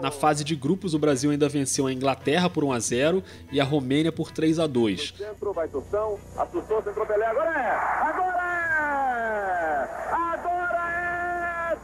Na 0.00 0.12
fase 0.12 0.44
de 0.44 0.54
grupos, 0.54 0.94
o 0.94 0.98
Brasil 0.98 1.30
ainda 1.30 1.48
venceu 1.48 1.86
a 1.88 1.92
Inglaterra 1.92 2.48
por 2.48 2.62
1 2.62 2.72
a 2.72 2.78
0 2.78 3.22
e 3.50 3.60
a 3.60 3.64
Romênia 3.64 4.12
por 4.12 4.30
3 4.30 4.60
a 4.60 4.66
2. 4.66 5.14
Centro, 5.16 5.52
vai 5.52 5.66
Tostão, 5.66 6.18
assustou, 6.36 6.80
centrou 6.82 7.04
Pelé, 7.04 7.26
agora 7.26 7.50
é! 7.50 7.70
Agora 8.08 8.38
é! 8.44 9.88
Agora 10.14 10.78
é! 10.92 11.76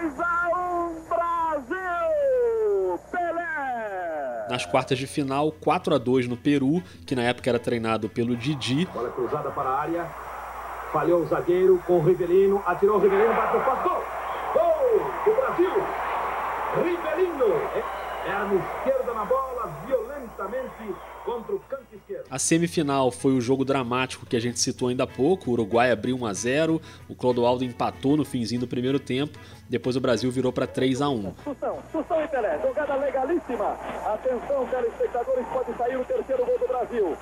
3 0.00 0.20
a 0.20 0.48
1 0.56 0.94
Brasil! 1.10 3.00
Pelé! 3.12 4.46
Nas 4.48 4.64
quartas 4.64 4.96
de 4.96 5.06
final, 5.06 5.52
4 5.52 5.94
a 5.94 5.98
2 5.98 6.28
no 6.28 6.38
Peru, 6.38 6.82
que 7.04 7.14
na 7.14 7.22
época 7.22 7.50
era 7.50 7.58
treinado 7.58 8.08
pelo 8.08 8.34
Didi. 8.34 8.86
Bola 8.86 9.10
cruzada 9.10 9.50
para 9.50 9.68
a 9.68 9.78
área. 9.78 10.06
Falhou 10.90 11.22
o 11.22 11.26
zagueiro 11.26 11.82
com 11.86 11.98
o 11.98 12.02
Rivelino. 12.02 12.62
Atirou 12.64 12.96
o 12.96 12.98
Rivelino, 12.98 13.34
bateu 13.34 13.60
gol! 13.62 13.76
Brasil! 13.76 14.15
Rivelino! 16.82 17.54
É, 17.74 18.06
Perna 18.26 18.54
esquerda 18.56 19.14
na 19.14 19.24
bola, 19.24 19.72
violentamente 19.86 20.94
contra 21.24 21.54
o 21.54 21.60
canto 21.60 21.86
esquerdo. 21.94 22.24
A 22.28 22.40
semifinal 22.40 23.12
foi 23.12 23.32
o 23.34 23.40
jogo 23.40 23.64
dramático 23.64 24.26
que 24.26 24.34
a 24.34 24.40
gente 24.40 24.58
citou 24.58 24.88
ainda 24.88 25.04
há 25.04 25.06
pouco. 25.06 25.48
O 25.48 25.52
Uruguai 25.52 25.92
abriu 25.92 26.16
1 26.16 26.26
a 26.26 26.32
0, 26.32 26.82
o 27.08 27.14
Clodoaldo 27.14 27.62
empatou 27.62 28.16
no 28.16 28.24
finzinho 28.24 28.62
do 28.62 28.66
primeiro 28.66 28.98
tempo, 28.98 29.38
depois 29.70 29.94
o 29.94 30.00
Brasil 30.00 30.28
virou 30.32 30.52
para 30.52 30.66
3 30.66 31.00
a 31.02 31.08
1. 31.08 31.34
Tostão, 31.44 31.78
Tostão 31.92 32.20
e 32.24 32.26
Pelé, 32.26 32.58
jogada 32.60 32.96
legalíssima. 32.96 33.76
Atenção, 34.04 34.66
telespectadores, 34.66 35.46
pode 35.52 35.72
sair 35.78 35.96
o 35.96 36.04
terceiro 36.04 36.44
gol 36.44 36.58
do 36.58 36.66
Brasil. 36.66 37.16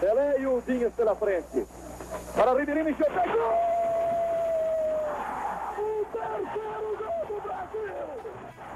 Pelé 0.00 0.40
e 0.40 0.46
o 0.48 0.60
Dinhas 0.66 0.92
pela 0.94 1.14
frente. 1.14 1.64
Para 2.34 2.58
Ribeirinho 2.58 2.88
e 2.88 2.94
Chopin. 2.94 3.30
Gol! 3.30 3.54
O 5.78 6.04
terceiro 6.12 6.96
gol 6.98 7.26
do 7.28 7.40
Brasil! 7.42 8.26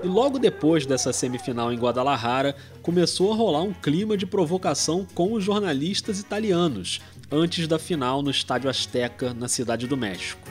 E 0.02 0.06
logo 0.06 0.38
depois 0.38 0.86
dessa 0.86 1.12
semifinal 1.12 1.70
em 1.70 1.78
Guadalajara, 1.78 2.56
começou 2.82 3.32
a 3.32 3.36
rolar 3.36 3.62
um 3.62 3.72
clima 3.72 4.16
de 4.16 4.24
provocação 4.24 5.06
com 5.14 5.34
os 5.34 5.44
jornalistas 5.44 6.18
italianos, 6.18 7.02
antes 7.30 7.68
da 7.68 7.78
final 7.78 8.22
no 8.22 8.30
Estádio 8.30 8.70
Azteca, 8.70 9.34
na 9.34 9.46
Cidade 9.46 9.86
do 9.86 9.98
México. 9.98 10.48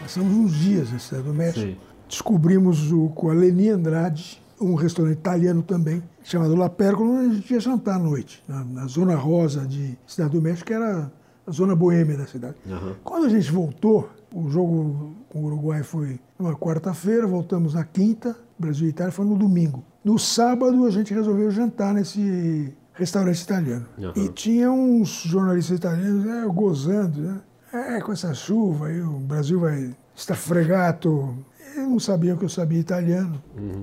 Passamos 0.00 0.32
uns 0.32 0.52
dias 0.52 0.90
na 0.90 0.98
Cidade 0.98 1.22
do 1.24 1.34
México. 1.34 1.80
Descobrimos 2.08 2.90
o, 2.90 3.08
com 3.10 3.30
a 3.30 3.34
Leni 3.34 3.70
Andrade 3.70 4.42
um 4.60 4.74
restaurante 4.74 5.18
italiano 5.18 5.62
também, 5.62 6.02
chamado 6.22 6.54
La 6.54 6.68
Pérgola, 6.68 7.10
onde 7.10 7.30
a 7.30 7.34
gente 7.34 7.52
ia 7.52 7.60
jantar 7.60 7.96
à 7.96 7.98
noite, 7.98 8.42
na, 8.46 8.64
na 8.64 8.86
Zona 8.86 9.16
Rosa 9.16 9.66
de 9.66 9.96
Cidade 10.06 10.30
do 10.30 10.42
México, 10.42 10.66
que 10.66 10.74
era 10.74 11.10
a 11.46 11.50
zona 11.50 11.74
boêmia 11.74 12.16
da 12.16 12.26
cidade. 12.26 12.54
Quando 13.02 13.26
a 13.26 13.28
gente 13.28 13.50
voltou, 13.50 14.08
o 14.34 14.48
jogo 14.50 15.14
com 15.28 15.40
o 15.40 15.46
Uruguai 15.46 15.82
foi 15.82 16.18
numa 16.38 16.54
quarta-feira, 16.54 17.26
voltamos 17.26 17.74
na 17.74 17.84
quinta, 17.84 18.36
Brasil 18.58 18.86
e 18.86 18.90
Itália 18.90 19.12
foi 19.12 19.24
no 19.26 19.36
domingo. 19.36 19.82
No 20.04 20.18
sábado 20.18 20.84
a 20.84 20.90
gente 20.90 21.12
resolveu 21.14 21.50
jantar 21.50 21.94
nesse 21.94 22.72
restaurante 22.94 23.40
italiano. 23.40 23.86
E 24.16 24.28
tinha 24.28 24.70
uns 24.70 25.08
jornalistas 25.24 25.78
italianos 25.78 26.24
né, 26.24 26.44
gozando, 26.52 27.20
né? 27.20 27.40
É, 27.72 28.00
com 28.00 28.12
essa 28.12 28.34
chuva 28.34 28.88
aí 28.88 29.00
o 29.00 29.12
Brasil 29.20 29.58
vai 29.60 29.94
estar 30.14 30.34
fregato. 30.34 31.34
Eu 31.74 31.88
não 31.88 31.98
sabia 31.98 32.36
que 32.36 32.44
eu 32.44 32.48
sabia 32.50 32.78
italiano. 32.78 33.40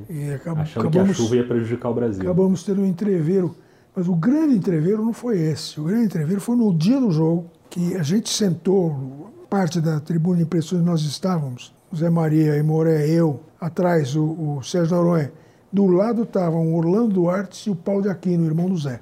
E 0.10 0.32
acab- 0.34 0.60
Achando 0.60 0.90
que 0.92 1.00
a 1.00 1.02
chuva 1.14 1.36
ia 1.38 1.48
prejudicar 1.48 1.90
o 1.90 1.94
Brasil. 1.96 2.22
Acabamos 2.22 2.64
tendo 2.64 2.82
um 2.82 2.86
entreveiro. 2.86 3.56
Mas 3.96 4.08
o 4.08 4.16
grande 4.16 4.56
entreveiro 4.56 5.04
não 5.04 5.12
foi 5.12 5.40
esse. 5.40 5.80
O 5.82 5.86
grande 5.86 6.06
entreveiro 6.06 6.40
foi 6.40 6.56
no 6.56 6.72
dia 6.72 7.00
do 7.00 7.10
jogo, 7.12 7.48
que 7.70 7.96
a 7.96 8.04
gente 8.04 8.30
sentou, 8.30 9.32
parte 9.50 9.82
da 9.82 10.00
tribuna 10.00 10.38
de 10.38 10.44
impressões 10.44 10.84
nós 10.84 11.02
estávamos, 11.02 11.74
Zé 11.96 12.10
Maria, 12.10 12.56
Imoré, 12.58 13.08
eu, 13.10 13.40
atrás 13.60 14.16
o, 14.16 14.24
o 14.58 14.64
Sérgio 14.64 14.96
Noronha. 14.96 15.32
Do 15.72 15.86
lado 15.88 16.24
estavam 16.24 16.68
o 16.68 16.76
Orlando 16.78 17.10
Duarte 17.14 17.70
e 17.70 17.72
o 17.72 17.76
Paulo 17.76 18.02
de 18.02 18.10
Aquino, 18.10 18.46
irmão 18.46 18.68
do 18.70 18.78
Zé. 18.78 19.00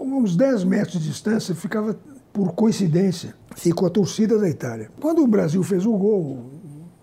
Uns 0.00 0.36
10 0.36 0.64
metros 0.64 1.00
de 1.00 1.08
distância, 1.08 1.54
ficava, 1.54 1.96
por 2.32 2.52
coincidência, 2.52 3.34
ficou 3.56 3.86
a 3.86 3.90
torcida 3.90 4.38
da 4.38 4.48
Itália. 4.48 4.90
Quando 5.00 5.22
o 5.22 5.26
Brasil 5.26 5.62
fez 5.62 5.84
o 5.86 5.92
gol, 5.96 6.20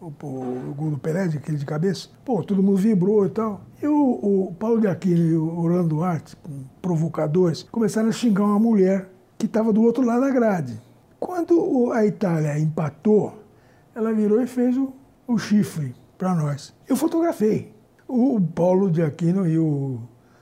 o, 0.01 0.05
o- 0.05 0.69
o 0.69 0.73
gol 0.75 0.91
do 0.91 0.97
Pelé, 0.97 1.27
de 1.27 1.37
aquele 1.37 1.57
de 1.57 1.65
cabeça, 1.65 2.07
pô, 2.25 2.41
todo 2.43 2.63
mundo 2.63 2.77
vibrou 2.77 3.25
e 3.25 3.29
tal. 3.29 3.61
E 3.81 3.87
o, 3.87 4.47
o 4.49 4.53
Paulo 4.57 4.79
de 4.81 4.87
Aquino 4.87 5.17
e 5.25 5.35
o 5.35 5.59
Orlando 5.59 5.89
Duarte, 5.89 6.35
provocadores, 6.81 7.63
começaram 7.71 8.09
a 8.09 8.11
xingar 8.11 8.43
uma 8.45 8.59
mulher 8.59 9.09
que 9.37 9.45
estava 9.45 9.71
do 9.73 9.81
outro 9.81 10.03
lado 10.05 10.21
da 10.21 10.29
grade. 10.29 10.79
Quando 11.21 11.91
a 11.93 12.03
Itália 12.03 12.57
empatou, 12.57 13.43
ela 13.93 14.11
virou 14.11 14.41
e 14.41 14.47
fez 14.47 14.75
o, 14.75 14.91
o 15.27 15.37
chifre 15.37 15.93
para 16.17 16.33
nós. 16.33 16.73
Eu 16.89 16.95
fotografei. 16.95 17.71
O 18.07 18.41
Paulo 18.41 18.89
de 18.89 19.03
Aquino 19.03 19.47
e 19.47 19.55
o 19.59 19.99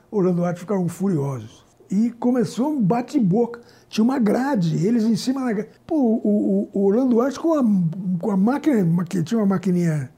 Orlando 0.09 0.38
Duarte 0.38 0.61
ficaram 0.61 0.88
furiosos. 0.88 1.65
E 1.91 2.11
começou 2.11 2.69
um 2.69 2.82
bate-boca. 2.82 3.59
Tinha 3.89 4.05
uma 4.05 4.17
grade, 4.19 4.86
eles 4.88 5.03
em 5.03 5.17
cima 5.17 5.43
da 5.43 5.51
grade. 5.51 5.69
Pô, 5.86 5.95
o, 5.97 6.69
o, 6.73 6.80
o 6.80 6.86
Orlando 6.86 7.09
Duarte 7.09 7.38
com 7.38 7.55
a, 7.55 7.63
com 8.21 8.32
a 8.32 8.38
máquina, 8.38 8.82
maqui- 8.86 9.21
tinha 9.21 9.38
uma 9.41 9.47
maquininha 9.47 10.09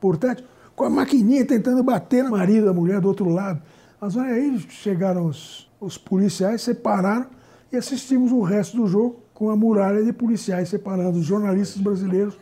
portátil, 0.00 0.46
com 0.76 0.84
a 0.84 0.90
maquininha 0.90 1.44
tentando 1.44 1.82
bater 1.82 2.22
no 2.22 2.30
marido 2.30 2.66
da 2.66 2.72
mulher 2.72 3.00
do 3.00 3.08
outro 3.08 3.28
lado. 3.28 3.60
Mas 4.00 4.16
aí, 4.16 4.60
chegaram 4.68 5.26
os, 5.26 5.68
os 5.80 5.98
policiais, 5.98 6.62
separaram 6.62 7.26
e 7.72 7.76
assistimos 7.76 8.30
o 8.30 8.42
resto 8.42 8.76
do 8.76 8.86
jogo 8.86 9.23
com 9.34 9.50
a 9.50 9.56
muralha 9.56 10.02
de 10.02 10.12
policiais 10.12 10.68
separando 10.68 11.18
os 11.18 11.26
jornalistas 11.26 11.82
brasileiros 11.82 12.34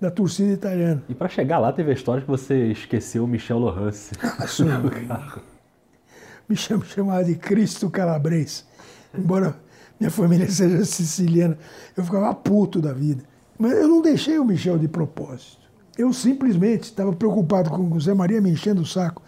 da 0.00 0.10
torcida 0.10 0.52
italiana. 0.52 1.02
E 1.08 1.14
pra 1.14 1.28
chegar 1.28 1.58
lá 1.58 1.72
teve 1.72 1.90
a 1.90 1.94
história 1.94 2.22
que 2.22 2.28
você 2.28 2.66
esqueceu 2.66 3.24
o 3.24 3.26
Michel 3.26 3.58
Lohance. 3.58 4.12
Isso, 4.44 4.64
me 6.48 6.54
chama 6.54 6.84
chamava 6.84 7.24
de 7.24 7.34
Cristo 7.34 7.90
Calabrês. 7.90 8.66
Embora 9.16 9.56
minha 9.98 10.10
família 10.10 10.48
seja 10.48 10.84
siciliana, 10.84 11.58
eu 11.96 12.04
ficava 12.04 12.32
puto 12.34 12.80
da 12.80 12.92
vida. 12.92 13.24
Mas 13.58 13.72
eu 13.72 13.88
não 13.88 14.02
deixei 14.02 14.38
o 14.38 14.44
Michel 14.44 14.78
de 14.78 14.86
propósito. 14.86 15.66
Eu 15.96 16.12
simplesmente 16.12 16.84
estava 16.84 17.12
preocupado 17.12 17.70
com 17.70 17.90
o 17.90 18.00
Zé 18.00 18.12
Maria 18.12 18.40
me 18.40 18.50
enchendo 18.50 18.82
o 18.82 18.86
saco. 18.86 19.22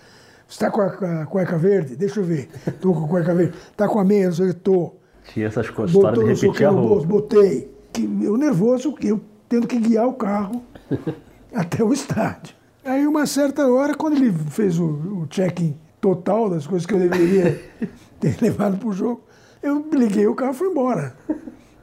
Você 0.47 0.65
está 0.65 0.71
com 0.71 0.83
a, 0.83 1.23
a 1.23 1.27
cueca 1.27 1.57
verde? 1.57 1.97
Deixa 1.97 2.21
eu 2.21 2.25
ver. 2.25 2.51
Estou 2.67 2.95
com 2.95 3.07
a 3.07 3.09
cueca 3.09 3.35
verde. 3.35 3.57
Está 3.71 3.89
com 3.89 3.99
a 3.99 4.05
meia? 4.05 4.29
Estou. 4.29 5.01
Tinha 5.33 5.47
essas 5.47 5.71
coisas, 5.71 5.95
história 5.95 6.23
de 6.23 6.33
repetir 6.33 6.67
a 6.67 6.71
roupa. 6.71 7.07
botei. 7.07 7.71
Que 7.93 8.03
eu 8.23 8.37
nervoso, 8.37 8.95
eu 9.03 9.21
tendo 9.49 9.67
que 9.67 9.79
guiar 9.79 10.07
o 10.07 10.13
carro 10.13 10.63
até 11.55 11.83
o 11.83 11.93
estádio. 11.93 12.55
Aí, 12.85 13.07
uma 13.07 13.27
certa 13.27 13.67
hora, 13.67 13.95
quando 13.95 14.17
ele 14.17 14.33
fez 14.51 14.79
o, 14.79 14.85
o 14.85 15.27
check-in 15.29 15.77
total 16.01 16.49
das 16.49 16.67
coisas 16.67 16.87
que 16.87 16.95
eu 16.95 16.99
deveria 16.99 17.61
ter 18.21 18.37
levado 18.41 18.79
para 18.79 18.89
o 18.89 18.93
jogo, 18.93 19.23
eu 19.63 19.85
liguei 19.93 20.27
o 20.27 20.35
carro 20.35 20.53
e 20.53 20.55
fui 20.55 20.69
embora. 20.69 21.15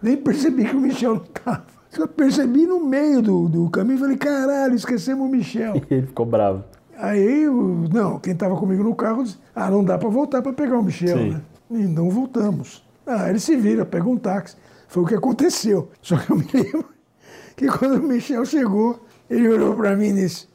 Nem 0.02 0.18
percebi 0.18 0.66
que 0.66 0.76
o 0.76 0.80
Michel 0.80 1.16
não 1.16 1.24
estava. 1.24 1.66
Só 1.90 2.08
percebi 2.08 2.66
no 2.66 2.84
meio 2.84 3.22
do, 3.22 3.48
do 3.48 3.70
caminho 3.70 3.96
e 3.96 4.00
falei, 4.00 4.18
caralho, 4.18 4.76
esquecemos 4.76 5.26
o 5.26 5.30
Michel. 5.30 5.76
E 5.76 5.84
ele 5.94 6.08
ficou 6.08 6.26
bravo. 6.26 6.64
Aí, 6.98 7.46
não, 7.94 8.20
quem 8.20 8.34
estava 8.34 8.56
comigo 8.56 8.84
no 8.84 8.96
carro 8.96 9.24
disse, 9.24 9.38
ah, 9.54 9.70
não 9.70 9.84
dá 9.84 9.98
para 9.98 10.10
voltar 10.10 10.42
para 10.42 10.54
pegar 10.54 10.78
o 10.78 10.84
Michel, 10.84 11.18
Sim. 11.18 11.30
né? 11.32 11.42
E 11.72 11.84
não 11.84 12.10
voltamos. 12.10 12.85
Ah, 13.06 13.30
ele 13.30 13.40
se 13.40 13.56
vira, 13.56 13.86
pega 13.86 14.08
um 14.08 14.18
táxi. 14.18 14.56
Foi 14.88 15.04
o 15.04 15.06
que 15.06 15.16
aconteceu. 15.16 15.90
Só 16.02 16.18
que 16.18 16.32
eu 16.32 16.38
me 16.38 16.48
lembro 16.54 16.86
que 17.56 17.68
quando 17.68 17.96
o 18.04 18.08
Michel 18.08 18.46
chegou, 18.46 19.04
ele 19.30 19.48
olhou 19.48 19.76
para 19.76 19.96
mim 19.96 20.10
e 20.10 20.14
disse, 20.14 20.48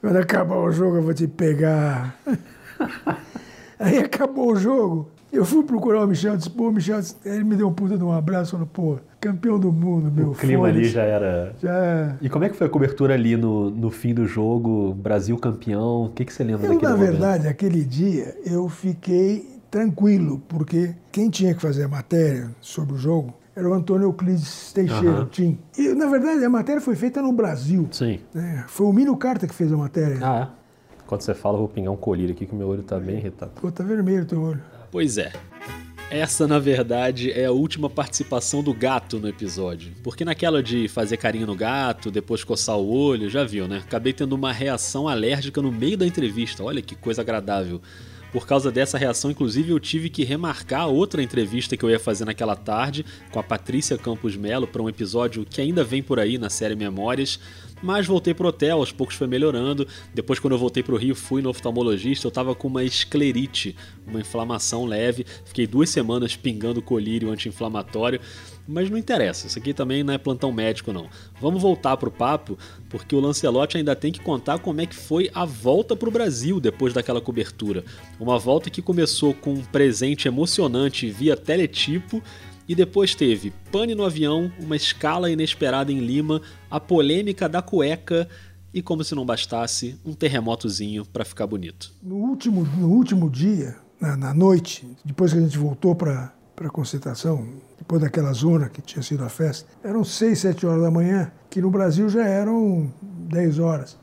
quando 0.00 0.16
acabar 0.16 0.56
o 0.58 0.70
jogo 0.70 0.96
eu 0.96 1.02
vou 1.02 1.14
te 1.14 1.26
pegar. 1.26 2.16
Aí 3.78 3.98
acabou 3.98 4.52
o 4.52 4.56
jogo. 4.56 5.10
Eu 5.32 5.44
fui 5.44 5.62
procurar 5.64 6.04
o 6.04 6.06
Michel, 6.06 6.36
disse, 6.36 6.48
pô, 6.48 6.70
Michel, 6.70 7.00
ele 7.24 7.44
me 7.44 7.56
deu 7.56 7.68
um 7.68 7.72
puta 7.72 7.98
de 7.98 8.02
um 8.04 8.12
abraço, 8.12 8.52
falou, 8.52 8.66
pô, 8.66 8.98
campeão 9.20 9.58
do 9.58 9.70
mundo, 9.70 10.10
meu 10.10 10.30
O 10.30 10.34
clima 10.34 10.66
ali 10.68 10.84
já 10.84 11.02
era. 11.02 11.52
Já 11.60 12.16
E 12.22 12.28
como 12.30 12.44
é 12.44 12.48
que 12.48 12.56
foi 12.56 12.66
a 12.68 12.70
cobertura 12.70 13.12
ali 13.14 13.36
no, 13.36 13.70
no 13.70 13.90
fim 13.90 14.14
do 14.14 14.24
jogo? 14.26 14.94
Brasil 14.94 15.36
campeão? 15.36 16.04
O 16.04 16.10
que, 16.10 16.24
que 16.24 16.32
você 16.32 16.42
lembra 16.44 16.66
Eu, 16.66 16.72
daquele 16.74 16.90
na 16.90 16.96
momento? 16.96 17.10
verdade, 17.10 17.48
aquele 17.48 17.84
dia 17.84 18.34
eu 18.46 18.68
fiquei 18.68 19.55
tranquilo, 19.76 20.42
porque 20.48 20.94
quem 21.12 21.28
tinha 21.28 21.54
que 21.54 21.60
fazer 21.60 21.84
a 21.84 21.88
matéria 21.88 22.50
sobre 22.62 22.94
o 22.94 22.96
jogo 22.96 23.34
era 23.54 23.68
o 23.68 23.74
Antônio 23.74 24.06
Euclides 24.06 24.72
Teixeira, 24.72 25.20
o 25.20 25.26
Tim. 25.26 25.58
E, 25.76 25.88
na 25.88 26.06
verdade, 26.06 26.42
a 26.42 26.48
matéria 26.48 26.80
foi 26.80 26.96
feita 26.96 27.20
no 27.20 27.30
Brasil. 27.30 27.86
Sim. 27.90 28.20
né? 28.32 28.64
Foi 28.68 28.86
o 28.86 28.92
Mino 28.92 29.14
Carta 29.18 29.46
que 29.46 29.54
fez 29.54 29.70
a 29.70 29.76
matéria. 29.76 30.18
Ah, 30.22 30.48
é? 30.50 31.02
Quando 31.06 31.20
você 31.20 31.34
fala, 31.34 31.56
eu 31.56 31.60
vou 31.60 31.68
pingar 31.68 31.92
um 31.92 31.96
colírio 31.96 32.34
aqui 32.34 32.46
que 32.46 32.54
meu 32.54 32.68
olho 32.68 32.82
tá 32.82 32.98
bem 32.98 33.18
irritado. 33.18 33.52
Pô, 33.60 33.70
tá 33.70 33.84
vermelho 33.84 34.22
o 34.22 34.26
teu 34.26 34.40
olho. 34.40 34.62
Pois 34.90 35.18
é. 35.18 35.30
Essa, 36.10 36.46
na 36.46 36.58
verdade, 36.58 37.30
é 37.32 37.44
a 37.44 37.52
última 37.52 37.90
participação 37.90 38.62
do 38.62 38.72
gato 38.72 39.18
no 39.18 39.28
episódio. 39.28 39.92
Porque 40.02 40.24
naquela 40.24 40.62
de 40.62 40.88
fazer 40.88 41.18
carinho 41.18 41.46
no 41.46 41.54
gato, 41.54 42.10
depois 42.10 42.44
coçar 42.44 42.78
o 42.78 42.88
olho, 42.88 43.28
já 43.28 43.44
viu, 43.44 43.68
né? 43.68 43.82
Acabei 43.84 44.14
tendo 44.14 44.32
uma 44.34 44.52
reação 44.52 45.06
alérgica 45.06 45.60
no 45.60 45.70
meio 45.70 45.98
da 45.98 46.06
entrevista. 46.06 46.64
Olha 46.64 46.80
que 46.80 46.94
coisa 46.94 47.20
agradável. 47.20 47.82
Por 48.36 48.46
causa 48.46 48.70
dessa 48.70 48.98
reação, 48.98 49.30
inclusive, 49.30 49.70
eu 49.70 49.80
tive 49.80 50.10
que 50.10 50.22
remarcar 50.22 50.88
outra 50.88 51.22
entrevista 51.22 51.74
que 51.74 51.82
eu 51.82 51.88
ia 51.88 51.98
fazer 51.98 52.26
naquela 52.26 52.54
tarde 52.54 53.02
com 53.30 53.40
a 53.40 53.42
Patrícia 53.42 53.96
Campos 53.96 54.36
Melo 54.36 54.66
para 54.66 54.82
um 54.82 54.90
episódio 54.90 55.46
que 55.48 55.58
ainda 55.58 55.82
vem 55.82 56.02
por 56.02 56.20
aí 56.20 56.36
na 56.36 56.50
série 56.50 56.76
Memórias. 56.76 57.40
Mas 57.82 58.06
voltei 58.06 58.32
pro 58.32 58.48
hotel, 58.48 58.78
aos 58.78 58.90
poucos 58.90 59.16
foi 59.16 59.26
melhorando. 59.26 59.86
Depois, 60.14 60.38
quando 60.38 60.54
eu 60.54 60.58
voltei 60.58 60.82
pro 60.82 60.96
Rio, 60.96 61.14
fui 61.14 61.42
no 61.42 61.50
oftalmologista. 61.50 62.26
Eu 62.26 62.30
tava 62.30 62.54
com 62.54 62.68
uma 62.68 62.82
esclerite, 62.82 63.76
uma 64.06 64.20
inflamação 64.20 64.86
leve. 64.86 65.26
Fiquei 65.44 65.66
duas 65.66 65.90
semanas 65.90 66.34
pingando 66.36 66.80
colírio 66.80 67.30
anti-inflamatório. 67.30 68.20
Mas 68.68 68.90
não 68.90 68.98
interessa, 68.98 69.46
isso 69.46 69.58
aqui 69.58 69.72
também 69.72 70.02
não 70.02 70.12
é 70.12 70.18
plantão 70.18 70.50
médico, 70.50 70.92
não. 70.92 71.08
Vamos 71.40 71.62
voltar 71.62 71.96
pro 71.96 72.10
papo, 72.10 72.58
porque 72.88 73.14
o 73.14 73.20
Lancelotti 73.20 73.76
ainda 73.76 73.94
tem 73.94 74.10
que 74.10 74.18
contar 74.18 74.58
como 74.58 74.80
é 74.80 74.86
que 74.86 74.96
foi 74.96 75.30
a 75.32 75.44
volta 75.44 75.94
pro 75.94 76.10
Brasil 76.10 76.58
depois 76.58 76.92
daquela 76.92 77.20
cobertura. 77.20 77.84
Uma 78.18 78.38
volta 78.38 78.68
que 78.68 78.82
começou 78.82 79.32
com 79.32 79.54
um 79.54 79.62
presente 79.62 80.26
emocionante 80.26 81.08
via 81.08 81.36
teletipo 81.36 82.20
e 82.68 82.74
depois 82.74 83.14
teve 83.14 83.52
pane 83.70 83.94
no 83.94 84.04
avião, 84.04 84.50
uma 84.58 84.76
escala 84.76 85.30
inesperada 85.30 85.92
em 85.92 86.00
Lima, 86.00 86.40
a 86.70 86.80
polêmica 86.80 87.48
da 87.48 87.62
cueca 87.62 88.28
e, 88.72 88.82
como 88.82 89.02
se 89.02 89.14
não 89.14 89.24
bastasse, 89.24 89.98
um 90.04 90.12
terremotozinho 90.12 91.04
pra 91.06 91.24
ficar 91.24 91.46
bonito. 91.46 91.92
No 92.02 92.16
último, 92.16 92.64
no 92.76 92.88
último 92.88 93.30
dia, 93.30 93.76
na, 94.00 94.16
na 94.16 94.34
noite, 94.34 94.86
depois 95.04 95.32
que 95.32 95.38
a 95.38 95.42
gente 95.42 95.56
voltou 95.56 95.94
para 95.94 96.32
a 96.56 96.68
concentração, 96.68 97.46
depois 97.78 98.00
daquela 98.00 98.32
zona 98.32 98.68
que 98.68 98.82
tinha 98.82 99.02
sido 99.02 99.24
a 99.24 99.28
festa, 99.28 99.68
eram 99.82 100.04
seis, 100.04 100.40
sete 100.40 100.66
horas 100.66 100.82
da 100.82 100.90
manhã, 100.90 101.30
que 101.48 101.60
no 101.60 101.70
Brasil 101.70 102.08
já 102.08 102.26
eram 102.26 102.92
10 103.00 103.58
horas. 103.58 103.96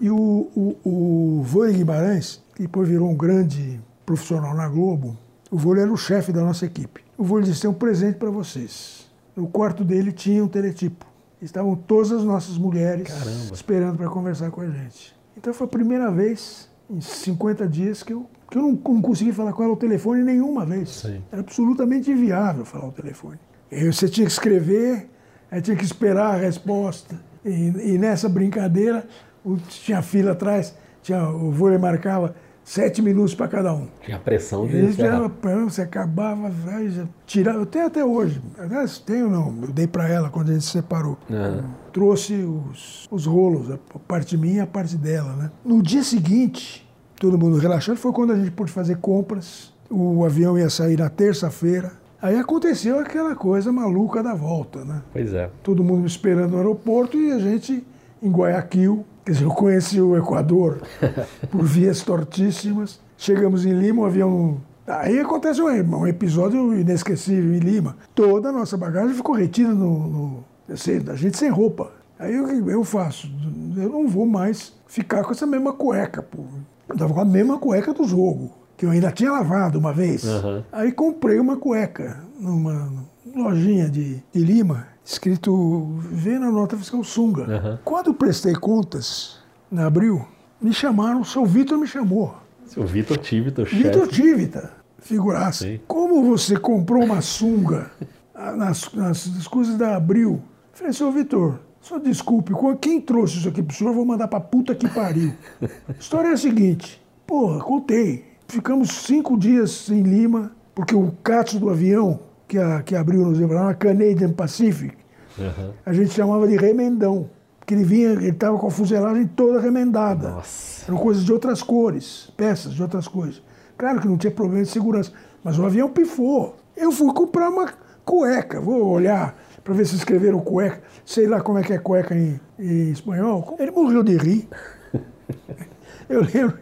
E 0.00 0.10
o, 0.10 0.50
o, 0.54 0.76
o 0.84 1.42
Vôlei 1.42 1.74
Guimarães, 1.74 2.42
que 2.54 2.62
depois 2.62 2.88
virou 2.88 3.10
um 3.10 3.16
grande 3.16 3.80
profissional 4.04 4.54
na 4.56 4.68
Globo, 4.68 5.18
o 5.52 5.56
Vôlei 5.56 5.82
era 5.84 5.92
o 5.92 5.96
chefe 5.96 6.32
da 6.32 6.40
nossa 6.40 6.64
equipe. 6.66 7.02
O 7.16 7.22
Vôlei 7.22 7.44
disse, 7.44 7.60
tem 7.60 7.70
um 7.70 7.74
presente 7.74 8.16
para 8.16 8.30
vocês. 8.30 9.06
No 9.36 9.46
quarto 9.46 9.84
dele 9.84 10.10
tinha 10.10 10.42
um 10.42 10.48
teletipo. 10.48 11.06
Estavam 11.40 11.76
todas 11.76 12.10
as 12.10 12.24
nossas 12.24 12.56
mulheres 12.58 13.08
esperando 13.52 13.96
para 13.98 14.08
conversar 14.08 14.50
com 14.50 14.60
a 14.62 14.66
gente. 14.68 15.14
Então 15.36 15.52
foi 15.54 15.66
a 15.66 15.70
primeira 15.70 16.10
vez 16.10 16.68
em 16.90 17.00
50 17.00 17.66
dias 17.68 18.02
que 18.02 18.12
eu, 18.12 18.26
que 18.50 18.56
eu 18.58 18.62
não, 18.62 18.72
não 18.72 19.02
consegui 19.02 19.32
falar 19.32 19.52
com 19.52 19.62
ela 19.62 19.72
ao 19.72 19.76
telefone 19.76 20.22
nenhuma 20.22 20.64
vez. 20.64 20.90
Era 21.30 21.40
absolutamente 21.42 22.10
inviável 22.10 22.64
falar 22.64 22.84
ao 22.84 22.92
telefone. 22.92 23.38
E 23.70 23.90
você 23.92 24.08
tinha 24.08 24.26
que 24.26 24.32
escrever, 24.32 25.08
aí 25.50 25.60
tinha 25.62 25.76
que 25.76 25.84
esperar 25.84 26.34
a 26.34 26.36
resposta. 26.36 27.18
E, 27.44 27.50
e 27.94 27.98
nessa 27.98 28.28
brincadeira, 28.28 29.06
o- 29.44 29.56
tinha 29.56 30.00
fila 30.02 30.32
atrás, 30.32 30.74
tinha, 31.02 31.28
o 31.28 31.50
vôlei 31.50 31.78
marcava 31.78 32.36
sete 32.64 33.02
minutos 33.02 33.34
para 33.34 33.48
cada 33.48 33.72
um. 33.74 33.88
Tinha 34.04 34.16
a 34.16 34.20
pressão 34.20 34.66
de 34.66 34.92
já, 34.92 35.28
pra- 35.28 35.64
você 35.64 35.82
acabava, 35.82 36.50
aí 36.68 36.90
já 36.90 37.06
tirava. 37.26 37.58
Eu 37.58 37.66
tenho 37.66 37.86
até 37.86 38.04
hoje. 38.04 38.40
Aliás, 38.58 38.98
tenho 38.98 39.28
não, 39.28 39.54
eu 39.62 39.68
dei 39.72 39.86
para 39.86 40.08
ela 40.08 40.30
quando 40.30 40.50
a 40.50 40.52
gente 40.54 40.64
se 40.64 40.70
separou. 40.72 41.18
Aham. 41.30 41.64
Trouxe 41.92 42.34
os, 42.34 43.06
os 43.10 43.26
rolos, 43.26 43.70
a 43.70 43.78
parte 44.06 44.36
minha 44.36 44.56
e 44.56 44.60
a 44.60 44.66
parte 44.66 44.96
dela, 44.96 45.32
né? 45.34 45.50
No 45.64 45.82
dia 45.82 46.02
seguinte, 46.02 46.88
todo 47.20 47.36
mundo 47.38 47.58
relaxando, 47.58 47.98
foi 47.98 48.12
quando 48.12 48.32
a 48.32 48.36
gente 48.36 48.50
pôde 48.50 48.70
fazer 48.72 48.96
compras. 48.98 49.72
O 49.90 50.24
avião 50.24 50.58
ia 50.58 50.70
sair 50.70 50.98
na 50.98 51.10
terça-feira. 51.10 51.92
Aí 52.22 52.38
aconteceu 52.38 52.98
aquela 53.00 53.34
coisa 53.34 53.72
maluca 53.72 54.22
da 54.22 54.32
volta, 54.32 54.84
né? 54.84 55.02
Pois 55.12 55.34
é. 55.34 55.50
Todo 55.62 55.82
mundo 55.82 56.06
esperando 56.06 56.52
no 56.52 56.56
aeroporto 56.58 57.16
e 57.18 57.32
a 57.32 57.38
gente 57.38 57.84
em 58.22 58.30
Guayaquil. 58.30 59.04
Quer 59.24 59.32
dizer, 59.32 59.44
eu 59.44 59.50
conheci 59.50 60.00
o 60.00 60.16
Equador 60.16 60.80
por 61.50 61.64
vias 61.64 62.02
tortíssimas. 62.02 63.00
Chegamos 63.16 63.64
em 63.64 63.72
Lima, 63.72 64.02
o 64.02 64.06
avião. 64.06 64.60
Aí 64.86 65.18
acontece 65.20 65.62
um, 65.62 66.06
episódio 66.06 66.76
inesquecível 66.76 67.54
em 67.54 67.60
Lima. 67.60 67.96
Toda 68.14 68.48
a 68.48 68.52
nossa 68.52 68.76
bagagem 68.76 69.14
ficou 69.14 69.34
retida 69.34 69.72
no. 69.72 70.08
no 70.08 70.44
assim, 70.72 71.00
a 71.08 71.14
gente 71.14 71.36
sem 71.36 71.50
roupa. 71.50 71.92
Aí 72.18 72.38
o 72.40 72.46
que 72.46 72.70
eu 72.70 72.84
faço? 72.84 73.30
Eu 73.76 73.90
não 73.90 74.08
vou 74.08 74.26
mais 74.26 74.72
ficar 74.86 75.22
com 75.22 75.32
essa 75.32 75.46
mesma 75.46 75.72
cueca, 75.72 76.22
pô. 76.22 76.42
Eu 76.88 76.96
tava 76.96 77.14
com 77.14 77.20
a 77.20 77.24
mesma 77.24 77.58
cueca 77.58 77.92
do 77.92 78.04
jogo, 78.04 78.52
que 78.76 78.84
eu 78.84 78.90
ainda 78.90 79.10
tinha 79.10 79.30
lavado 79.30 79.78
uma 79.78 79.92
vez. 79.92 80.24
Aham. 80.24 80.64
Aí 80.72 80.92
comprei 80.92 81.38
uma 81.38 81.56
cueca 81.56 82.20
numa 82.38 82.92
lojinha 83.34 83.88
de, 83.88 84.22
de 84.32 84.40
Lima, 84.40 84.86
escrito 85.04 85.98
Vê 86.10 86.38
na 86.38 86.50
nota 86.50 86.76
fiscal 86.76 87.02
Sunga. 87.04 87.44
Aham. 87.44 87.78
Quando 87.84 88.14
prestei 88.14 88.54
contas, 88.54 89.38
em 89.70 89.78
abril, 89.78 90.26
me 90.60 90.72
chamaram, 90.72 91.20
o 91.20 91.24
seu 91.24 91.44
Vitor 91.44 91.78
me 91.78 91.86
chamou. 91.86 92.34
Seu 92.66 92.86
Vitor 92.86 93.18
Tivita, 93.18 93.62
o 93.62 93.64
Vitor 93.64 94.06
chefe. 94.06 94.22
Tivita, 94.22 94.72
figuraça. 94.98 95.66
Como 95.86 96.24
você 96.24 96.56
comprou 96.56 97.02
uma 97.04 97.20
sunga 97.20 97.90
nas, 98.34 98.92
nas, 98.92 99.26
nas 99.26 99.46
coisas 99.46 99.76
da 99.76 99.96
Abril? 99.96 100.34
Eu 100.34 100.42
Falei, 100.72 100.92
seu 100.92 101.12
Vitor, 101.12 101.58
só 101.80 101.98
desculpe, 101.98 102.52
quem 102.80 103.00
trouxe 103.00 103.38
isso 103.38 103.48
aqui 103.48 103.62
pro 103.62 103.76
senhor, 103.76 103.90
eu 103.90 103.94
vou 103.94 104.06
mandar 104.06 104.28
pra 104.28 104.40
puta 104.40 104.74
que 104.74 104.88
pariu. 104.88 105.34
A 105.60 105.92
história 105.98 106.28
é 106.28 106.32
a 106.32 106.36
seguinte, 106.36 107.02
porra, 107.26 107.60
contei. 107.60 108.24
Ficamos 108.46 108.90
cinco 108.90 109.36
dias 109.36 109.88
em 109.90 110.02
Lima, 110.02 110.52
porque 110.74 110.94
o 110.94 111.12
cato 111.22 111.58
do 111.58 111.68
avião 111.68 112.20
que, 112.52 112.58
a, 112.58 112.82
que 112.82 112.94
abriu 112.94 113.24
nos 113.24 113.40
a 113.40 113.72
Canadian 113.72 114.30
Pacific, 114.32 114.94
Aham. 115.38 115.72
a 115.86 115.92
gente 115.94 116.10
chamava 116.10 116.46
de 116.46 116.54
remendão. 116.54 117.30
Porque 117.58 117.72
ele 117.72 117.84
vinha, 117.84 118.10
ele 118.10 118.28
estava 118.28 118.58
com 118.58 118.66
a 118.66 118.70
fuselagem 118.70 119.26
toda 119.26 119.58
remendada. 119.58 120.32
Nossa. 120.32 120.84
Eram 120.86 120.98
coisas 120.98 121.24
de 121.24 121.32
outras 121.32 121.62
cores, 121.62 122.30
peças 122.36 122.74
de 122.74 122.82
outras 122.82 123.08
cores. 123.08 123.40
Claro 123.78 124.00
que 124.00 124.08
não 124.08 124.18
tinha 124.18 124.30
problema 124.30 124.64
de 124.64 124.68
segurança, 124.68 125.12
mas 125.42 125.58
o 125.58 125.64
avião 125.64 125.88
pifou. 125.88 126.56
Eu 126.76 126.92
fui 126.92 127.10
comprar 127.14 127.48
uma 127.48 127.72
cueca, 128.04 128.60
vou 128.60 128.84
olhar 128.86 129.34
para 129.64 129.72
ver 129.72 129.86
se 129.86 129.94
escreveram 129.94 130.40
cueca, 130.40 130.82
sei 131.06 131.26
lá 131.26 131.40
como 131.40 131.58
é 131.58 131.62
que 131.62 131.72
é 131.72 131.78
cueca 131.78 132.14
em, 132.14 132.38
em 132.58 132.90
espanhol. 132.90 133.56
Ele 133.58 133.70
morreu 133.70 134.02
de 134.02 134.18
rir. 134.18 134.48
Eu 136.06 136.20
lembro 136.20 136.58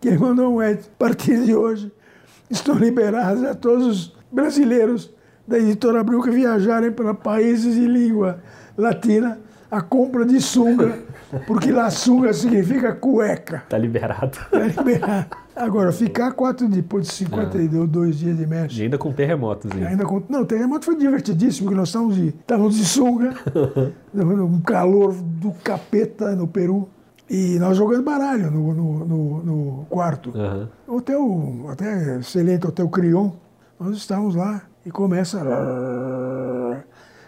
que 0.00 0.08
ele 0.08 0.18
mandou 0.18 0.54
um 0.54 0.62
Ed, 0.62 0.80
a 0.80 0.98
partir 0.98 1.44
de 1.44 1.54
hoje, 1.54 1.92
estão 2.48 2.76
liberados 2.76 3.42
a 3.44 3.54
todos 3.54 3.86
os 3.86 4.16
brasileiros 4.32 5.13
da 5.46 5.58
editora 5.58 6.00
Abril 6.00 6.22
que 6.22 6.30
viajarem 6.30 6.90
para 6.92 7.12
países 7.14 7.74
de 7.74 7.86
língua 7.86 8.38
latina 8.76 9.38
a 9.70 9.80
compra 9.82 10.24
de 10.24 10.40
sunga, 10.40 10.98
porque 11.48 11.72
lá 11.72 11.90
sunga 11.90 12.32
significa 12.32 12.94
cueca. 12.94 13.64
Tá 13.68 13.76
liberado. 13.76 14.38
Tá 14.50 14.58
liberado. 14.60 15.26
Agora, 15.56 15.90
ficar 15.92 16.32
quatro 16.32 16.68
depois 16.68 17.06
de 17.08 17.12
52 17.14 18.18
dias 18.18 18.36
de 18.36 18.46
México. 18.46 18.80
E 18.80 18.84
ainda 18.84 18.98
com 18.98 19.12
terremotos. 19.12 19.70
hein? 19.72 19.84
Ainda 19.86 20.04
com... 20.04 20.22
Não, 20.28 20.42
o 20.42 20.46
terremoto 20.46 20.84
foi 20.84 20.96
divertidíssimo, 20.96 21.66
porque 21.66 21.76
nós 21.78 21.88
estávamos 21.88 22.14
de, 22.16 22.28
estávamos 22.28 22.76
de 22.76 22.84
sunga, 22.84 23.34
um 24.14 24.60
calor 24.60 25.12
do 25.12 25.50
capeta 25.64 26.34
no 26.36 26.46
Peru, 26.46 26.88
e 27.28 27.58
nós 27.58 27.76
jogando 27.76 28.02
baralho 28.04 28.50
no, 28.50 28.74
no, 28.74 29.04
no- 29.04 29.42
no 29.44 29.86
quarto. 29.88 30.30
Aham. 30.36 30.68
Hotel, 30.86 31.66
até 31.70 32.18
excelente 32.18 32.66
Hotel 32.66 32.88
Crion, 32.88 33.30
nós 33.80 33.96
estávamos 33.96 34.34
lá 34.36 34.62
e 34.84 34.90
começa. 34.90 35.40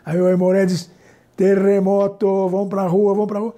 Aí 0.05 0.21
o 0.21 0.27
Aimoré 0.27 0.67
diz: 0.67 0.91
terremoto, 1.37 2.49
vamos 2.49 2.69
pra 2.69 2.87
rua, 2.87 3.13
vamos 3.15 3.29
pra 3.29 3.39
rua. 3.39 3.55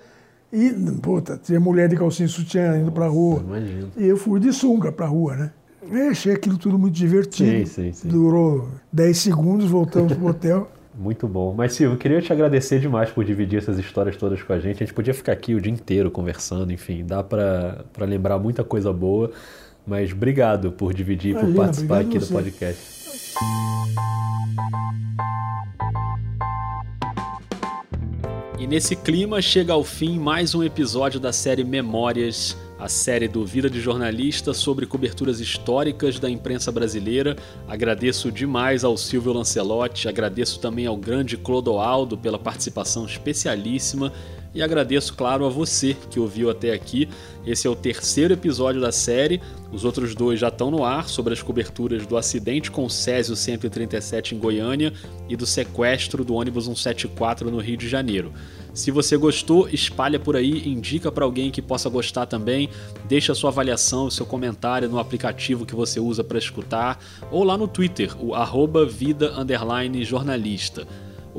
E, 0.52 0.70
puta, 1.02 1.38
tinha 1.42 1.60
mulher 1.60 1.88
de 1.88 1.96
calcinha 1.96 2.26
e 2.26 2.30
sutiã 2.30 2.78
indo 2.78 2.90
pra 2.90 3.06
rua. 3.06 3.42
Imagino. 3.46 3.90
E 3.96 4.06
eu 4.06 4.16
fui 4.16 4.40
de 4.40 4.52
sunga 4.52 4.90
pra 4.90 5.06
rua, 5.06 5.36
né? 5.36 5.52
Eu 5.90 6.10
achei 6.10 6.32
aquilo 6.32 6.58
tudo 6.58 6.78
muito 6.78 6.94
divertido. 6.94 7.50
Sim, 7.50 7.66
sim, 7.66 7.92
sim. 7.92 8.08
Durou 8.08 8.68
10 8.92 9.16
segundos, 9.16 9.70
voltamos 9.70 10.12
pro 10.12 10.26
hotel. 10.26 10.70
Muito 10.98 11.28
bom. 11.28 11.54
Mas, 11.56 11.74
Silvio, 11.74 11.94
eu 11.94 11.98
queria 11.98 12.20
te 12.20 12.32
agradecer 12.32 12.80
demais 12.80 13.08
por 13.08 13.24
dividir 13.24 13.58
essas 13.58 13.78
histórias 13.78 14.16
todas 14.16 14.42
com 14.42 14.52
a 14.52 14.58
gente. 14.58 14.82
A 14.82 14.86
gente 14.86 14.92
podia 14.92 15.14
ficar 15.14 15.30
aqui 15.30 15.54
o 15.54 15.60
dia 15.60 15.72
inteiro 15.72 16.10
conversando, 16.10 16.72
enfim, 16.72 17.04
dá 17.06 17.22
pra 17.22 17.84
pra 17.92 18.04
lembrar 18.04 18.36
muita 18.40 18.64
coisa 18.64 18.92
boa. 18.92 19.30
Mas 19.86 20.12
obrigado 20.12 20.72
por 20.72 20.92
dividir, 20.92 21.34
por 21.34 21.44
Imagina, 21.44 21.64
participar 21.64 22.00
obrigado 22.00 22.16
aqui 22.16 22.26
do 22.26 22.32
podcast. 22.32 22.97
E 28.58 28.66
nesse 28.66 28.96
clima 28.96 29.40
chega 29.40 29.72
ao 29.72 29.84
fim 29.84 30.18
mais 30.18 30.52
um 30.52 30.64
episódio 30.64 31.20
da 31.20 31.32
série 31.32 31.62
Memórias, 31.62 32.56
a 32.76 32.88
série 32.88 33.28
do 33.28 33.46
Vida 33.46 33.70
de 33.70 33.80
Jornalista 33.80 34.52
sobre 34.52 34.84
coberturas 34.84 35.38
históricas 35.38 36.18
da 36.18 36.28
imprensa 36.28 36.72
brasileira. 36.72 37.36
Agradeço 37.68 38.32
demais 38.32 38.82
ao 38.82 38.96
Silvio 38.96 39.32
Lancelotti, 39.32 40.08
agradeço 40.08 40.58
também 40.58 40.86
ao 40.86 40.96
grande 40.96 41.36
Clodoaldo 41.36 42.18
pela 42.18 42.38
participação 42.38 43.06
especialíssima 43.06 44.12
e 44.54 44.62
agradeço, 44.62 45.14
claro, 45.14 45.44
a 45.44 45.48
você 45.48 45.96
que 46.10 46.18
ouviu 46.18 46.50
até 46.50 46.72
aqui. 46.72 47.08
Esse 47.46 47.66
é 47.66 47.70
o 47.70 47.76
terceiro 47.76 48.34
episódio 48.34 48.80
da 48.80 48.90
série. 48.90 49.40
Os 49.70 49.84
outros 49.84 50.14
dois 50.14 50.40
já 50.40 50.48
estão 50.48 50.70
no 50.70 50.84
ar 50.84 51.08
sobre 51.08 51.32
as 51.32 51.42
coberturas 51.42 52.06
do 52.06 52.16
acidente 52.16 52.70
com 52.70 52.84
o 52.84 52.90
Césio 52.90 53.36
137 53.36 54.34
em 54.34 54.38
Goiânia 54.38 54.92
e 55.28 55.36
do 55.36 55.46
sequestro 55.46 56.24
do 56.24 56.34
ônibus 56.34 56.64
174 56.64 57.50
no 57.50 57.58
Rio 57.58 57.76
de 57.76 57.88
Janeiro. 57.88 58.32
Se 58.72 58.90
você 58.90 59.16
gostou, 59.16 59.68
espalha 59.68 60.20
por 60.20 60.36
aí, 60.36 60.68
indica 60.68 61.10
para 61.10 61.24
alguém 61.24 61.50
que 61.50 61.60
possa 61.60 61.88
gostar 61.88 62.26
também, 62.26 62.68
deixa 63.08 63.34
sua 63.34 63.50
avaliação, 63.50 64.10
seu 64.10 64.24
comentário 64.24 64.88
no 64.88 64.98
aplicativo 64.98 65.66
que 65.66 65.74
você 65.74 65.98
usa 65.98 66.22
para 66.22 66.38
escutar 66.38 66.98
ou 67.30 67.42
lá 67.44 67.56
no 67.58 67.66
Twitter, 67.66 68.14
o 68.24 68.34
arroba 68.34 68.86
vida 68.86 69.32
jornalista. 70.04 70.86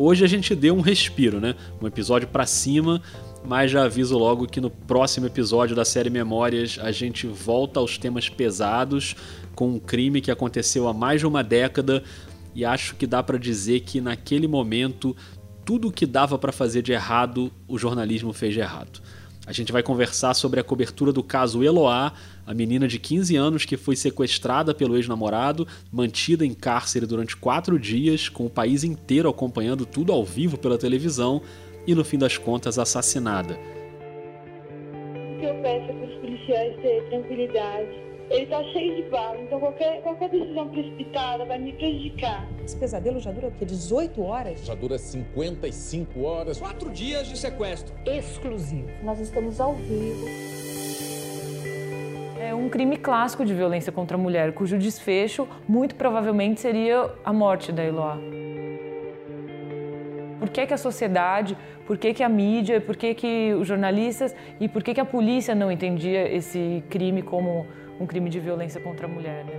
Hoje 0.02 0.24
a 0.24 0.30
gente 0.30 0.56
deu 0.56 0.74
um 0.74 0.80
respiro, 0.80 1.42
né? 1.42 1.56
Um 1.82 1.86
episódio 1.86 2.26
pra 2.26 2.46
cima, 2.46 3.02
mas 3.46 3.70
já 3.70 3.84
aviso 3.84 4.18
logo 4.18 4.48
que 4.48 4.62
no 4.62 4.70
próximo 4.70 5.26
episódio 5.26 5.76
da 5.76 5.84
série 5.84 6.10
Memórias 6.10 6.80
a 6.82 6.90
gente 6.90 7.28
volta 7.28 7.82
aos 7.82 7.98
temas 7.98 8.30
pesados 8.30 9.14
com 9.54 9.72
um 9.72 9.78
crime 9.78 10.22
que 10.22 10.32
aconteceu 10.32 10.88
há 10.88 10.94
mais 10.94 11.20
de 11.20 11.28
uma 11.28 11.44
década 11.44 12.02
e 12.56 12.64
acho 12.64 12.96
que 12.96 13.06
dá 13.06 13.22
pra 13.22 13.38
dizer 13.38 13.82
que 13.82 14.00
naquele 14.00 14.48
momento 14.48 15.14
tudo 15.66 15.90
o 15.90 15.92
que 15.92 16.06
dava 16.06 16.40
pra 16.40 16.54
fazer 16.54 16.82
de 16.82 16.94
errado, 16.94 17.52
o 17.68 17.78
jornalismo 17.78 18.32
fez 18.32 18.54
de 18.54 18.62
errado. 18.62 19.02
A 19.50 19.52
gente 19.52 19.72
vai 19.72 19.82
conversar 19.82 20.36
sobre 20.36 20.60
a 20.60 20.64
cobertura 20.64 21.12
do 21.12 21.24
caso 21.24 21.64
Eloá, 21.64 22.14
a 22.46 22.54
menina 22.54 22.88
de 22.88 23.00
15 23.00 23.36
anos 23.36 23.66
que 23.66 23.78
foi 23.78 23.96
sequestrada 23.96 24.76
pelo 24.76 24.96
ex-namorado, 24.96 25.68
mantida 25.92 26.46
em 26.46 26.54
cárcere 26.54 27.08
durante 27.08 27.36
quatro 27.36 27.80
dias, 27.80 28.30
com 28.30 28.46
o 28.46 28.50
país 28.50 28.84
inteiro 28.84 29.28
acompanhando 29.28 29.88
tudo 29.88 30.14
ao 30.14 30.24
vivo 30.24 30.56
pela 30.56 30.78
televisão 30.78 31.42
e, 31.88 31.96
no 31.96 32.06
fim 32.06 32.20
das 32.20 32.38
contas, 32.38 32.78
assassinada. 32.78 33.58
Eu 35.42 35.56
peço 35.64 35.90
é 35.90 35.94
para 35.94 36.06
os 36.06 36.16
policiais 36.22 36.76
terem 36.84 37.10
tranquilidade. 37.10 38.09
Ele 38.30 38.46
tá 38.46 38.64
cheio 38.66 38.96
de 38.96 39.10
bala, 39.10 39.42
então 39.42 39.60
qualquer, 39.60 40.04
qualquer 40.04 40.30
decisão 40.30 40.70
precipitada 40.70 41.46
vai 41.46 41.58
me 41.58 41.74
prejudicar. 41.74 42.48
Esse 42.64 42.78
pesadelo 42.78 43.20
já 43.20 43.32
dura 43.32 43.48
o 43.48 43.52
quê? 43.52 43.66
18 43.66 44.22
horas? 44.22 44.64
Já 44.64 44.76
dura 44.76 45.00
55 45.00 46.22
horas. 46.22 46.60
Quatro 46.60 46.92
dias 46.92 47.28
de 47.28 47.36
sequestro. 47.36 47.92
Exclusivo. 48.06 48.88
Nós 49.04 49.20
estamos 49.20 49.60
ao 49.60 49.74
vivo. 49.74 50.28
É 52.40 52.54
um 52.54 52.70
crime 52.70 52.98
clássico 52.98 53.44
de 53.44 53.54
violência 53.54 53.92
contra 53.92 54.16
a 54.16 54.20
mulher, 54.20 54.54
cujo 54.54 54.78
desfecho 54.78 55.48
muito 55.68 55.96
provavelmente 55.96 56.62
seria 56.62 57.10
a 57.26 57.34
morte 57.34 57.72
da 57.72 57.84
Eloá. 57.84 58.18
Por 60.40 60.50
que, 60.50 60.68
que 60.68 60.74
a 60.74 60.78
sociedade, 60.78 61.58
por 61.86 61.98
que, 61.98 62.14
que 62.14 62.24
a 62.24 62.30
mídia, 62.30 62.80
por 62.80 62.96
que, 62.96 63.16
que 63.16 63.54
os 63.56 63.68
jornalistas 63.68 64.36
e 64.60 64.70
por 64.70 64.84
que, 64.84 64.94
que 64.94 65.02
a 65.02 65.06
polícia 65.06 65.56
não 65.56 65.72
entendia 65.72 66.32
esse 66.32 66.84
crime 66.90 67.24
como 67.24 67.66
um 68.00 68.08
crime 68.08 68.30
de 68.30 68.40
violência 68.40 68.80
contra 68.80 69.06
a 69.06 69.10
mulher? 69.10 69.46
Né? 69.46 69.52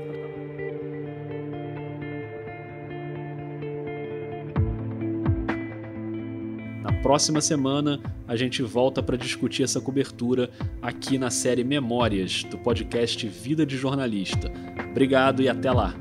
Na 6.82 6.92
próxima 7.02 7.40
semana 7.40 8.00
a 8.26 8.36
gente 8.36 8.62
volta 8.62 9.02
para 9.02 9.16
discutir 9.16 9.62
essa 9.62 9.80
cobertura 9.80 10.50
aqui 10.80 11.18
na 11.18 11.30
série 11.30 11.64
Memórias 11.64 12.44
do 12.44 12.56
podcast 12.58 13.26
Vida 13.28 13.66
de 13.66 13.76
Jornalista. 13.76 14.50
Obrigado 14.90 15.42
e 15.42 15.48
até 15.48 15.70
lá. 15.70 15.94